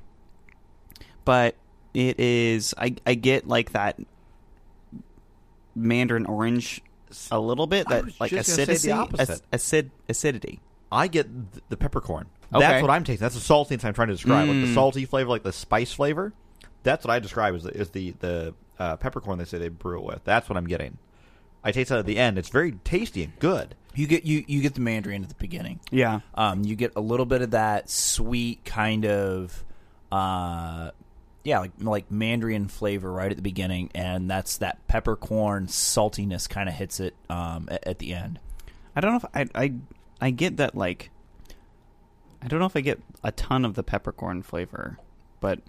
but 1.24 1.56
it 1.94 2.18
is. 2.18 2.74
I 2.78 2.96
I 3.06 3.14
get 3.14 3.46
like 3.46 3.72
that 3.72 3.98
mandarin 5.74 6.26
orange 6.26 6.82
a 7.30 7.38
little 7.40 7.66
bit. 7.66 7.88
That 7.88 8.18
like 8.20 8.30
just 8.30 8.54
the 8.56 8.62
acidity, 8.62 8.90
opposite. 8.92 9.30
ac- 9.34 9.42
acid 9.52 9.90
acidity. 10.08 10.60
I 10.90 11.06
get 11.08 11.26
th- 11.52 11.64
the 11.68 11.76
peppercorn. 11.76 12.26
Okay. 12.54 12.60
That's 12.66 12.82
what 12.82 12.90
I'm 12.90 13.04
tasting. 13.04 13.22
That's 13.24 13.34
the 13.34 13.40
saltiness 13.54 13.84
I'm 13.84 13.92
trying 13.94 14.08
to 14.08 14.14
describe. 14.14 14.48
Like 14.48 14.60
the 14.60 14.66
Mm. 14.68 14.74
salty 14.74 15.04
flavor, 15.04 15.28
like 15.28 15.42
the 15.42 15.52
spice 15.52 15.92
flavor. 15.92 16.32
That's 16.82 17.04
what 17.04 17.12
I 17.12 17.18
describe 17.18 17.54
as 17.54 17.64
the, 17.64 17.70
is 17.70 17.90
the 17.90 18.12
the 18.20 18.54
uh, 18.78 18.96
peppercorn 18.96 19.38
they 19.38 19.44
say 19.44 19.58
they 19.58 19.68
brew 19.68 19.98
it 19.98 20.04
with. 20.04 20.24
That's 20.24 20.48
what 20.48 20.56
I'm 20.56 20.66
getting. 20.66 20.96
I 21.64 21.72
taste 21.72 21.90
that 21.90 21.98
at 21.98 22.06
the 22.06 22.16
end. 22.18 22.38
It's 22.38 22.48
very 22.48 22.72
tasty 22.84 23.24
and 23.24 23.38
good. 23.40 23.74
You 23.94 24.06
get 24.06 24.24
you 24.24 24.44
you 24.46 24.62
get 24.62 24.74
the 24.74 24.80
mandarin 24.80 25.22
at 25.24 25.28
the 25.28 25.34
beginning. 25.34 25.80
Yeah. 25.90 26.20
Um, 26.34 26.64
you 26.64 26.76
get 26.76 26.92
a 26.96 27.00
little 27.00 27.26
bit 27.26 27.42
of 27.42 27.50
that 27.50 27.90
sweet 27.90 28.64
kind 28.64 29.04
of, 29.04 29.64
uh, 30.12 30.92
yeah, 31.48 31.58
like 31.60 31.72
like 31.80 32.10
mandarin 32.10 32.68
flavor 32.68 33.10
right 33.12 33.30
at 33.30 33.36
the 33.36 33.42
beginning, 33.42 33.90
and 33.94 34.30
that's 34.30 34.58
that 34.58 34.86
peppercorn 34.88 35.66
saltiness 35.66 36.48
kind 36.48 36.68
of 36.68 36.74
hits 36.74 37.00
it 37.00 37.14
um, 37.30 37.68
at, 37.70 37.86
at 37.86 37.98
the 37.98 38.14
end. 38.14 38.38
I 38.94 39.00
don't 39.00 39.12
know 39.12 39.16
if 39.16 39.50
I 39.54 39.60
I 39.64 39.72
I 40.20 40.30
get 40.30 40.58
that 40.58 40.74
like 40.74 41.10
I 42.42 42.48
don't 42.48 42.60
know 42.60 42.66
if 42.66 42.76
I 42.76 42.80
get 42.80 43.00
a 43.24 43.32
ton 43.32 43.64
of 43.64 43.74
the 43.74 43.82
peppercorn 43.82 44.42
flavor, 44.42 44.98
but 45.40 45.60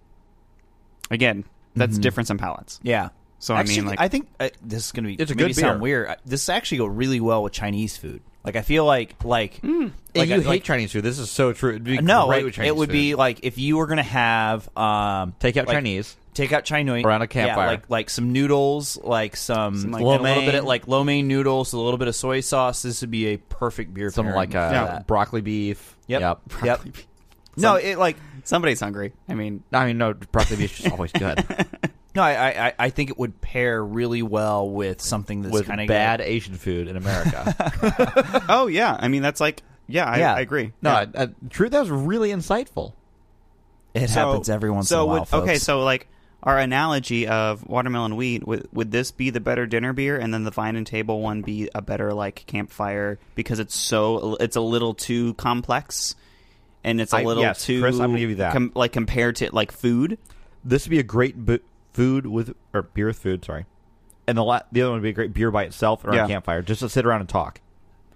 again, 1.10 1.46
that's 1.76 1.98
Mhm. 1.98 2.02
difference 2.02 2.30
in 2.30 2.38
palates. 2.38 2.80
Yeah. 2.84 3.10
So 3.39 3.56
I 3.56 3.63
mean, 3.63 3.86
like 3.86 4.00
I 4.02 4.08
think 4.10 4.28
uh, 4.39 4.50
this 4.62 4.86
is 4.86 4.92
going 4.92 5.06
to 5.06 5.08
be 5.08 5.15
It's 5.15 5.32
a 5.32 5.36
maybe 5.36 5.54
good 5.54 5.56
sound 5.62 5.78
beer. 5.78 5.82
weird. 5.82 6.10
I- 6.10 6.18
This 6.26 6.50
actually 6.50 6.80
go 6.80 6.86
really 6.88 7.20
well 7.22 7.42
with 7.44 7.54
Chinese 7.54 7.96
food. 7.98 8.22
Like 8.43 8.56
I 8.56 8.62
feel 8.62 8.86
like 8.86 9.23
like 9.23 9.60
And 9.63 9.91
like 10.15 10.30
you 10.30 10.36
I- 10.36 10.38
hate 10.39 10.45
like- 10.45 10.63
Chinese 10.63 10.91
food. 10.91 11.04
This 11.04 11.19
is 11.19 11.30
so 11.30 11.52
true. 11.54 11.71
It'd 11.71 11.84
be 11.84 11.97
no, 11.99 12.28
great 12.28 12.38
like, 12.38 12.45
with 12.45 12.54
Chinese 12.56 12.69
it 12.69 12.75
would 12.75 12.89
food. 12.89 12.93
be 12.93 13.15
like 13.15 13.39
if 13.43 13.58
you 13.58 13.78
were 13.78 13.86
going 13.88 13.97
to 13.97 14.04
have 14.04 14.69
um 14.78 15.36
take 15.39 15.58
out 15.58 15.67
like- 15.67 15.75
Chinese. 15.75 16.15
Take 16.36 16.54
out 16.54 16.63
Chai 16.63 16.84
Nui 16.84 17.04
Around 17.04 17.21
a 17.21 17.23
Yeah, 17.23 17.28
campfire. 17.28 17.67
like 17.67 17.89
like 17.89 18.10
some 18.10 18.32
noodles, 18.32 18.97
like 19.04 19.36
some, 19.36 19.75
Some, 19.78 19.91
like, 19.91 20.02
and 20.04 20.10
a 20.10 20.23
little 20.23 20.43
bit 20.43 20.56
of 20.56 20.63
like 20.63 20.88
lo 20.88 21.04
mein 21.04 21.28
noodles, 21.28 21.73
a 21.73 21.78
little 21.78 21.97
bit 21.97 22.08
of 22.08 22.15
soy 22.15 22.39
sauce. 22.39 22.84
This 22.84 23.02
would 23.02 23.12
be 23.12 23.28
a 23.34 23.38
perfect 23.38 23.93
beer. 23.93 24.10
Something 24.10 24.36
like 24.36 24.56
uh, 24.56 24.69
Yeah. 24.71 24.99
broccoli 25.06 25.41
beef. 25.41 25.97
Yep. 26.08 26.21
Yep. 26.21 26.39
Yep. 26.63 26.82
No, 27.58 27.75
it 27.75 27.97
like 27.97 28.15
Somebody's 28.45 28.80
hungry. 28.80 29.12
I 29.28 29.34
mean, 29.34 29.63
I 29.73 29.86
mean, 29.88 29.97
no, 29.97 30.13
broccoli 30.13 30.56
beef 30.58 30.80
is 30.80 30.89
always 30.91 31.12
good. 31.12 31.43
no, 32.19 32.23
I, 32.25 32.34
I 32.34 32.67
I- 32.67 32.73
I 32.79 32.89
think 32.89 33.10
it 33.10 33.17
would 33.17 33.39
pair 33.41 33.84
really 33.84 34.21
well 34.21 34.69
with 34.69 35.01
something 35.01 35.41
that's 35.41 35.53
With 35.53 35.67
kind 35.67 35.82
of 35.82 35.88
bad 35.88 36.21
Asian 36.21 36.55
food 36.55 36.88
in 36.88 36.97
America. 36.97 38.45
oh 38.49 38.67
yeah. 38.67 38.95
I 38.99 39.08
mean, 39.08 39.21
that's 39.21 39.39
like, 39.41 39.63
yeah, 39.88 40.05
I, 40.05 40.17
Yeah. 40.19 40.34
I 40.36 40.39
agree. 40.41 40.73
no, 40.82 40.91
Yeah. 40.91 41.05
I, 41.15 41.23
I, 41.23 41.27
truth, 41.49 41.71
that 41.71 41.79
was 41.82 41.89
really 41.89 42.29
insightful. 42.29 42.93
It 43.93 44.10
So- 44.10 44.29
happens 44.32 44.49
every 44.49 44.69
once 44.69 44.89
so 44.89 44.97
in 44.97 45.01
a 45.01 45.05
while. 45.05 45.27
would, 45.32 45.43
okay, 45.43 45.58
so 45.58 45.84
like 45.84 46.08
our 46.43 46.58
analogy 46.58 47.27
of 47.27 47.67
watermelon 47.67 48.15
wheat 48.15 48.47
would 48.47 48.67
would 48.71 48.91
this 48.91 49.12
be 49.12 49.29
the 49.29 49.39
better 49.41 49.65
dinner 49.65 49.91
beer, 49.93 50.17
and 50.17 50.34
then 50.34 50.43
the 50.43 50.51
vine 50.51 50.75
and 50.75 50.88
table 50.88 51.21
one 51.21 51.41
be 51.41 51.69
a 51.75 51.82
better 51.82 52.13
like 52.13 52.43
campfire 52.47 53.19
because 53.36 53.60
it's 53.60 53.75
so 53.75 54.38
it's 54.39 54.55
a 54.55 54.62
little 54.62 54.93
too 54.93 55.34
complex, 55.34 56.15
and 56.84 57.01
it's 57.01 57.12
a 57.13 57.17
I- 57.17 57.23
little 57.23 57.43
yes, 57.43 57.65
too 57.65 57.82
Chris, 57.82 57.95
I'm 57.99 58.10
gonna 58.12 58.19
give 58.19 58.29
you 58.29 58.36
that. 58.38 58.53
com- 58.53 58.71
like 58.75 58.93
compared 58.93 59.38
to 59.38 59.49
like 59.53 59.71
food. 59.71 60.17
This 60.63 60.86
would 60.86 60.91
be 60.91 60.99
a 60.99 61.03
great 61.03 61.36
bu- 61.38 61.60
food 61.93 62.25
with 62.25 62.54
or 62.73 62.84
beer 62.84 63.08
with 63.08 63.19
food. 63.19 63.43
Sorry, 63.45 63.65
and 64.28 64.38
the 64.38 64.43
la- 64.43 64.62
the 64.71 64.82
other 64.82 64.91
one 64.91 64.99
would 65.02 65.04
be 65.04 65.10
a 65.10 65.13
great 65.13 65.34
beer 65.34 65.52
by 65.52 65.63
itself 65.63 66.04
around 66.06 66.15
Yeah. 66.15 66.25
a 66.25 66.28
campfire, 66.28 66.62
just 66.62 66.82
to 66.82 66.89
sit 66.89 67.06
around 67.06 67.21
and 67.21 67.30
talk. 67.30 67.62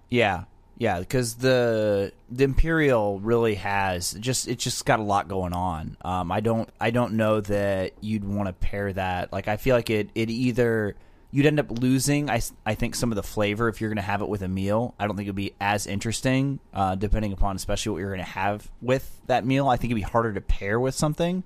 Yeah, 0.09 0.43
yeah, 0.77 0.99
because 0.99 1.35
the 1.35 2.11
the 2.29 2.43
Imperial 2.43 3.19
really 3.19 3.55
has 3.55 4.13
just 4.13 4.47
it's 4.47 4.63
just 4.63 4.85
got 4.85 4.99
a 4.99 5.03
lot 5.03 5.27
going 5.27 5.53
on. 5.53 5.97
Um, 6.03 6.31
I 6.31 6.39
don't 6.39 6.69
I 6.79 6.91
don't 6.91 7.13
know 7.13 7.41
that 7.41 7.93
you'd 8.01 8.23
want 8.25 8.47
to 8.47 8.53
pair 8.53 8.91
that. 8.93 9.31
Like 9.33 9.47
I 9.47 9.57
feel 9.57 9.75
like 9.75 9.89
it 9.89 10.09
it 10.15 10.29
either 10.29 10.95
you'd 11.31 11.47
end 11.47 11.59
up 11.59 11.71
losing. 11.71 12.29
I, 12.29 12.41
I 12.63 12.75
think 12.75 12.93
some 12.93 13.11
of 13.11 13.15
the 13.15 13.23
flavor 13.23 13.67
if 13.67 13.81
you're 13.81 13.89
going 13.89 13.95
to 13.95 14.03
have 14.03 14.21
it 14.21 14.29
with 14.29 14.43
a 14.43 14.47
meal. 14.47 14.93
I 14.99 15.07
don't 15.07 15.15
think 15.15 15.25
it'd 15.25 15.35
be 15.35 15.55
as 15.59 15.87
interesting, 15.87 16.59
uh, 16.75 16.93
depending 16.93 17.33
upon 17.33 17.55
especially 17.55 17.93
what 17.93 17.99
you're 18.01 18.11
going 18.13 18.23
to 18.23 18.31
have 18.31 18.69
with 18.83 19.19
that 19.25 19.43
meal. 19.43 19.67
I 19.67 19.77
think 19.77 19.89
it'd 19.89 19.95
be 19.95 20.01
harder 20.11 20.31
to 20.33 20.41
pair 20.41 20.79
with 20.79 20.93
something. 20.93 21.43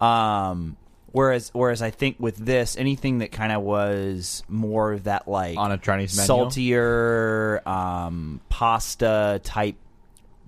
Um, 0.00 0.76
whereas 1.12 1.50
whereas 1.54 1.80
I 1.82 1.90
think 1.90 2.16
with 2.18 2.36
this, 2.36 2.76
anything 2.76 3.18
that 3.18 3.30
kind 3.32 3.52
of 3.52 3.62
was 3.62 4.42
more 4.48 4.92
of 4.92 5.04
that 5.04 5.28
like 5.28 5.56
On 5.56 5.70
a 5.70 5.78
Chinese 5.78 6.16
menu? 6.16 6.26
saltier 6.26 7.62
um, 7.66 8.40
pasta 8.48 9.40
type 9.44 9.76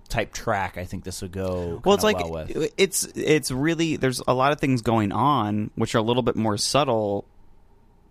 type 0.09 0.33
track, 0.33 0.77
I 0.77 0.85
think 0.85 1.05
this 1.05 1.23
would 1.23 1.33
go. 1.33 1.81
Well, 1.85 1.95
it's 1.95 2.05
like 2.05 2.19
well 2.19 2.47
with. 2.47 2.73
it's 2.77 3.05
it's 3.15 3.51
really 3.51 3.97
there's 3.97 4.21
a 4.27 4.35
lot 4.35 4.53
of 4.53 4.61
things 4.61 4.83
going 4.83 5.13
on 5.13 5.71
which 5.77 5.95
are 5.95 5.99
a 5.99 6.03
little 6.03 6.23
bit 6.23 6.37
more 6.37 6.57
subtle, 6.57 7.25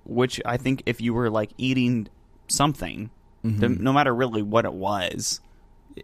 which 0.05 0.41
I 0.45 0.57
think 0.57 0.83
if 0.85 1.01
you 1.01 1.13
were 1.13 1.29
like 1.29 1.51
eating 1.57 2.07
something, 2.47 3.09
the- 3.43 3.69
no 3.69 3.91
matter 3.93 4.13
really 4.13 4.41
what 4.41 4.65
it 4.65 4.73
was, 4.73 5.39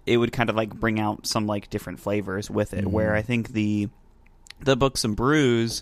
it 0.06 0.18
would 0.18 0.32
kind 0.32 0.50
of 0.50 0.56
like 0.56 0.74
bring 0.74 1.00
out 1.00 1.26
some 1.26 1.48
like 1.48 1.70
different 1.70 2.00
flavors 2.00 2.50
with 2.50 2.74
it. 2.74 2.86
Where 2.88 3.16
I 3.16 3.22
think 3.22 3.50
the 3.50 3.90
the 4.62 4.76
books 4.76 5.04
and 5.04 5.16
brews. 5.16 5.82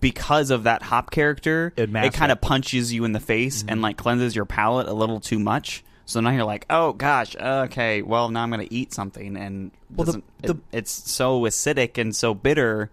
Because 0.00 0.50
of 0.50 0.64
that 0.64 0.82
hop 0.82 1.10
character, 1.10 1.72
It 1.76 1.94
it, 1.94 2.12
kind 2.12 2.30
of 2.30 2.40
punches 2.40 2.92
you 2.92 3.04
in 3.04 3.12
the 3.12 3.20
face 3.20 3.64
and 3.66 3.80
like 3.80 3.96
cleanses 3.96 4.36
your 4.36 4.44
palate 4.44 4.86
a 4.86 4.92
little 4.92 5.18
too 5.20 5.38
much. 5.38 5.82
So 6.04 6.20
now 6.20 6.30
you're 6.30 6.44
like, 6.44 6.66
oh 6.70 6.92
gosh, 6.92 7.34
okay, 7.36 8.02
well 8.02 8.28
now 8.28 8.42
I'm 8.42 8.50
gonna 8.50 8.66
eat 8.70 8.92
something, 8.92 9.36
and 9.36 9.70
Well, 9.94 10.04
the- 10.06 10.22
the- 10.42 10.52
it- 10.54 10.60
it's 10.72 10.90
so 10.90 11.40
acidic 11.42 11.96
and 11.98 12.14
so 12.14 12.34
bitter 12.34 12.90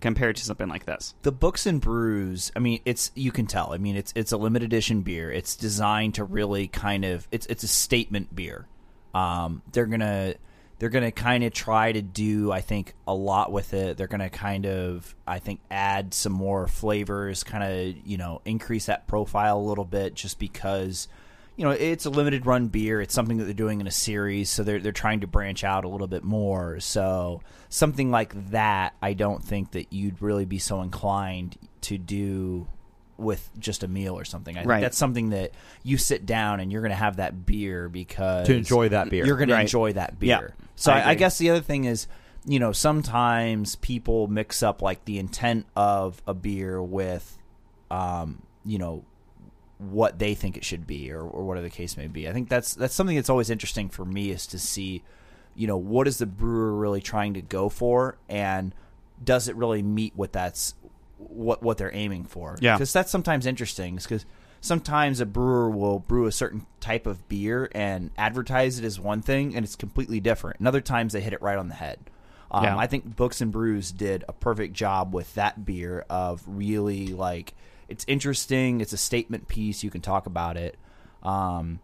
compared 0.00 0.36
to 0.36 0.44
something 0.44 0.68
like 0.68 0.84
this. 0.84 1.14
the 1.22 1.32
books 1.32 1.64
and 1.64 1.80
brews 1.80 2.52
i 2.54 2.58
mean 2.58 2.78
it's 2.84 3.10
you 3.14 3.32
can 3.32 3.46
tell. 3.46 3.72
I 3.72 3.78
mean 3.78 3.96
it's 3.96 4.12
it's 4.14 4.32
a 4.32 4.36
limited 4.36 4.66
edition 4.66 5.00
beer. 5.00 5.30
It's 5.32 5.56
designed 5.56 6.14
to 6.16 6.24
really 6.24 6.68
kind 6.68 7.06
of 7.06 7.26
it's 7.32 7.46
it's 7.46 7.62
a 7.64 7.68
statement 7.68 8.34
beer. 8.36 8.66
Um 9.14 9.62
they're 9.72 9.86
gonna 9.86 10.34
they're 10.78 10.88
gonna 10.88 11.12
kind 11.12 11.44
of 11.44 11.52
try 11.52 11.92
to 11.92 12.02
do 12.02 12.50
i 12.52 12.60
think 12.60 12.94
a 13.06 13.14
lot 13.14 13.52
with 13.52 13.74
it. 13.74 13.96
They're 13.96 14.06
gonna 14.06 14.30
kind 14.30 14.66
of 14.66 15.14
i 15.26 15.38
think 15.38 15.60
add 15.70 16.14
some 16.14 16.32
more 16.32 16.66
flavors 16.66 17.44
kind 17.44 17.64
of 17.64 18.06
you 18.06 18.16
know 18.16 18.40
increase 18.44 18.86
that 18.86 19.06
profile 19.06 19.58
a 19.58 19.60
little 19.60 19.84
bit 19.84 20.14
just 20.14 20.38
because 20.38 21.08
you 21.56 21.64
know 21.64 21.70
it's 21.70 22.04
a 22.04 22.10
limited 22.10 22.46
run 22.46 22.68
beer. 22.68 23.00
It's 23.00 23.14
something 23.14 23.36
that 23.38 23.44
they're 23.44 23.54
doing 23.54 23.80
in 23.80 23.86
a 23.86 23.92
series 23.92 24.50
so 24.50 24.62
they're 24.62 24.80
they're 24.80 24.92
trying 24.92 25.20
to 25.20 25.26
branch 25.26 25.64
out 25.64 25.84
a 25.84 25.88
little 25.88 26.06
bit 26.08 26.24
more. 26.24 26.80
So 26.80 27.42
something 27.68 28.10
like 28.10 28.50
that 28.50 28.94
I 29.00 29.12
don't 29.12 29.42
think 29.42 29.72
that 29.72 29.92
you'd 29.92 30.20
really 30.20 30.44
be 30.44 30.58
so 30.58 30.82
inclined 30.82 31.56
to 31.82 31.98
do 31.98 32.66
with 33.16 33.48
just 33.58 33.82
a 33.82 33.88
meal 33.88 34.18
or 34.18 34.24
something 34.24 34.56
I 34.56 34.60
think 34.60 34.70
Right. 34.70 34.80
that's 34.80 34.98
something 34.98 35.30
that 35.30 35.52
you 35.82 35.98
sit 35.98 36.26
down 36.26 36.60
and 36.60 36.72
you're 36.72 36.82
going 36.82 36.90
to 36.90 36.96
have 36.96 37.16
that 37.16 37.46
beer 37.46 37.88
because 37.88 38.46
To 38.46 38.54
enjoy 38.54 38.88
that 38.90 39.08
beer. 39.10 39.24
you're 39.26 39.36
going 39.36 39.48
to 39.50 39.60
enjoy 39.60 39.92
that 39.92 40.14
Yeah, 40.20 40.38
beer 40.40 40.54
so 40.76 40.92
I 40.92 40.98
I, 41.00 41.08
I 41.10 41.14
guess 41.14 41.38
the 41.38 41.50
other 41.50 41.60
thing 41.60 41.84
is 41.84 42.06
you 42.46 42.58
know 42.58 42.72
sometimes 42.72 43.76
people 43.76 44.26
mix 44.28 44.62
up 44.62 44.82
like 44.82 45.04
the 45.04 45.18
intent 45.18 45.66
of 45.76 46.20
a 46.26 46.34
beer 46.34 46.82
with 46.82 47.38
um 47.90 48.42
you 48.64 48.78
know 48.78 49.04
what 49.78 50.18
they 50.18 50.34
think 50.34 50.56
it 50.56 50.64
should 50.64 50.86
be 50.86 51.10
or, 51.12 51.20
or 51.20 51.44
whatever 51.44 51.66
the 51.66 51.70
case 51.70 51.96
may 51.96 52.06
be. 52.06 52.28
I 52.28 52.32
think 52.32 52.48
that's 52.48 52.74
that's 52.74 52.94
something 52.94 53.16
that's 53.16 53.28
always 53.28 53.50
interesting 53.50 53.88
for 53.90 54.04
me 54.04 54.30
is 54.30 54.46
to 54.48 54.58
see, 54.58 55.02
you 55.54 55.66
know, 55.66 55.76
what 55.76 56.06
is 56.08 56.18
the 56.18 56.26
brewer 56.26 56.72
really 56.74 57.00
trying 57.02 57.34
to 57.34 57.42
go 57.42 57.68
for 57.68 58.16
and 58.28 58.74
does 59.22 59.48
it 59.48 59.56
really 59.56 59.82
meet 59.82 60.12
what 60.16 60.32
that's 60.32 60.74
what 61.28 61.62
what 61.62 61.78
they're 61.78 61.94
aiming 61.94 62.24
for? 62.24 62.56
Yeah. 62.60 62.74
Because 62.76 62.92
that's 62.92 63.10
sometimes 63.10 63.46
interesting 63.46 63.96
because 63.96 64.24
sometimes 64.60 65.20
a 65.20 65.26
brewer 65.26 65.68
will 65.70 65.98
brew 65.98 66.26
a 66.26 66.32
certain 66.32 66.66
type 66.80 67.06
of 67.06 67.28
beer 67.28 67.70
and 67.74 68.10
advertise 68.16 68.78
it 68.78 68.84
as 68.84 68.98
one 68.98 69.20
thing 69.20 69.54
and 69.54 69.64
it's 69.64 69.76
completely 69.76 70.20
different. 70.20 70.58
And 70.58 70.66
other 70.66 70.80
times 70.80 71.12
they 71.12 71.20
hit 71.20 71.32
it 71.32 71.42
right 71.42 71.58
on 71.58 71.68
the 71.68 71.74
head. 71.74 71.98
Um, 72.50 72.64
Yeah. 72.64 72.76
I 72.76 72.86
think 72.86 73.16
Books 73.16 73.40
and 73.40 73.52
Brews 73.52 73.92
did 73.92 74.24
a 74.28 74.32
perfect 74.32 74.72
job 74.74 75.12
with 75.12 75.34
that 75.34 75.64
beer 75.66 76.06
of 76.08 76.42
really 76.46 77.08
like 77.08 77.54
it's 77.88 78.04
interesting. 78.08 78.80
It's 78.80 78.92
a 78.94 78.96
statement 78.96 79.48
piece. 79.48 79.82
You 79.84 79.90
can 79.90 80.00
talk 80.00 80.24
about 80.26 80.56
it. 80.56 80.76
Um, 81.22 81.80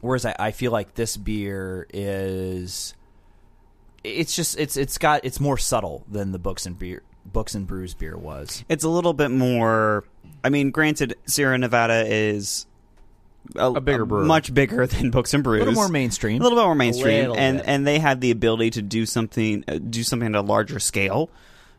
whereas 0.00 0.26
I, 0.26 0.34
I 0.38 0.50
feel 0.50 0.72
like 0.72 0.94
this 0.94 1.16
beer 1.16 1.86
is 1.94 2.94
it's 4.02 4.36
just 4.36 4.58
it's 4.58 4.76
it's 4.76 4.98
got 4.98 5.24
it's 5.24 5.40
more 5.40 5.56
subtle 5.56 6.04
than 6.10 6.32
the 6.32 6.38
Books 6.38 6.66
and 6.66 6.78
beer 6.78 7.02
Books 7.26 7.54
and 7.54 7.66
Brews 7.66 7.94
beer 7.94 8.16
was. 8.16 8.64
It's 8.68 8.84
a 8.84 8.88
little 8.88 9.12
bit 9.12 9.30
more. 9.30 10.04
I 10.42 10.48
mean, 10.50 10.70
granted, 10.70 11.16
Sierra 11.26 11.56
Nevada 11.58 12.04
is 12.06 12.66
a, 13.56 13.72
A 13.72 13.80
bigger 13.80 14.04
brewer. 14.04 14.24
much 14.24 14.52
bigger 14.54 14.86
than 14.88 15.10
Books 15.10 15.34
and 15.34 15.42
Brews, 15.42 15.62
A 15.62 15.64
little 15.64 15.74
more 15.74 15.88
mainstream. 15.88 16.40
a 16.40 16.44
little 16.44 16.58
bit 16.58 16.64
more 16.64 16.74
mainstream, 16.74 17.32
and 17.36 17.58
bit. 17.58 17.66
and 17.68 17.86
they 17.86 17.98
have 17.98 18.20
the 18.20 18.30
ability 18.30 18.70
to 18.70 18.82
do 18.82 19.04
something, 19.06 19.64
uh, 19.68 19.78
do 19.78 20.02
something 20.02 20.28
at 20.28 20.38
a 20.38 20.42
larger 20.42 20.78
scale. 20.78 21.30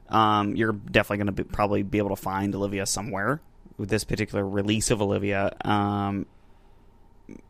Um, 0.09 0.55
you're 0.55 0.73
definitely 0.73 1.23
going 1.25 1.35
to 1.35 1.43
probably 1.45 1.81
be 1.83 1.97
able 1.97 2.09
to 2.09 2.15
find 2.21 2.53
Ovila 2.53 2.87
somewhere 2.87 3.41
with 3.77 3.89
this 3.89 4.03
particular 4.03 4.47
release 4.47 4.91
of 4.91 4.99
Ovila. 4.99 5.65
Um, 5.65 6.25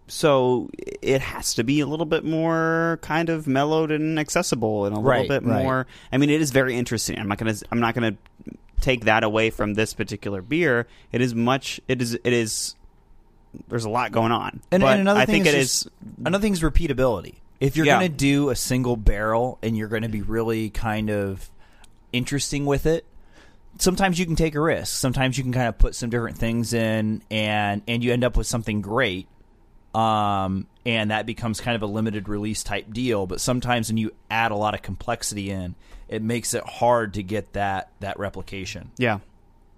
so 0.07 0.69
it 1.01 1.21
has 1.21 1.55
to 1.55 1.63
be 1.63 1.79
a 1.79 1.85
little 1.85 2.05
bit 2.05 2.23
more 2.23 2.99
kind 3.01 3.29
of 3.29 3.47
mellowed 3.47 3.91
and 3.91 4.19
accessible, 4.19 4.85
and 4.85 4.95
a 4.95 4.99
Right, 4.99 5.21
little 5.29 5.39
bit 5.41 5.49
right. 5.49 5.63
more. 5.63 5.87
I 6.11 6.17
mean, 6.17 6.29
it 6.29 6.41
is 6.41 6.51
very 6.51 6.75
interesting. 6.75 7.17
I'm 7.19 7.27
not 7.27 7.37
gonna. 7.37 7.55
I'm 7.71 7.79
not 7.79 7.95
gonna 7.95 8.15
take 8.81 9.05
that 9.05 9.23
away 9.23 9.49
from 9.49 9.73
this 9.73 9.93
particular 9.93 10.41
beer. 10.41 10.85
It 11.11 11.21
is 11.21 11.33
much. 11.33 11.79
It 11.87 12.01
is. 12.01 12.13
It 12.13 12.33
is. 12.33 12.75
There's 13.69 13.85
a 13.85 13.89
lot 13.89 14.11
going 14.11 14.33
on, 14.33 14.59
And, 14.69 14.81
but 14.81 14.91
and 14.93 15.01
another 15.01 15.21
I 15.21 15.25
thing 15.25 15.43
think 15.43 15.47
is 15.47 15.53
it 15.53 15.57
just- 15.59 15.85
is. 15.85 15.91
another 16.25 16.41
thing 16.41 16.51
is 16.53 16.61
repeatability. 16.61 17.35
If 17.61 17.77
you're 17.77 17.85
Yeah. 17.85 17.99
going 17.99 18.11
to 18.11 18.17
do 18.17 18.49
a 18.49 18.55
single 18.55 18.97
barrel 18.97 19.57
and 19.63 19.77
you're 19.77 19.87
going 19.87 20.01
to 20.01 20.09
be 20.09 20.21
really 20.21 20.69
kind 20.71 21.09
of 21.09 21.49
interesting 22.11 22.65
with 22.65 22.85
it, 22.85 23.05
sometimes 23.79 24.19
you 24.19 24.25
can 24.25 24.35
take 24.35 24.55
a 24.55 24.59
risk. 24.59 24.99
Sometimes 24.99 25.37
you 25.37 25.43
can 25.45 25.53
kind 25.53 25.69
of 25.69 25.77
put 25.77 25.95
some 25.95 26.09
different 26.09 26.37
things 26.37 26.73
in, 26.73 27.21
and 27.31 27.81
and 27.87 28.03
you 28.03 28.11
end 28.11 28.25
up 28.25 28.35
with 28.35 28.45
something 28.45 28.81
great. 28.81 29.27
Um, 29.95 30.67
and 30.85 31.11
that 31.11 31.25
becomes 31.25 31.61
kind 31.61 31.75
of 31.75 31.81
a 31.81 31.85
limited 31.85 32.27
release 32.27 32.63
type 32.63 32.91
deal. 32.91 33.27
But 33.27 33.39
sometimes 33.39 33.89
when 33.89 33.97
you 33.97 34.11
add 34.29 34.51
a 34.51 34.55
lot 34.55 34.73
of 34.73 34.81
complexity 34.81 35.49
in, 35.49 35.75
it 36.09 36.21
makes 36.21 36.53
it 36.53 36.63
hard 36.65 37.13
to 37.13 37.23
get 37.23 37.53
that 37.53 37.91
that 38.01 38.19
replication. 38.19 38.91
Yeah, 38.97 39.19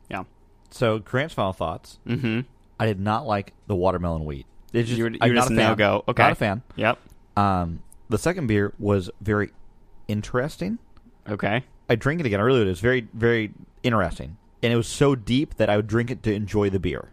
yeah. 0.09 0.23
So, 0.71 0.99
Grant's 0.99 1.33
final 1.33 1.53
thoughts. 1.53 1.99
Mm-hmm. 2.07 2.41
I 2.79 2.85
did 2.85 2.99
not 2.99 3.25
like 3.27 3.53
the 3.67 3.75
watermelon 3.75 4.25
wheat. 4.25 4.45
It's 4.73 4.89
just, 4.89 4.97
you're, 4.99 5.09
you 5.09 5.17
I'm 5.21 5.29
were 5.29 5.35
not 5.35 5.41
just 5.41 5.51
a 5.51 5.53
no 5.53 5.67
fan. 5.67 5.77
go. 5.77 6.03
Okay. 6.07 6.23
Not 6.23 6.31
a 6.31 6.35
fan. 6.35 6.61
Yep. 6.75 6.97
Um, 7.37 7.83
the 8.09 8.17
second 8.17 8.47
beer 8.47 8.73
was 8.79 9.09
very 9.21 9.51
interesting. 10.07 10.79
Okay. 11.29 11.63
I 11.89 11.95
drink 11.95 12.19
it 12.19 12.25
again. 12.25 12.39
I 12.39 12.43
really 12.43 12.59
did. 12.59 12.67
It 12.67 12.71
was 12.71 12.79
very, 12.81 13.07
very 13.13 13.51
interesting, 13.83 14.35
and 14.61 14.73
it 14.73 14.75
was 14.75 14.87
so 14.87 15.15
deep 15.15 15.55
that 15.55 15.69
I 15.69 15.77
would 15.77 15.87
drink 15.87 16.11
it 16.11 16.23
to 16.23 16.33
enjoy 16.33 16.69
the 16.69 16.79
beer. 16.79 17.09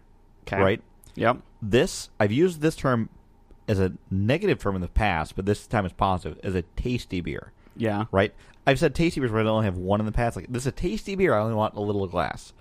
Okay. 0.47 0.59
Right. 0.59 0.81
Yep. 1.15 1.37
This 1.69 2.09
I've 2.19 2.31
used 2.31 2.61
this 2.61 2.75
term 2.75 3.09
as 3.67 3.79
a 3.79 3.93
negative 4.11 4.59
term 4.59 4.75
in 4.75 4.81
the 4.81 4.87
past, 4.87 5.35
but 5.35 5.45
this 5.45 5.65
time 5.65 5.85
it's 5.85 5.93
positive 5.95 6.39
as 6.43 6.53
a 6.55 6.61
tasty 6.75 7.21
beer. 7.21 7.51
Yeah. 7.77 8.05
right? 8.11 8.33
I've 8.67 8.79
said 8.79 8.95
tasty 8.95 9.19
beers 9.19 9.31
where 9.31 9.45
I 9.45 9.49
only 9.49 9.65
have 9.65 9.77
one 9.77 9.99
in 9.99 10.05
the 10.05 10.11
past. 10.11 10.35
Like 10.35 10.47
this 10.49 10.63
is 10.63 10.67
a 10.67 10.71
tasty 10.71 11.15
beer. 11.15 11.33
I 11.33 11.41
only 11.41 11.55
want 11.55 11.75
a 11.75 11.81
little 11.81 12.07
glass. 12.07 12.53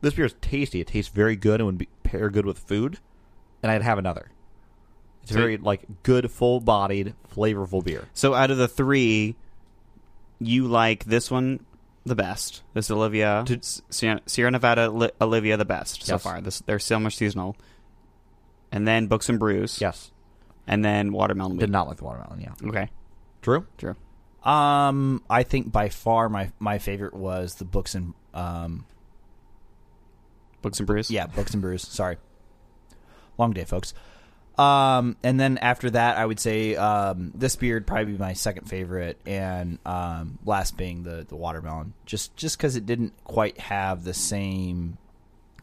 This 0.00 0.14
beer 0.14 0.24
is 0.26 0.34
tasty. 0.40 0.80
It 0.80 0.86
tastes 0.86 1.12
very 1.12 1.36
good 1.36 1.60
and 1.60 1.66
would 1.66 1.78
be, 1.78 1.88
pair 2.04 2.30
good 2.30 2.46
with 2.46 2.58
food, 2.58 2.98
and 3.62 3.70
I'd 3.72 3.82
have 3.82 3.98
another. 3.98 4.30
It's 5.22 5.32
So- 5.32 5.38
very 5.38 5.56
like 5.58 5.82
good, 6.04 6.30
full-bodied, 6.30 7.14
flavorful 7.34 7.84
beer. 7.84 8.06
So 8.14 8.34
out 8.34 8.50
of 8.50 8.56
the 8.58 8.68
three, 8.68 9.34
you 10.38 10.66
like 10.68 11.04
this 11.04 11.30
one 11.30 11.64
the 12.06 12.14
best. 12.14 12.62
This 12.74 12.88
Ovila, 12.88 13.44
To- 13.46 13.56
S- 13.58 13.82
Sierra 13.90 14.20
Sierra 14.26 14.50
Nevada 14.50 14.88
Li- 14.88 15.10
Ovila 15.20 15.58
the 15.58 15.64
best 15.64 16.04
so 16.04 16.16
far. 16.18 16.40
This 16.40 16.60
they're 16.60 16.78
so 16.78 16.98
much 16.98 17.16
seasonal. 17.16 17.56
And 18.72 18.86
then 18.86 19.06
Books 19.06 19.28
and 19.28 19.38
Brews. 19.38 19.80
Yes, 19.80 20.10
And 20.66 20.84
then 20.84 21.12
Watermelon 21.12 21.56
did 21.56 21.68
Wheat. 21.68 21.72
not 21.72 21.88
like 21.88 21.96
the 21.98 22.04
watermelon. 22.04 22.40
Yeah, 22.40 22.52
Okay. 22.68 22.88
True. 23.42 23.66
True. 23.78 23.94
Um, 24.42 25.22
I 25.30 25.42
think 25.42 25.72
by 25.72 25.88
far 25.88 26.28
my 26.28 26.52
my 26.58 26.78
favorite 26.78 27.14
was 27.14 27.56
the 27.56 27.64
books 27.64 27.94
and 27.94 28.14
um, 28.34 28.84
Books 30.62 30.78
and 30.80 30.86
Brews. 30.86 31.10
yeah, 31.10 31.26
books 31.26 31.52
and 31.52 31.60
brews. 31.62 31.82
Sorry, 31.86 32.16
long 33.36 33.52
day, 33.52 33.64
folks. 33.64 33.94
Um, 34.56 35.16
and 35.22 35.38
then 35.38 35.58
after 35.58 35.88
that, 35.90 36.16
I 36.18 36.26
would 36.26 36.40
say 36.40 36.74
um, 36.74 37.30
this 37.34 37.60
would 37.60 37.86
probably 37.86 38.12
be 38.12 38.18
my 38.18 38.32
second 38.32 38.66
favorite, 38.68 39.18
and 39.26 39.78
um, 39.86 40.38
last 40.44 40.76
being 40.76 41.02
the 41.04 41.24
the 41.28 41.36
watermelon, 41.36 41.94
just 42.06 42.34
just 42.36 42.58
because 42.58 42.74
it 42.76 42.86
didn't 42.86 43.12
quite 43.24 43.58
have 43.60 44.02
the 44.04 44.14
same 44.14 44.98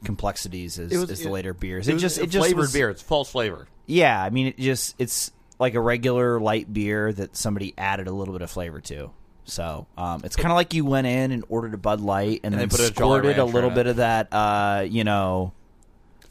complexities 0.05 0.79
as, 0.79 0.91
was- 0.91 1.11
as 1.11 1.19
the 1.21 1.27
it- 1.27 1.31
later 1.31 1.53
beers. 1.53 1.87
It, 1.87 1.95
It, 1.95 1.97
just 1.99 2.17
it 2.17 2.27
just 2.29 2.45
flavored 2.47 2.61
was- 2.61 2.73
beer. 2.73 2.89
It's 2.89 3.01
false 3.01 3.29
flavor. 3.29 3.67
Yeah, 3.87 4.21
I 4.21 4.29
mean, 4.29 4.47
it 4.47 4.57
just 4.57 4.95
it's 4.97 5.31
like 5.59 5.73
a 5.75 5.79
regular 5.81 6.39
light 6.39 6.71
beer 6.73 7.11
that 7.13 7.35
somebody 7.35 7.73
added 7.77 8.07
a 8.07 8.11
little 8.11 8.33
bit 8.33 8.41
of 8.41 8.49
flavor 8.49 8.81
to. 8.81 9.11
So 9.45 9.85
um, 9.97 10.21
it's 10.23 10.35
kind 10.35 10.51
of 10.51 10.55
like 10.55 10.73
you 10.73 10.85
went 10.85 11.05
in 11.05 11.31
and 11.31 11.43
ordered 11.49 11.75
a 11.75 11.77
Bud 11.77 11.99
Light 12.01 12.41
and, 12.43 12.55
And 12.55 12.61
then 12.61 12.69
put 12.69 12.79
a 12.79 12.85
squirted 12.87 13.37
a 13.37 13.45
little 13.45 13.69
bit 13.69 13.85
of 13.85 13.97
that, 13.97 14.29
uh, 14.33 14.85
you 14.89 15.03
know, 15.03 15.53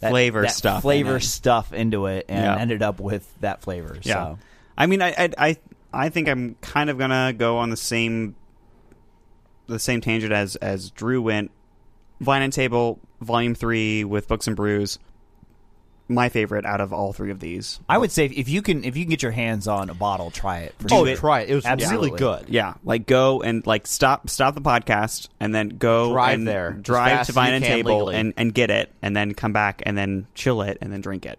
that, 0.00 0.10
Flavor 0.10 0.42
that 0.42 0.50
stuff 0.50 0.82
flavor 0.82 1.16
it. 1.18 1.22
stuff 1.22 1.72
into 1.72 2.06
it, 2.06 2.26
and 2.28 2.42
Yeah. 2.44 2.56
ended 2.58 2.82
up 2.82 2.98
with 3.00 3.26
that 3.40 3.62
flavor. 3.62 3.96
Yeah. 4.02 4.14
So. 4.14 4.38
I 4.76 4.86
mean, 4.86 5.00
I, 5.00 5.10
I, 5.16 5.28
I, 5.38 5.56
I 5.92 6.08
think 6.08 6.28
I'm 6.28 6.56
kind 6.60 6.90
of 6.90 6.98
gonna 6.98 7.32
go 7.32 7.58
on 7.58 7.70
the 7.70 7.76
same, 7.76 8.34
the 9.68 9.78
same 9.78 10.00
tangent 10.00 10.32
as 10.32 10.56
as 10.56 10.90
Drew 10.90 11.22
went. 11.22 11.52
Vine 12.20 12.42
and 12.42 12.52
Table 12.52 13.00
Volume 13.20 13.54
Three 13.54 14.04
with 14.04 14.28
Books 14.28 14.46
and 14.46 14.54
Brews, 14.56 14.98
my 16.08 16.28
favorite 16.28 16.66
out 16.66 16.80
of 16.80 16.92
all 16.92 17.12
three 17.12 17.30
of 17.30 17.40
these. 17.40 17.80
I 17.88 17.96
would 17.98 18.12
say 18.12 18.26
if 18.26 18.48
you 18.48 18.60
can 18.62 18.84
if 18.84 18.96
you 18.96 19.04
can 19.04 19.10
get 19.10 19.22
your 19.22 19.32
hands 19.32 19.66
on 19.66 19.90
a 19.90 19.94
bottle, 19.94 20.30
try 20.30 20.60
it. 20.60 20.74
For 20.78 20.88
Oh, 20.92 21.04
sure. 21.06 21.16
try 21.16 21.40
it. 21.40 21.50
It 21.50 21.54
was 21.54 21.64
Absolutely. 21.64 22.08
really 22.10 22.18
good. 22.18 22.46
Yeah, 22.48 22.74
like 22.84 23.06
go 23.06 23.42
and 23.42 23.66
like 23.66 23.86
stop 23.86 24.28
stop 24.28 24.54
the 24.54 24.60
podcast 24.60 25.28
and 25.40 25.54
then 25.54 25.70
go 25.70 26.12
Drive 26.12 26.34
and 26.38 26.46
there 26.48 26.72
drive 26.72 27.12
to 27.12 27.18
as 27.20 27.28
Vine 27.30 27.54
and 27.54 27.64
Table 27.64 27.96
legally. 28.06 28.16
and 28.16 28.34
and 28.36 28.54
get 28.54 28.70
it 28.70 28.92
and 29.02 29.16
then 29.16 29.32
come 29.34 29.52
back 29.52 29.82
and 29.86 29.96
then 29.96 30.26
chill 30.34 30.62
it 30.62 30.78
and 30.80 30.92
then 30.92 31.00
drink 31.00 31.24
it. 31.26 31.38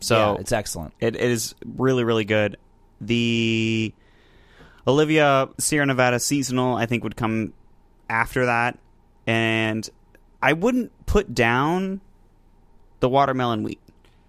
So 0.00 0.16
yeah, 0.34 0.40
it's 0.40 0.52
excellent. 0.52 0.94
It, 1.00 1.14
it 1.14 1.20
is 1.30 1.54
really, 1.64 2.04
really 2.04 2.24
good. 2.24 2.56
The 3.02 3.92
Ovila 4.86 5.52
Sierra 5.60 5.86
Nevada 5.86 6.18
seasonal, 6.18 6.74
I 6.76 6.86
think, 6.86 7.04
would 7.04 7.16
come 7.16 7.52
after 8.08 8.46
that, 8.46 8.78
and 9.26 9.88
I 10.42 10.52
wouldn't 10.54 10.90
put 11.06 11.34
down 11.34 12.00
the 13.00 13.08
watermelon 13.08 13.62
wheat, 13.62 13.80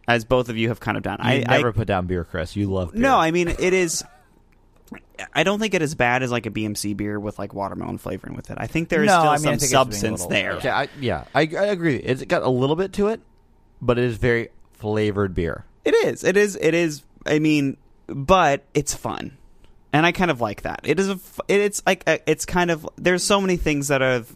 as 0.08 0.26
both 0.26 0.50
of 0.50 0.58
you 0.58 0.70
have 0.70 0.80
kind 0.80 0.98
of 0.98 1.04
done. 1.04 1.18
I 1.20 1.44
I 1.48 1.58
never 1.58 1.70
I, 1.70 1.72
put 1.72 1.88
down 1.88 2.08
beer, 2.08 2.24
Chris. 2.24 2.56
You 2.56 2.70
love 2.72 2.94
beer. 2.94 3.02
no, 3.02 3.18
I 3.18 3.32
mean 3.32 3.48
it 3.48 3.60
is. 3.74 4.04
I 5.34 5.44
don't 5.44 5.60
think 5.60 5.74
it 5.74 5.82
is 5.82 5.96
bad 5.96 6.24
as 6.24 6.32
like 6.32 6.46
a 6.46 6.50
BMC 6.52 6.98
beer 6.98 7.20
with 7.20 7.38
like 7.40 7.54
watermelon 7.54 7.98
flavoring 7.98 8.36
with 8.36 8.50
it. 8.50 8.58
I 8.60 8.68
think 8.68 8.90
there 8.90 9.04
is 9.04 9.08
No, 9.08 9.20
still 9.20 9.30
I 9.30 9.34
mean, 9.36 9.40
some 9.40 9.52
think 9.52 9.62
it's 9.62 9.70
being 9.72 9.76
a 9.76 9.86
substance 9.86 10.22
little- 10.22 10.30
there. 10.30 10.60
Yeah, 10.64 10.78
I, 10.78 10.88
yeah, 11.00 11.24
I, 11.36 11.42
I 11.42 11.66
agree. 11.68 11.96
It's 11.98 12.24
got 12.26 12.42
a 12.42 12.50
little 12.50 12.76
bit 12.76 12.92
to 12.94 13.08
it, 13.08 13.22
but 13.82 13.98
it 13.98 14.04
is 14.06 14.18
very 14.18 14.50
flavored 14.74 15.34
beer. 15.36 15.66
It 15.86 15.94
is. 15.94 16.24
It 16.24 16.36
is. 16.38 16.58
It 16.60 16.74
is. 16.74 17.04
I 17.26 17.40
mean, 17.40 17.78
but 18.08 18.64
it's 18.74 18.94
fun, 18.94 19.38
and 19.94 20.06
I 20.06 20.12
kind 20.12 20.30
of 20.32 20.42
like 20.42 20.64
that. 20.64 20.82
It 20.84 21.00
is 21.00 21.10
a. 21.10 21.20
It's 21.48 21.82
like 21.86 22.04
a, 22.08 22.20
it's 22.30 22.46
kind 22.46 22.70
of. 22.72 22.88
There's 22.98 23.24
so 23.24 23.40
many 23.40 23.58
things 23.58 23.88
that 23.90 24.02
have. 24.02 24.36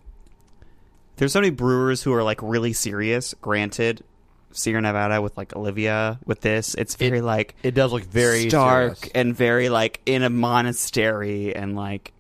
There's 1.18 1.32
so 1.34 1.40
many 1.40 1.52
brewers 1.52 2.04
who 2.04 2.14
are 2.14 2.24
like 2.24 2.42
really 2.42 2.74
serious. 2.74 3.34
Granted, 3.42 4.04
Sierra 4.52 4.82
Nevada 4.82 5.22
with 5.22 5.38
like 5.38 5.50
Ovila 5.50 6.20
with 6.26 6.42
this, 6.42 6.76
it's 6.76 6.96
very 6.96 7.22
like 7.22 7.56
It 7.64 7.74
does 7.76 7.92
look 7.92 8.04
very 8.04 8.50
stark 8.50 8.98
serious. 8.98 9.12
and 9.16 9.36
very 9.36 9.70
like 9.70 10.02
in 10.06 10.24
a 10.24 10.30
monastery 10.30 11.56
and 11.56 11.76
like. 11.76 12.12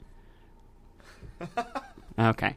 okay. 2.20 2.56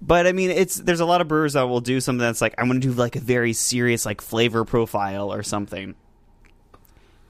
But 0.00 0.26
I 0.26 0.32
mean, 0.32 0.50
it's 0.50 0.76
there's 0.76 1.00
a 1.00 1.04
lot 1.04 1.20
of 1.20 1.28
brewers 1.28 1.52
that 1.52 1.62
will 1.68 1.80
do 1.80 2.00
something 2.00 2.20
that's 2.20 2.40
like 2.40 2.54
I'm 2.58 2.66
going 2.66 2.80
to 2.80 2.88
do 2.88 2.92
like 2.92 3.14
a 3.14 3.20
very 3.20 3.52
serious 3.52 4.04
like 4.04 4.20
flavor 4.20 4.64
profile 4.64 5.32
or 5.32 5.42
something. 5.44 5.94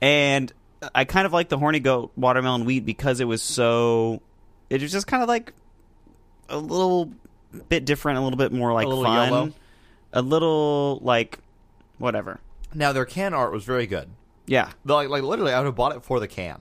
And 0.01 0.51
I 0.95 1.05
kind 1.05 1.27
of 1.27 1.33
like 1.33 1.49
the 1.51 1.59
horny 1.59 1.81
goat 1.81 2.13
watermelon 2.17 2.65
wheat 2.65 2.87
because 2.87 3.21
it 3.21 3.27
was 3.27 3.43
so 3.43 4.23
it 4.71 4.81
was 4.81 4.91
just 4.91 5.07
kind 5.07 5.23
of 5.23 5.29
like 5.29 5.53
a 6.49 6.57
little 6.59 7.13
bit 7.69 7.85
different, 7.85 8.19
a 8.19 8.21
little 8.23 8.37
bit 8.37 8.53
more 8.53 8.73
like 8.73 8.87
A 8.87 8.91
fun, 8.91 9.05
yellow. 9.33 9.53
a 10.13 10.23
little 10.23 10.99
like 11.03 11.39
whatever. 11.99 12.41
Now 12.75 12.93
their 12.93 13.05
can 13.05 13.35
art 13.35 13.53
was 13.53 13.65
very 13.65 13.87
good. 13.87 14.09
Yeah. 14.47 14.71
Like, 14.85 15.09
like 15.09 15.23
literally, 15.23 15.53
I 15.53 15.59
would 15.61 15.67
have 15.67 15.75
bought 15.77 15.95
it 15.95 16.03
for 16.03 16.19
the 16.21 16.27
can. 16.29 16.61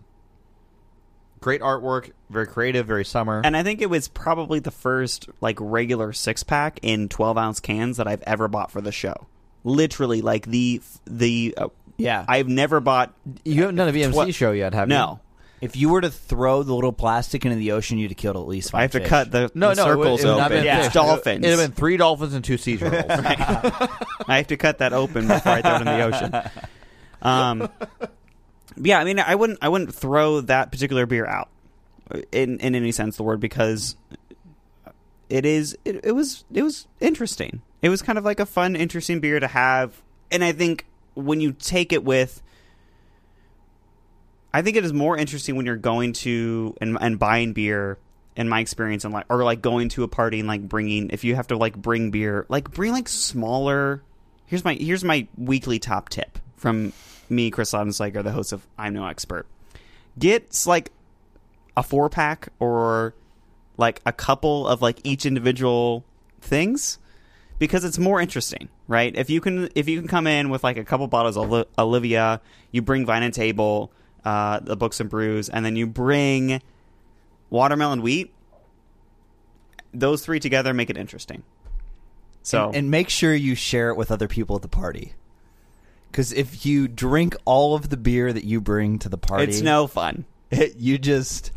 Great 1.40 1.62
artwork, 1.62 2.12
very 2.30 2.46
creative, 2.46 2.86
very 2.86 3.04
summer. 3.04 3.42
And 3.44 3.58
I 3.58 3.64
think 3.64 3.82
it 3.82 3.90
was 3.90 4.08
probably 4.08 4.60
the 4.60 4.70
first 4.70 5.28
like 5.42 5.58
regular 5.60 6.14
six 6.14 6.44
pack 6.44 6.80
in 6.84 7.10
twelve 7.10 7.36
ounce 7.38 7.60
cans 7.60 7.98
that 7.98 8.08
I've 8.08 8.22
ever 8.24 8.48
bought 8.48 8.70
for 8.72 8.80
the 8.82 8.92
show. 8.92 9.28
Literally, 9.64 10.22
like 10.22 10.46
the 10.46 10.82
the 11.06 11.56
uh, 11.58 11.70
Yeah. 11.98 12.26
I've 12.28 12.48
never 12.48 12.80
bought. 12.80 13.14
you 13.44 13.62
haven't 13.62 13.76
done 13.78 13.88
a 13.90 13.92
BMC 13.94 14.12
Twa- 14.14 14.32
show 14.32 14.52
yet, 14.52 14.76
have 14.76 14.88
you? 14.90 14.94
No, 14.96 15.20
if 15.62 15.76
you 15.76 15.90
were 15.90 16.02
to 16.02 16.10
throw 16.10 16.64
the 16.64 16.74
little 16.74 16.92
plastic 16.92 17.46
into 17.46 17.56
the 17.58 17.72
ocean, 17.74 17.98
you'd 18.00 18.10
have 18.12 18.18
killed 18.18 18.36
at 18.36 18.48
least 18.48 18.72
five 18.72 18.80
I 18.80 18.82
have 18.84 18.92
to 18.92 19.00
cut 19.02 19.32
the, 19.32 19.52
No, 19.54 19.70
the 19.70 19.76
no, 19.76 19.92
it 19.92 19.96
would- 19.98 20.04
circles 20.04 20.24
it 20.24 20.28
would 20.28 20.38
not 20.38 20.52
open. 20.52 20.66
Yeah, 20.66 20.84
fish. 20.84 20.94
dolphins. 20.94 21.46
It 21.46 21.50
would 21.50 21.60
have 21.60 21.70
been 21.70 21.76
three 21.76 21.98
dolphins 21.98 22.34
and 22.34 22.44
two 22.44 22.58
sea 22.58 22.78
turtles. 22.78 23.06
I 24.28 24.38
have 24.38 24.48
to 24.48 24.58
cut 24.58 24.80
that 24.80 24.92
open 24.94 25.28
before 25.28 25.52
I 25.52 25.62
throw 25.62 25.76
it 25.76 25.82
in 25.82 25.86
the 25.86 26.02
ocean. 26.02 26.52
Um, 27.22 27.70
yeah, 28.76 29.00
I 29.00 29.04
mean, 29.04 29.20
I 29.20 29.36
wouldn't, 29.36 29.60
I 29.62 29.70
wouldn't 29.70 29.94
throw 29.94 30.42
that 30.42 30.72
particular 30.72 31.06
beer 31.06 31.26
out 31.28 31.50
in 32.32 32.60
in 32.60 32.74
any 32.76 32.92
sense 32.92 33.14
of 33.14 33.18
the 33.18 33.24
word 33.24 33.40
because 33.40 33.96
it 35.30 35.46
is, 35.46 35.78
it, 35.86 36.04
it 36.06 36.12
was, 36.14 36.44
it 36.54 36.64
was 36.64 36.88
interesting. 37.00 37.62
It 37.82 37.90
was 37.90 38.02
kind 38.02 38.18
of 38.18 38.26
like 38.26 38.40
a 38.40 38.46
fun, 38.46 38.76
interesting 38.76 39.20
beer 39.20 39.40
to 39.40 39.48
have, 39.48 40.02
and 40.32 40.44
I 40.44 40.52
think 40.52 40.86
when 41.14 41.40
you 41.42 41.52
take 41.54 41.94
it 41.94 42.04
with. 42.04 42.42
I 44.54 44.62
think 44.62 44.78
it 44.78 44.86
is 44.86 44.94
more 44.94 45.18
interesting 45.18 45.56
when 45.56 45.66
you're 45.66 45.78
going 45.78 46.14
to 46.14 46.76
and, 46.82 46.98
and 47.00 47.18
buying 47.20 47.54
beer. 47.54 47.98
In 48.34 48.48
my 48.48 48.62
experience, 48.62 49.04
and 49.04 49.14
like, 49.14 49.26
or 49.30 49.44
like 49.44 49.62
going 49.62 49.90
to 49.90 50.04
a 50.04 50.08
party 50.08 50.40
and 50.40 50.48
like 50.48 50.62
bringing, 50.62 51.10
if 51.10 51.26
you 51.26 51.36
have 51.36 51.48
to 51.48 51.58
like 51.58 51.76
bring 51.76 52.12
beer, 52.12 52.46
like 52.48 52.72
bring 52.72 52.94
like 52.94 53.10
smaller. 53.10 54.04
Here's 54.46 54.64
my 54.64 54.76
here's 54.76 55.04
my 55.04 55.28
weekly 55.38 55.80
top 55.80 56.08
tip 56.08 56.40
from 56.56 56.94
me, 57.30 57.52
Chris 57.52 57.74
Laudenslager, 57.74 58.24
the 58.24 58.32
host 58.32 58.54
of 58.54 58.66
I'm 58.78 58.94
No 58.94 59.06
Expert. 59.06 59.48
Get 60.18 60.64
like 60.66 60.94
a 61.76 61.84
four 61.84 62.10
pack 62.10 62.48
or 62.60 63.16
like 63.78 64.02
a 64.06 64.14
couple 64.14 64.68
of 64.68 64.82
like 64.82 65.00
each 65.04 65.26
individual 65.26 66.06
things 66.40 67.00
because 67.60 67.84
it's 67.84 67.98
more 68.00 68.22
interesting, 68.22 68.70
right? 68.88 69.16
If 69.16 69.30
you 69.30 69.42
can 69.42 69.70
if 69.76 69.90
you 69.90 70.00
can 70.00 70.08
come 70.08 70.28
in 70.28 70.50
with 70.50 70.64
like 70.64 70.78
a 70.78 70.84
couple 70.84 71.08
bottles 71.08 71.38
of 71.38 71.50
Ovila, 71.78 72.40
you 72.72 72.82
bring 72.82 73.06
Vine 73.06 73.24
and 73.24 73.34
Table, 73.34 73.92
uh, 74.26 74.60
the 74.60 74.76
Books 74.76 75.00
and 75.00 75.10
Brews, 75.10 75.50
and 75.50 75.66
then 75.66 75.76
you 75.76 75.88
bring 75.88 76.62
watermelon 77.50 78.02
wheat. 78.02 78.34
Those 79.94 80.24
three 80.24 80.40
together 80.40 80.74
make 80.74 80.90
it 80.90 80.98
interesting. 80.98 81.44
So 82.44 82.68
and, 82.68 82.76
and 82.76 82.92
make 82.92 83.10
sure 83.10 83.34
you 83.34 83.56
share 83.56 83.90
it 83.90 83.98
with 83.98 84.12
other 84.12 84.28
people 84.28 84.56
at 84.56 84.62
the 84.62 84.68
party. 84.68 85.14
Because 86.10 86.34
if 86.34 86.66
you 86.66 86.88
drink 86.88 87.36
all 87.46 87.76
of 87.76 87.90
the 87.90 87.98
beer 87.98 88.34
that 88.34 88.44
you 88.44 88.60
bring 88.60 89.00
to 89.00 89.10
the 89.10 89.18
party, 89.18 89.46
it's 89.46 89.62
no 89.62 89.88
fun. 89.88 90.26
you 90.78 90.98
just 90.98 91.52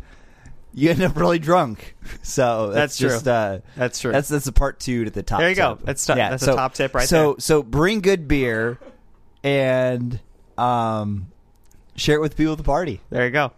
you 0.73 0.89
end 0.89 1.01
up 1.01 1.15
really 1.15 1.39
drunk. 1.39 1.95
So 2.21 2.67
That's 2.67 2.75
that's, 2.75 2.97
true. 2.97 3.09
just 3.09 3.27
uh, 3.27 3.59
That's 3.75 3.99
true. 3.99 4.11
That's 4.11 4.27
that's 4.29 4.47
a 4.47 4.51
part 4.51 4.79
two 4.79 5.05
to 5.05 5.11
the 5.11 5.23
top. 5.23 5.39
There 5.39 5.49
you 5.49 5.55
go. 5.55 5.75
tip. 5.75 5.85
That's 5.85 6.05
top- 6.05 6.17
that's 6.17 6.43
a 6.43 6.55
top 6.55 6.73
tip 6.73 6.93
right 6.93 7.07
so, 7.07 7.33
there. 7.33 7.39
So 7.39 7.63
bring 7.63 8.01
good 8.01 8.27
beer 8.27 8.79
and 9.43 10.19
um, 10.57 11.31
share 11.95 12.15
it 12.17 12.21
with 12.21 12.35
people 12.35 12.53
at 12.53 12.57
the 12.57 12.63
party. 12.63 13.01
There 13.09 13.25
you 13.25 13.31
go. 13.31 13.51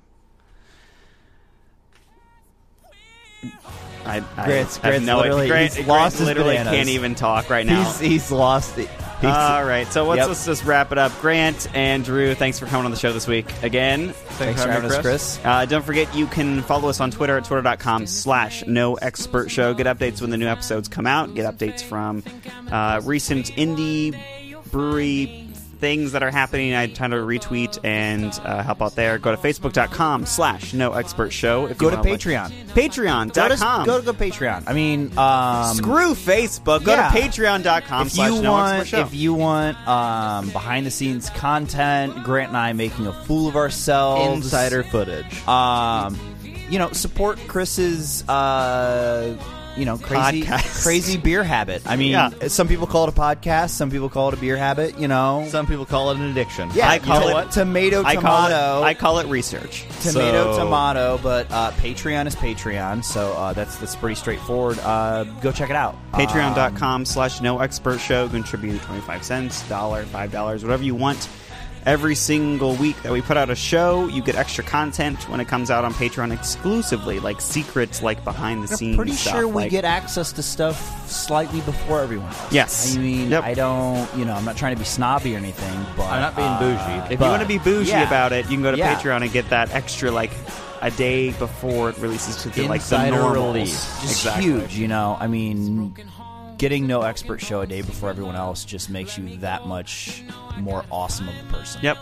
I, 4.06 4.24
I 4.38 4.46
Grant's- 4.46 4.76
have 4.78 4.84
Grant's 4.84 5.06
no 5.06 5.18
literally- 5.18 5.48
Grant, 5.48 5.74
he's 5.74 5.86
Grant 5.86 5.88
lost 5.90 6.18
his 6.18 6.26
literally 6.28 6.56
bananas. 6.56 6.74
can't 6.74 6.90
even 6.90 7.14
talk 7.16 7.50
right 7.50 7.66
now. 7.66 7.84
He's 7.84 8.00
he's 8.00 8.32
lost 8.32 8.78
it. 8.78 8.90
All 9.24 9.66
right, 9.66 9.88
so 9.92 10.06
let's, 10.06 10.20
Yep. 10.20 10.28
let's 10.28 10.46
just 10.46 10.64
wrap 10.64 10.92
it 10.92 10.98
up. 11.00 11.12
Grant 11.22 11.68
and 11.76 12.06
Drew, 12.06 12.36
thanks 12.36 12.60
for 12.60 12.68
coming 12.68 12.86
on 12.86 12.92
the 12.92 12.98
show 12.98 13.12
this 13.12 13.28
week 13.28 13.48
again. 13.64 14.14
Thanks 14.14 14.62
for 14.64 14.70
having 14.72 14.92
us, 14.92 15.00
Chris. 15.00 15.40
Uh, 15.44 15.66
don't 15.66 15.84
forget, 15.84 16.14
you 16.16 16.28
can 16.28 16.62
follow 16.62 16.88
us 16.88 17.00
on 17.02 17.10
Twitter 17.10 17.36
at 17.38 17.44
twitter.com 17.46 18.06
slash 18.06 18.64
no 18.68 18.94
expert 18.96 19.50
show. 19.50 19.74
Get 19.74 19.88
updates 19.88 20.22
when 20.22 20.30
the 20.30 20.38
new 20.38 20.46
episodes 20.48 20.88
come 20.88 21.08
out. 21.08 21.34
Get 21.34 21.52
updates 21.52 21.82
from 21.82 22.24
uh, 22.72 23.02
recent 23.04 23.48
indie 23.54 24.16
brewery 24.72 25.47
things 25.80 26.12
that 26.14 26.24
are 26.24 26.32
happening. 26.32 26.74
I 26.74 26.88
try 26.88 27.08
to 27.08 27.16
retweet 27.16 27.78
and 27.84 28.32
uh, 28.44 28.64
help 28.64 28.82
out 28.82 28.96
there. 28.96 29.18
Go 29.18 29.36
to 29.36 29.42
facebook.com 29.42 30.26
slash 30.26 30.74
no 30.74 30.94
expert 30.94 31.32
show. 31.32 31.66
If 31.68 31.78
Go 31.78 31.86
you 31.88 31.92
to 31.92 31.98
wanna, 31.98 32.10
like- 32.12 32.20
Patreon. 32.20 32.52
Patreon.com. 32.70 33.86
Go 33.86 34.00
to, 34.00 34.06
go 34.06 34.12
to 34.12 34.18
Patreon. 34.18 34.64
I 34.68 34.74
mean, 34.74 35.18
um, 35.18 35.76
Screw 35.76 36.14
Facebook. 36.14 36.84
Go 36.84 36.94
yeah. 36.94 37.10
to 37.12 37.18
patreon.com 37.20 38.08
if 38.08 38.14
slash 38.14 38.32
you 38.34 38.42
no 38.42 38.52
want, 38.52 38.80
expert 38.80 38.98
show. 38.98 39.02
if 39.02 39.14
you 39.14 39.34
want 39.34 39.78
um, 39.88 40.50
behind 40.50 40.86
the 40.86 40.92
scenes 40.92 41.30
content, 41.32 42.24
Grant 42.24 42.50
and 42.50 42.58
I 42.58 42.74
making 42.74 43.08
a 43.08 43.14
fool 43.14 43.48
of 43.48 43.56
ourselves, 43.56 44.46
Insider 44.46 44.84
footage. 44.84 45.48
um, 45.48 46.18
you 46.70 46.80
know, 46.80 46.92
support 46.92 47.40
Chris's, 47.48 48.28
uh, 48.28 49.36
you 49.78 49.86
know, 49.86 49.98
crazy, 49.98 50.44
Podcast. 50.44 50.84
crazy 50.84 51.18
beer 51.18 51.44
habit. 51.44 51.82
I 51.86 51.96
mean, 51.96 52.12
Yeah. 52.12 52.30
some 52.48 52.68
people 52.68 52.88
call 52.88 53.08
it 53.08 53.10
a 53.10 53.20
podcast, 53.20 53.70
some 53.72 53.90
people 53.92 54.10
call 54.10 54.30
it 54.30 54.34
a 54.34 54.38
beer 54.38 54.58
habit. 54.58 54.98
You 55.00 55.08
know, 55.08 55.46
Some 55.50 55.68
people 55.68 55.86
call 55.86 56.12
it 56.12 56.18
an 56.18 56.24
addiction. 56.32 56.70
yeah, 56.74 56.90
I 56.90 56.96
you 56.96 57.00
call 57.02 57.20
know 57.22 57.28
it- 57.30 57.34
what? 57.34 57.52
tomato, 57.52 58.04
I 58.04 58.16
call 58.16 58.46
it 58.48 58.50
tomato. 58.50 58.84
I 58.84 58.94
call 58.94 59.20
it 59.20 59.28
research. 59.28 59.86
Tomato, 60.02 60.54
So- 60.54 60.64
tomato, 60.66 61.20
but 61.22 61.48
uh, 61.52 61.72
Patreon 61.72 62.26
is 62.28 62.36
Patreon, 62.36 63.04
so 63.04 63.34
uh, 63.34 63.54
that's 63.54 63.76
that's 63.78 63.96
pretty 63.96 64.16
straightforward. 64.16 64.80
Uh, 64.80 65.24
go 65.42 65.52
check 65.52 65.70
it 65.70 65.76
out. 65.76 65.96
Um, 66.14 66.22
Patreon.com 66.22 67.06
slash 67.06 67.42
no 67.42 67.60
expert 67.60 68.00
show. 68.00 68.28
Contribute 68.30 68.82
25 68.82 69.24
cents, 69.24 69.62
dollar, 69.70 70.04
five 70.06 70.32
dollars, 70.32 70.64
whatever 70.64 70.84
you 70.84 70.96
want. 70.96 71.28
Every 71.88 72.16
single 72.16 72.76
week 72.76 73.02
that 73.04 73.14
we 73.14 73.22
put 73.22 73.38
out 73.38 73.50
a 73.50 73.56
show, 73.56 74.08
you 74.08 74.22
get 74.22 74.36
extra 74.36 74.62
content 74.62 75.30
when 75.30 75.40
it 75.40 75.48
comes 75.48 75.72
out 75.72 75.86
on 75.86 75.94
Patreon 75.94 76.34
exclusively, 76.34 77.22
like 77.22 77.40
secrets, 77.40 78.04
like 78.04 78.22
behind 78.26 78.64
the 78.68 78.70
I'm 78.70 78.76
scenes. 78.78 78.96
pretty 78.98 79.14
stuff, 79.14 79.34
sure 79.36 79.48
we 79.48 79.54
like- 79.64 79.72
get 79.72 79.86
access 79.86 80.34
to 80.34 80.44
stuff 80.44 81.10
slightly 81.10 81.62
before 81.62 82.02
everyone 82.02 82.28
else. 82.28 82.52
Yes. 82.52 82.94
I 82.94 83.00
mean, 83.00 83.30
Yep. 83.30 83.42
I 83.42 83.54
don't, 83.54 84.10
you 84.18 84.26
know, 84.26 84.34
I'm 84.34 84.44
not 84.44 84.58
trying 84.58 84.76
to 84.76 84.80
be 84.80 84.84
snobby 84.84 85.34
or 85.34 85.38
anything, 85.38 85.86
but 85.96 86.08
I'm 86.12 86.20
not 86.20 86.36
being 86.36 86.48
uh, 86.50 86.60
bougie. 86.60 87.14
If 87.14 87.20
but- 87.20 87.26
you 87.26 87.32
want 87.32 87.42
to 87.44 87.48
be 87.48 87.58
bougie 87.58 87.92
yeah. 87.92 88.06
about 88.06 88.34
it, 88.34 88.44
you 88.48 88.52
can 88.58 88.64
go 88.64 88.72
to 88.72 88.78
Yeah. 88.78 88.94
Patreon 89.00 89.22
and 89.22 89.32
get 89.32 89.50
that 89.52 89.74
extra, 89.74 90.12
like 90.12 90.32
a 90.82 90.92
day 90.92 91.32
before 91.32 91.90
it 91.92 91.98
releases 92.00 92.36
to 92.44 92.50
the, 92.50 92.64
like 92.68 92.82
the 92.84 92.96
Insider 92.96 93.16
normals. 93.16 93.56
release. 93.56 94.02
Just 94.02 94.26
exactly. 94.26 94.44
huge, 94.44 94.76
you 94.78 94.90
know. 94.90 95.16
I 95.20 95.28
mean, 95.28 95.96
getting 96.58 96.88
no 96.88 97.02
expert 97.02 97.42
show 97.42 97.62
a 97.62 97.68
day 97.68 97.82
before 97.82 98.10
everyone 98.10 98.36
else 98.36 98.66
just 98.66 98.90
makes 98.90 99.18
you 99.18 99.38
that 99.38 99.66
much 99.66 100.24
more 100.58 100.84
awesome 100.92 101.30
of 101.30 101.36
a 101.36 101.54
person. 101.54 101.82
Yep. 101.84 101.98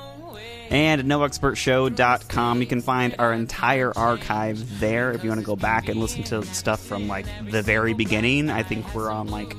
And 0.70 1.00
at 1.00 1.06
noexpertshow.com, 1.06 2.62
you 2.62 2.68
can 2.68 2.82
find 2.82 3.16
our 3.20 3.34
entire 3.34 3.96
archive 3.96 4.80
there 4.80 5.12
if 5.12 5.24
you 5.24 5.30
want 5.30 5.40
to 5.40 5.46
go 5.46 5.56
back 5.56 5.90
and 5.90 6.00
listen 6.00 6.24
to 6.24 6.44
stuff 6.44 6.84
from 6.84 7.08
like 7.08 7.26
the 7.50 7.62
very 7.62 7.94
beginning. 7.94 8.50
I 8.50 8.64
think 8.64 8.96
we're 8.96 9.12
on 9.12 9.28
like 9.28 9.56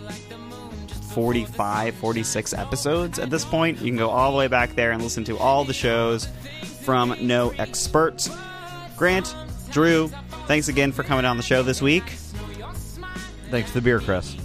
45, 1.12 1.94
46 1.94 2.54
episodes 2.54 3.18
at 3.18 3.30
this 3.30 3.44
point. 3.44 3.78
You 3.78 3.86
can 3.86 3.96
go 3.96 4.10
all 4.10 4.32
the 4.32 4.38
way 4.38 4.48
back 4.48 4.74
there 4.74 4.90
and 4.90 5.02
listen 5.02 5.24
to 5.24 5.38
all 5.38 5.64
the 5.64 5.72
shows 5.72 6.28
from 6.82 7.16
No 7.20 7.50
Experts. 7.50 8.28
Grant, 8.96 9.34
Drew, 9.70 10.08
thanks 10.46 10.68
again 10.68 10.90
for 10.90 11.04
coming 11.04 11.24
on 11.24 11.36
the 11.36 11.42
show 11.42 11.62
this 11.62 11.80
week. 11.80 12.04
Thanks 13.50 13.70
to 13.70 13.74
the 13.74 13.80
beer, 13.80 14.00
Chris. 14.00 14.36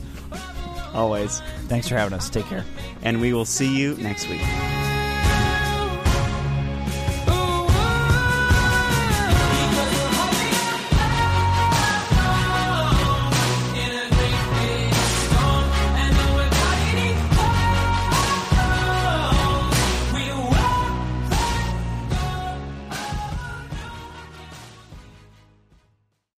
Always. 0.94 1.42
Thanks 1.68 1.88
for 1.88 1.96
having 1.96 2.14
us. 2.14 2.30
Take 2.30 2.46
care. 2.46 2.66
And 3.02 3.22
we 3.22 3.34
will 3.34 3.46
see 3.46 3.78
you 3.78 3.96
next 3.96 4.28
week. 4.30 4.42